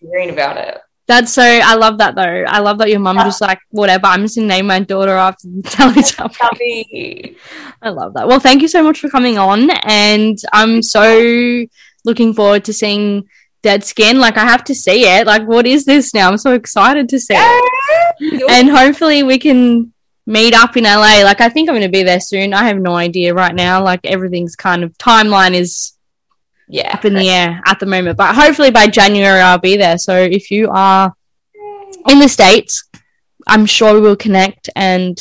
hearing 0.02 0.32
about 0.32 0.58
it. 0.58 0.80
That's 1.08 1.32
so. 1.32 1.42
I 1.42 1.76
love 1.76 2.00
that 2.00 2.16
though. 2.16 2.44
I 2.48 2.60
love 2.60 2.80
that 2.80 2.90
your 2.90 3.00
mum 3.00 3.16
just 3.18 3.40
like 3.40 3.60
whatever. 3.70 4.08
I'm 4.08 4.24
just 4.24 4.36
gonna 4.36 4.48
name 4.48 4.68
my 4.68 4.82
daughter 4.82 5.14
after 5.14 5.48
Teletubby. 5.48 7.38
I 7.82 7.90
love 7.90 8.14
that. 8.16 8.28
Well, 8.28 8.42
thank 8.42 8.62
you 8.62 8.68
so 8.68 8.84
much 8.84 9.00
for 9.00 9.08
coming 9.08 9.38
on, 9.38 9.70
and 9.86 10.38
I'm 10.52 10.82
so 10.82 11.66
looking 12.04 12.34
forward 12.34 12.66
to 12.66 12.74
seeing 12.74 13.30
Dead 13.64 13.86
Skin. 13.86 14.20
Like 14.20 14.36
I 14.36 14.44
have 14.44 14.66
to 14.66 14.76
see 14.76 15.08
it. 15.08 15.26
Like 15.26 15.48
what 15.48 15.66
is 15.66 15.86
this 15.86 16.14
now? 16.14 16.30
I'm 16.30 16.38
so 16.38 16.54
excited 16.54 17.08
to 17.10 17.20
see 17.22 17.36
it, 17.38 18.46
and 18.50 18.70
hopefully 18.70 19.24
we 19.24 19.40
can 19.40 19.94
meet 20.28 20.54
up 20.54 20.78
in 20.78 20.84
LA. 20.84 21.24
Like 21.24 21.42
I 21.42 21.50
think 21.50 21.68
I'm 21.68 21.76
going 21.76 21.82
to 21.82 21.90
be 21.90 22.04
there 22.04 22.20
soon. 22.20 22.54
I 22.54 22.66
have 22.66 22.78
no 22.78 22.94
idea 22.94 23.34
right 23.34 23.56
now. 23.56 23.84
Like 23.84 24.02
everything's 24.04 24.56
kind 24.56 24.84
of 24.84 24.96
timeline 24.98 25.56
is 25.56 25.94
yeah 26.68 26.94
up 26.94 27.06
in 27.06 27.14
the 27.14 27.30
air 27.30 27.62
at 27.66 27.80
the 27.80 27.88
moment. 27.88 28.18
But 28.18 28.36
hopefully 28.36 28.70
by 28.70 28.88
January 28.88 29.40
I'll 29.40 29.58
be 29.58 29.78
there. 29.78 29.98
So 29.98 30.16
if 30.16 30.52
you 30.52 30.70
are 30.70 31.16
in 32.10 32.20
the 32.20 32.28
states, 32.28 32.88
I'm 33.48 33.66
sure 33.66 33.94
we 33.94 34.02
will 34.02 34.18
connect 34.18 34.70
and 34.76 35.18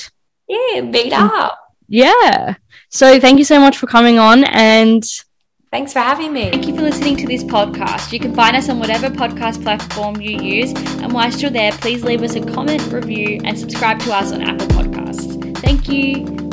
yeah, 0.48 0.80
meet 0.82 1.12
up. 1.12 1.59
Yeah. 1.88 2.57
So 2.90 3.20
thank 3.20 3.38
you 3.38 3.44
so 3.44 3.61
much 3.61 3.78
for 3.78 3.86
coming 3.86 4.18
on 4.18 4.44
and 4.44 5.04
Thanks 5.77 5.93
for 5.93 5.99
having 5.99 6.33
me. 6.33 6.49
Thank 6.51 6.66
you 6.66 6.74
for 6.74 6.81
listening 6.81 7.18
to 7.18 7.27
this 7.27 7.45
podcast. 7.45 8.11
You 8.11 8.18
can 8.18 8.35
find 8.35 8.57
us 8.57 8.70
on 8.70 8.79
whatever 8.79 9.11
podcast 9.11 9.62
platform 9.62 10.22
you 10.22 10.41
use. 10.41 10.72
And 11.03 11.12
whilst 11.12 11.43
you're 11.43 11.51
there, 11.51 11.70
please 11.70 12.03
leave 12.03 12.22
us 12.22 12.35
a 12.35 12.41
comment, 12.41 12.91
review, 12.91 13.43
and 13.45 13.59
subscribe 13.59 13.99
to 14.01 14.14
us 14.14 14.33
on 14.33 14.41
Apple 14.41 14.68
Podcasts. 14.68 15.55
Thank 15.59 15.91
you. 15.91 16.45